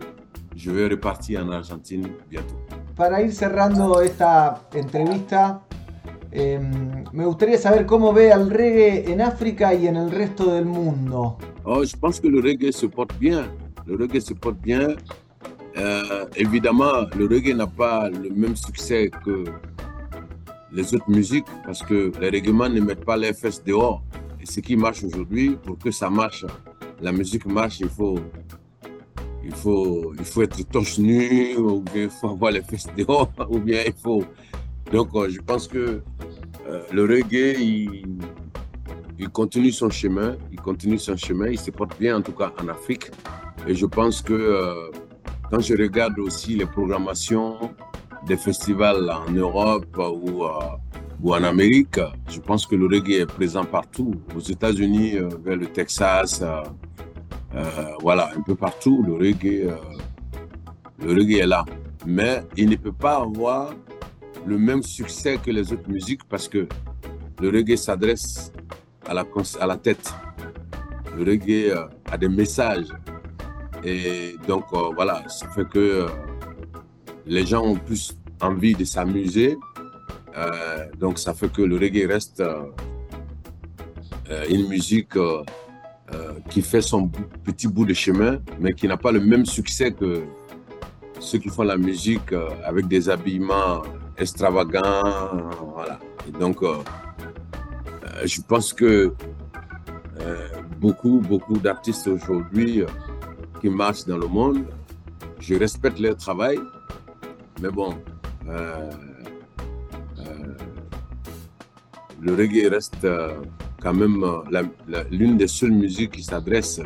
je 0.55 0.71
vais 0.71 0.87
repartir 0.87 1.45
en 1.45 1.51
Argentine 1.51 2.07
bientôt. 2.29 2.55
Para 2.95 3.21
ir 3.21 3.33
cerrando 3.33 4.01
esta 4.01 4.61
entrevista, 4.73 5.61
me 7.13 7.25
gustaría 7.25 7.57
saber 7.57 7.85
cómo 7.85 8.13
ve 8.13 8.31
al 8.31 8.49
reggae 8.49 9.11
en 9.11 9.21
África 9.21 9.73
y 9.73 9.87
en 9.87 9.95
el 9.95 10.11
resto 10.11 10.53
del 10.53 10.65
mundo. 10.65 11.37
Oh, 11.63 11.83
je 11.83 11.95
pense 11.97 12.19
que 12.19 12.29
le 12.29 12.41
reggae 12.41 12.71
se 12.71 12.87
porte 12.87 13.15
bien. 13.19 13.45
Le 13.85 13.95
reggae 13.95 14.19
se 14.19 14.35
porte 14.35 14.59
bien. 14.61 14.95
Euh, 15.77 16.25
évidemment, 16.35 17.07
le 17.17 17.25
reggae 17.27 17.53
n'a 17.55 17.67
pas 17.67 18.09
le 18.09 18.29
même 18.29 18.55
succès 18.55 19.09
que 19.23 19.45
les 20.71 20.93
autres 20.93 21.09
musiques 21.09 21.47
parce 21.65 21.81
que 21.81 22.11
les 22.19 22.29
reggaeman 22.29 22.73
ne 22.73 22.81
mettent 22.81 23.05
pas 23.05 23.17
les 23.17 23.33
fesses 23.33 23.63
dehors. 23.63 24.01
Et 24.41 24.45
ce 24.45 24.59
qui 24.59 24.75
marche 24.75 25.03
aujourd'hui, 25.03 25.57
pour 25.63 25.77
que 25.77 25.91
ça 25.91 26.09
marche, 26.09 26.45
la 27.01 27.11
musique 27.11 27.45
marche, 27.45 27.79
il 27.79 27.89
faut, 27.89 28.19
il 29.43 29.53
faut, 29.53 30.13
il 30.17 30.25
faut 30.25 30.41
être 30.43 30.61
torse 30.69 30.97
nu, 30.99 31.55
ou 31.57 31.81
bien 31.81 32.03
il 32.03 32.09
faut 32.09 32.29
avoir 32.29 32.51
les 32.51 32.61
fesses 32.61 32.87
dehors, 32.97 33.31
ou 33.49 33.59
bien 33.59 33.83
il 33.85 33.93
faut. 33.93 34.23
Donc, 34.91 35.09
euh, 35.15 35.29
je 35.29 35.41
pense 35.41 35.67
que 35.67 36.01
euh, 36.67 36.81
le 36.91 37.03
reggae, 37.03 37.57
il, 39.17 39.29
continue 39.29 39.71
son 39.71 39.89
chemin, 39.89 40.35
il 40.51 40.59
continue 40.59 40.97
son 40.97 41.17
chemin, 41.17 41.47
il 41.47 41.59
se 41.59 41.71
porte 41.71 41.99
bien 41.99 42.17
en 42.17 42.21
tout 42.21 42.31
cas 42.31 42.51
en 42.61 42.67
Afrique. 42.67 43.11
Et 43.67 43.75
je 43.75 43.85
pense 43.85 44.21
que 44.21 44.33
euh, 44.33 44.91
quand 45.49 45.59
je 45.59 45.73
regarde 45.73 46.17
aussi 46.19 46.55
les 46.55 46.65
programmations 46.65 47.71
des 48.27 48.37
festivals 48.37 49.09
en 49.09 49.31
Europe 49.31 49.97
ou, 49.97 50.43
ou 51.21 51.33
en 51.33 51.43
Amérique, 51.43 51.99
je 52.29 52.39
pense 52.39 52.65
que 52.65 52.75
le 52.75 52.87
reggae 52.87 53.21
est 53.21 53.25
présent 53.25 53.63
partout. 53.63 54.13
Aux 54.35 54.39
États-Unis, 54.39 55.17
vers 55.43 55.57
le 55.57 55.67
Texas, 55.67 56.43
euh, 57.55 57.95
voilà, 58.01 58.31
un 58.35 58.41
peu 58.41 58.55
partout, 58.55 59.03
le 59.07 59.13
reggae, 59.13 59.67
euh, 59.67 59.77
le 60.99 61.13
reggae 61.13 61.39
est 61.39 61.47
là. 61.47 61.63
Mais 62.05 62.41
il 62.57 62.69
ne 62.69 62.75
peut 62.75 62.91
pas 62.91 63.21
avoir 63.21 63.71
le 64.45 64.57
même 64.57 64.83
succès 64.83 65.37
que 65.37 65.51
les 65.51 65.71
autres 65.73 65.89
musiques 65.89 66.23
parce 66.29 66.47
que 66.47 66.67
le 67.41 67.49
reggae 67.49 67.75
s'adresse 67.75 68.51
à 69.07 69.13
la, 69.13 69.77
tête. 69.77 70.13
Le 71.15 71.23
reggae 71.23 71.71
euh, 71.71 71.87
a 72.11 72.17
des 72.17 72.29
messages. 72.29 72.87
Et 73.83 74.35
donc, 74.47 74.65
voilà, 74.95 75.23
ça 75.27 75.47
fait 75.49 75.67
que 75.67 76.07
les 77.27 77.45
gens 77.45 77.63
ont 77.63 77.75
plus 77.75 78.17
envie 78.41 78.73
de 78.73 78.83
s'amuser. 78.83 79.57
donc, 80.99 81.19
ça 81.19 81.33
fait 81.35 81.51
que 81.51 81.61
le 81.61 81.77
reggae 81.77 82.07
reste 82.07 82.41
une 84.49 84.67
musique 84.67 85.15
euh, 86.13 86.33
qui 86.51 86.61
fait 86.61 86.81
son 86.81 87.09
petit 87.43 87.67
bout 87.67 87.83
de 87.83 87.93
chemin, 87.95 88.37
mais 88.59 88.73
qui 88.73 88.87
n'a 88.87 88.95
pas 88.95 89.11
le 89.11 89.19
même 89.19 89.43
succès 89.43 89.91
que 89.91 90.21
ceux 91.19 91.39
qui 91.39 91.49
font 91.49 91.63
la 91.63 91.77
musique 91.77 92.31
euh, 92.31 92.49
avec 92.63 92.87
des 92.87 93.09
habillements 93.09 93.81
extravagants. 94.17 95.49
Voilà. 95.73 95.99
Donc, 96.39 96.61
euh, 96.63 96.77
je 98.25 98.41
pense 98.41 98.73
que 98.73 99.13
beaucoup, 100.79 101.19
beaucoup 101.19 101.57
d'artistes 101.57 102.07
aujourd'hui 102.07 102.83
qui 103.61 103.69
marchent 103.69 104.05
dans 104.05 104.17
le 104.17 104.27
monde, 104.27 104.65
je 105.39 105.55
respecte 105.55 105.99
leur 105.99 106.15
travail, 106.15 106.59
mais 107.61 107.69
bon, 107.69 107.95
le 112.21 112.35
reggae 112.35 112.69
reste 112.69 113.05
quand 113.85 113.93
même 113.93 114.23
euh, 114.23 115.03
l'une 115.11 115.37
des 115.37 115.47
seules 115.47 115.71
musiques 115.71 116.13
qui 116.13 116.23
s'adresse 116.23 116.81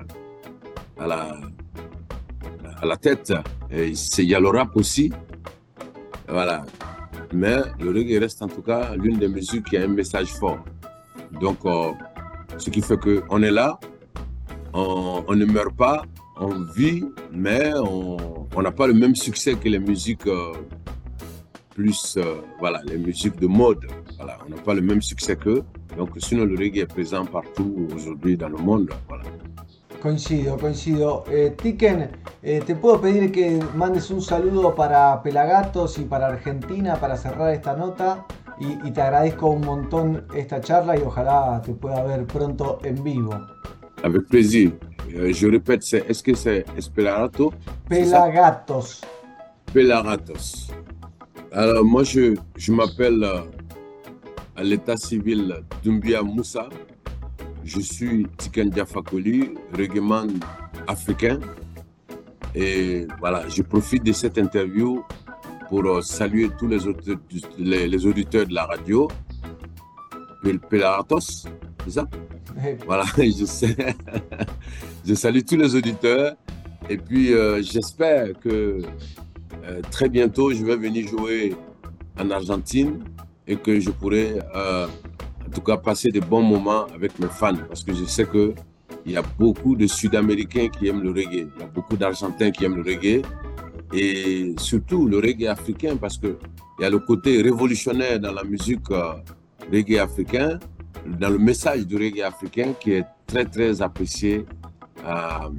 à 0.99 1.07
la, 1.07 1.37
à 2.81 2.85
la 2.85 2.97
tête. 2.97 3.33
Il 3.71 4.25
y 4.25 4.35
a 4.35 4.39
le 4.39 4.49
rap 4.49 4.75
aussi. 4.75 5.11
Voilà. 6.27 6.65
Mais 7.33 7.57
le 7.79 7.91
reggae 7.91 8.19
reste 8.19 8.41
en 8.41 8.47
tout 8.47 8.61
cas 8.61 8.95
l'une 8.95 9.17
des 9.17 9.27
musiques 9.27 9.65
qui 9.65 9.77
a 9.77 9.83
un 9.83 9.87
message 9.87 10.27
fort. 10.33 10.63
Donc, 11.39 11.59
euh, 11.65 11.91
ce 12.57 12.69
qui 12.69 12.81
fait 12.81 12.97
qu'on 12.97 13.43
est 13.43 13.51
là, 13.51 13.79
on, 14.73 15.23
ne 15.35 15.45
meurt 15.45 15.75
pas, 15.75 16.03
on 16.39 16.63
vit, 16.75 17.03
mais 17.31 17.71
on 17.75 18.61
n'a 18.61 18.71
pas 18.71 18.87
le 18.87 18.93
même 18.93 19.15
succès 19.15 19.53
que 19.55 19.69
les 19.69 19.79
musiques 19.79 20.27
euh, 20.27 20.53
plus, 21.75 22.17
voilà, 22.59 22.81
les 22.85 22.97
musiques 22.97 23.39
de 23.39 23.47
mode. 23.47 23.85
Voilà, 24.17 24.37
on 24.45 24.49
n'a 24.49 24.61
pas 24.61 24.73
le 24.73 24.81
même 24.81 25.01
succès 25.01 25.35
qu'eux. 25.35 25.63
Donc, 25.97 26.09
sinon, 26.17 26.45
le 26.45 26.57
reggae 26.57 26.79
est 26.79 26.85
présent 26.85 27.25
partout 27.25 27.87
aujourd'hui 27.93 28.35
dans 28.37 28.49
le 28.49 28.57
monde. 28.57 28.89
Voilà. 29.07 29.23
Coincido, 30.01 30.57
coincido. 30.57 31.23
Eh, 31.29 31.55
Tiken, 31.61 32.09
eh, 32.41 32.61
te 32.65 32.75
puedo 32.75 33.01
pedir 33.01 33.31
que 33.31 33.59
mandes 33.75 34.09
un 34.09 34.21
saludo 34.21 34.73
para 34.73 35.21
Pelagatos 35.21 35.97
y 35.97 36.03
para 36.03 36.27
Argentina 36.27 36.95
para 36.95 37.17
cerrar 37.17 37.53
esta 37.53 37.75
nota. 37.75 38.25
Y, 38.59 38.87
y, 38.87 38.91
te 38.91 39.01
agradezco 39.01 39.47
un 39.47 39.61
montón 39.61 40.25
esta 40.35 40.59
charla 40.59 40.97
y 40.97 41.01
ojalá 41.01 41.61
te 41.65 41.73
pueda 41.73 42.03
ver 42.03 42.25
pronto 42.25 42.79
en 42.83 43.03
vivo. 43.03 43.31
Avec 44.03 44.27
plaisir. 44.27 44.73
Euh, 45.15 45.31
je 45.33 45.47
répète, 45.47 45.81
est-ce 45.93 46.21
que 46.21 46.35
c'est 46.35 46.65
Pelagato 46.93 47.53
Pelagatos. 47.87 49.01
Pelagatos. 49.73 50.71
Alors, 51.53 51.85
moi, 51.85 52.03
je, 52.03 52.35
je 52.57 52.71
m'appelle. 52.73 53.23
Euh, 53.23 53.41
à 54.59 54.63
l'état 54.63 54.97
civil 54.97 55.63
Dumbia 55.81 56.21
Moussa. 56.21 56.67
Je 57.69 57.79
suis 57.81 58.25
Tiken 58.37 58.69
Diafakoli, 58.69 59.53
reggaeman 59.77 60.39
africain. 60.87 61.39
Et 62.55 63.05
voilà, 63.19 63.47
je 63.47 63.61
profite 63.61 64.03
de 64.03 64.11
cette 64.11 64.37
interview 64.39 65.03
pour 65.69 65.85
euh, 65.85 66.01
saluer 66.01 66.49
tous 66.57 66.67
les 66.67 66.87
auditeurs, 66.87 67.19
les, 67.59 67.87
les 67.87 68.05
auditeurs 68.07 68.47
de 68.47 68.53
la 68.55 68.65
radio. 68.65 69.07
Pel- 70.43 70.59
Pelaratos, 70.59 71.45
c'est 71.85 71.91
ça? 71.91 72.07
Voilà, 72.87 73.05
je 73.17 73.45
sais. 73.45 73.75
je 75.05 75.13
salue 75.13 75.41
tous 75.47 75.57
les 75.57 75.75
auditeurs. 75.75 76.35
Et 76.89 76.97
puis, 76.97 77.33
euh, 77.33 77.61
j'espère 77.61 78.33
que 78.39 78.81
euh, 79.63 79.81
très 79.91 80.09
bientôt, 80.09 80.51
je 80.51 80.65
vais 80.65 80.75
venir 80.75 81.07
jouer 81.07 81.55
en 82.19 82.31
Argentine 82.31 83.03
et 83.47 83.55
que 83.57 83.79
je 83.79 83.91
pourrai, 83.91 84.39
euh, 84.55 84.87
en 85.49 85.51
tout 85.51 85.61
cas, 85.61 85.77
passer 85.77 86.11
de 86.11 86.19
bons 86.19 86.43
moments 86.43 86.85
avec 86.93 87.17
mes 87.17 87.27
fans. 87.27 87.55
Parce 87.67 87.83
que 87.83 87.91
je 87.93 88.05
sais 88.05 88.25
que 88.25 88.53
il 89.05 89.13
y 89.13 89.17
a 89.17 89.23
beaucoup 89.39 89.75
de 89.75 89.87
Sud-Américains 89.87 90.67
qui 90.69 90.87
aiment 90.87 91.01
le 91.01 91.09
reggae. 91.09 91.47
Il 91.55 91.59
y 91.59 91.63
a 91.63 91.67
beaucoup 91.67 91.97
d'Argentins 91.97 92.51
qui 92.51 92.65
aiment 92.65 92.75
le 92.75 92.83
reggae. 92.83 93.23
Et 93.91 94.53
surtout 94.59 95.07
le 95.07 95.17
reggae 95.17 95.47
africain, 95.47 95.95
parce 95.95 96.17
qu'il 96.19 96.35
y 96.79 96.83
a 96.83 96.89
le 96.91 96.99
côté 96.99 97.41
révolutionnaire 97.41 98.19
dans 98.19 98.31
la 98.31 98.43
musique 98.43 98.91
euh, 98.91 99.13
reggae 99.71 99.97
africain, 99.97 100.59
dans 101.19 101.29
le 101.29 101.39
message 101.39 101.87
du 101.87 101.95
reggae 101.97 102.21
africain 102.21 102.73
qui 102.79 102.91
est 102.91 103.05
très, 103.25 103.45
très 103.45 103.81
apprécié 103.81 104.45
euh, 105.07 105.49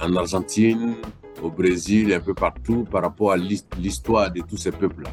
en 0.00 0.14
Argentine, 0.14 0.94
au 1.42 1.50
Brésil 1.50 2.12
un 2.12 2.20
peu 2.20 2.34
partout 2.34 2.84
par 2.88 3.02
rapport 3.02 3.32
à 3.32 3.36
l'his- 3.36 3.66
l'histoire 3.80 4.30
de 4.30 4.40
tous 4.42 4.56
ces 4.58 4.70
peuples-là. 4.70 5.10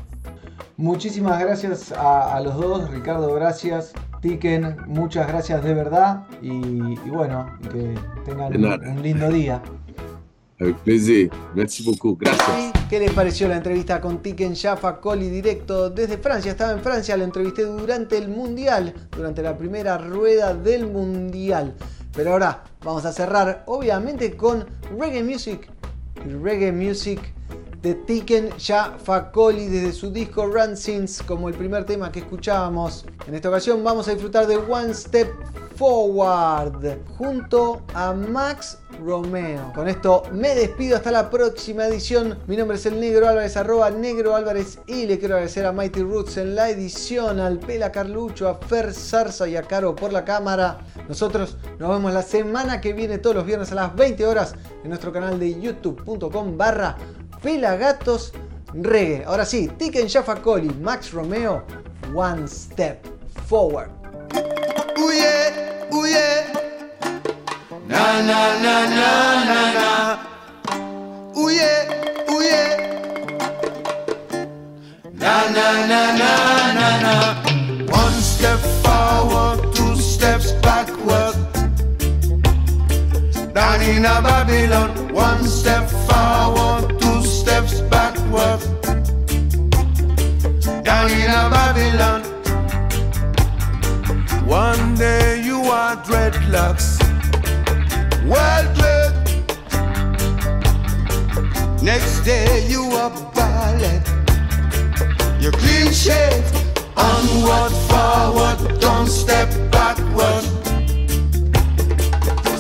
Muchísimas 0.78 1.40
gracias 1.40 1.92
a, 1.92 2.36
a 2.36 2.42
los 2.42 2.56
dos, 2.56 2.90
Ricardo, 2.90 3.34
gracias. 3.34 3.94
Tiken, 4.22 4.78
muchas 4.88 5.28
gracias 5.28 5.64
de 5.64 5.74
verdad. 5.74 6.24
Y, 6.42 6.52
y 6.52 7.10
bueno, 7.10 7.58
que 7.72 7.96
tengan 8.24 8.56
un, 8.56 9.02
lindo 9.02 9.30
día. 9.30 9.62
Avec 10.60 10.76
plaisir. 10.78 11.32
Merci 11.56 11.84
beaucoup. 11.84 12.20
Gracias. 12.20 12.72
¿Qué 12.88 13.00
les 13.00 13.12
pareció 13.14 13.48
la 13.48 13.58
entrevista 13.58 14.00
con 14.00 14.22
Tiken 14.22 14.56
Jaffa 14.56 15.02
Coli 15.02 15.28
directo 15.28 15.90
desde 15.90 16.20
Francia? 16.20 16.52
Estaba 16.52 16.74
en 16.74 16.82
Francia, 16.82 17.18
lo 17.18 17.24
entrevisté 17.24 17.64
durante 17.64 18.18
el 18.20 18.28
Mundial, 18.28 18.94
durante 19.10 19.42
la 19.42 19.58
primera 19.58 19.98
rueda 19.98 20.54
del 20.54 20.86
Mundial. 20.86 21.74
Pero 22.14 22.34
ahora 22.34 22.64
vamos 22.84 23.06
a 23.06 23.12
cerrar, 23.12 23.64
obviamente, 23.66 24.36
con 24.36 24.68
reggae 25.00 25.24
music. 25.24 25.68
Reggae 26.44 26.72
music 26.72 27.34
de 27.82 27.96
Tiken 27.96 28.50
Jaffa 28.60 29.32
Coli 29.32 29.68
desde 29.68 29.94
su 29.94 30.12
disco 30.12 30.46
Run 30.46 30.76
como 31.26 31.50
el 31.50 31.56
primer 31.56 31.86
tema 31.86 32.12
que 32.12 32.20
escuchábamos. 32.20 33.06
En 33.28 33.34
esta 33.34 33.50
ocasión 33.50 33.84
vamos 33.84 34.08
a 34.08 34.12
disfrutar 34.12 34.46
de 34.46 34.58
One 34.58 34.94
Step 34.94 35.32
Forward 35.76 37.00
junto 37.18 37.82
a 37.96 38.14
Max 38.14 38.78
Romeo. 39.04 39.72
Con 39.74 39.88
esto 39.88 40.24
me 40.32 40.54
despido 40.54 40.96
hasta 40.96 41.10
la 41.12 41.30
próxima 41.32 41.88
edición. 41.88 42.38
Mi 42.46 42.56
nombre 42.56 42.78
es 42.78 42.86
el 42.86 43.00
Negro 43.00 43.28
Álvarez, 43.28 43.58
arroba 43.58 43.90
Negro 43.90 44.36
Álvarez 44.36 44.78
y 44.86 45.08
le 45.08 45.18
quiero 45.18 45.36
agradecer 45.36 45.66
a 45.66 45.72
Mighty 45.72 46.04
Roots 46.04 46.38
en 46.38 46.54
la 46.54 46.70
edición, 46.70 47.40
al 47.40 47.58
Pela 47.58 47.92
Carlucho, 47.92 48.48
a 48.48 48.56
Fer 48.56 48.94
Zarza 48.94 49.48
y 49.48 49.56
a 49.56 49.64
Caro 49.64 49.96
por 49.96 50.14
la 50.14 50.24
cámara. 50.24 50.82
Nosotros 51.10 51.58
nos 51.80 51.90
vemos 51.90 52.14
la 52.14 52.22
semana 52.22 52.80
que 52.80 52.94
viene 52.94 53.18
todos 53.18 53.38
los 53.38 53.46
viernes 53.46 53.72
a 53.72 53.76
las 53.76 53.96
20 53.96 54.24
horas 54.28 54.54
en 54.84 54.90
nuestro 54.90 55.12
canal 55.12 55.40
de 55.40 55.60
youtube.com 55.60 56.58
barra 56.58 56.96
Pelagatos 57.42 58.34
Reggae. 58.74 59.24
Ahora 59.26 59.46
sí, 59.46 59.68
Tiken 59.78 60.08
Jaffa 60.08 60.36
Coli, 60.42 60.70
Max 60.82 61.12
Romeo, 61.12 61.64
One 62.14 62.48
Step 62.48 63.06
Forward. 63.48 63.90
Ooh 64.98 65.12
yeah. 66.06 66.46
Na 67.88 68.22
na 68.22 68.60
na 68.62 68.86
na 68.88 69.46
na 69.46 69.62
na. 69.74 70.20
Ooh 71.36 71.50
yeah. 71.50 72.00
Na 75.14 75.50
na 75.52 75.68
na 75.88 76.02
na 76.18 76.74
na 76.74 76.90
na. 77.02 77.16
One 77.92 78.22
step 78.22 78.60
forward, 78.84 79.74
two 79.76 79.96
steps 79.98 80.54
backward. 80.64 81.36
Down 83.54 83.82
in 83.82 84.06
a 84.06 84.22
Babylon, 84.22 85.14
one 85.14 85.44
step 85.46 85.90
forward, 86.08 87.01
steps 87.52 87.82
backward. 87.92 88.62
Down 90.86 91.12
in 91.12 91.32
a 91.40 91.44
Babylon. 91.56 92.22
One 94.48 94.96
day 94.96 95.42
you 95.44 95.58
are 95.80 95.98
dreadlocks, 96.08 96.88
well 98.32 98.66
dread. 98.76 99.14
Next 101.84 102.22
day 102.22 102.66
you 102.70 102.84
are 103.02 103.12
ballet. 103.36 104.00
You 105.44 105.52
clean 105.52 105.92
shave, 105.92 106.46
onward, 106.96 107.74
forward, 107.90 108.80
don't 108.80 109.08
step 109.08 109.50
backward. 109.72 110.44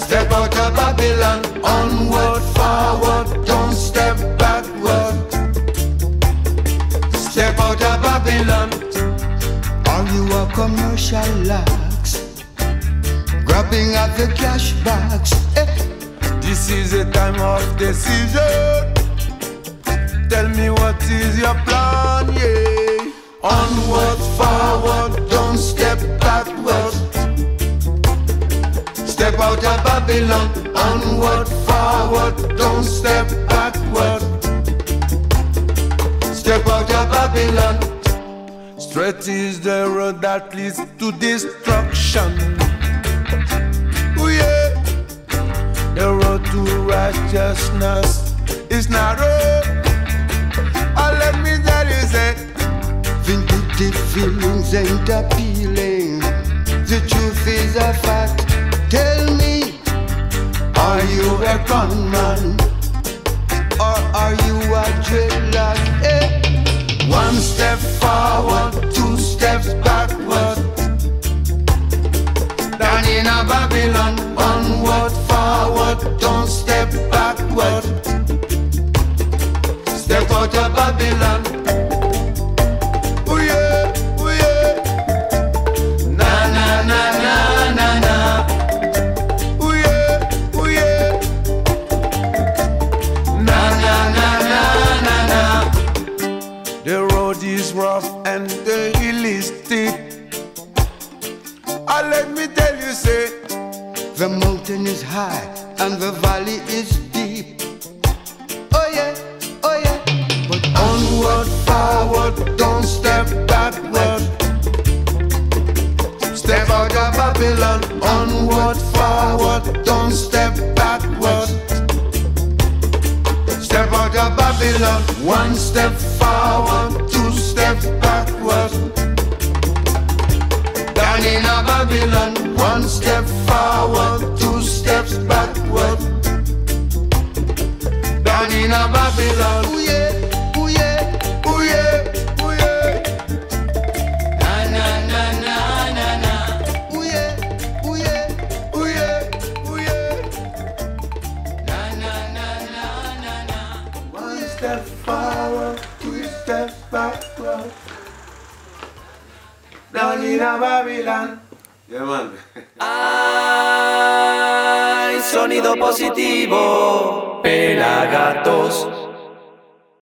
Step 0.05 0.29
out 0.33 0.53
of 0.63 0.75
Babylon, 0.75 1.39
onward, 1.63 2.43
forward, 2.55 3.45
don't 3.45 3.73
step 3.73 4.17
Step 7.13 7.57
out 7.59 7.81
of 7.81 8.01
Babylon. 8.01 8.69
Are 9.87 10.05
you 10.13 10.23
a 10.33 10.51
commercial? 10.53 11.21
Grabbing 13.45 13.95
at 13.95 14.15
the 14.17 14.27
cash. 14.35 14.73
Eh. 15.55 15.65
This 16.41 16.69
is 16.69 16.93
a 16.93 17.09
time 17.11 17.39
of 17.39 17.77
decision. 17.77 18.93
Tell 20.29 20.49
me 20.49 20.69
what 20.69 21.01
is 21.03 21.39
your 21.39 21.55
plan, 21.65 22.33
yeah. 22.33 23.11
Onward, 23.43 24.19
forward, 24.37 25.29
don't 25.29 25.57
step 25.57 25.99
backward. 26.19 26.93
Step 28.93 29.39
out 29.39 29.63
of 29.63 29.83
Babylon. 29.85 30.47
Onward, 30.75 31.47
forward, 31.65 32.57
don't 32.57 32.83
step 32.83 33.27
backward. 33.47 34.20
Step 36.51 36.67
out 36.67 36.93
of 36.95 37.09
Babylon. 37.09 38.77
Straight 38.77 39.25
is 39.25 39.61
the 39.61 39.87
road 39.87 40.21
that 40.21 40.53
leads 40.53 40.81
to 40.99 41.13
destruction. 41.13 42.29
Oh 44.19 44.27
yeah, 44.27 44.75
the 45.95 46.11
road 46.11 46.43
to 46.47 46.59
righteousness 46.91 48.35
is 48.69 48.89
narrow. 48.89 49.61
Oh, 50.99 51.15
let 51.23 51.39
me 51.39 51.55
tell 51.63 51.87
you, 51.87 52.03
vindictive 53.23 53.95
feelings 54.11 54.73
ain't 54.73 55.07
appealing. 55.07 56.19
The 56.91 56.99
truth 57.07 57.47
is 57.47 57.77
a 57.77 57.93
fact. 57.93 58.41
Tell 58.91 59.23
me, 59.37 59.79
are 60.75 61.01
you 61.15 61.31
a 61.47 61.63
gunman 61.65 62.59
or 63.79 63.97
are 64.19 64.33
you 64.43 64.57
a 64.75 64.83
dreadlock? 65.07 65.79
Eh? 66.03 66.40
One 67.11 67.35
step 67.35 67.77
forward, 67.77 68.71
two 68.93 69.17
steps 69.17 69.73
backward. 69.83 70.57
Down 72.79 73.03
in 73.05 73.27
a 73.27 73.43
Babylon, 73.51 74.15
onward, 74.37 75.11
forward, 75.27 76.19
don't 76.19 76.47
step 76.47 76.89
backward. 77.11 77.83
Step 79.87 80.31
out 80.31 80.55
of 80.55 80.73
Babylon. 80.73 81.60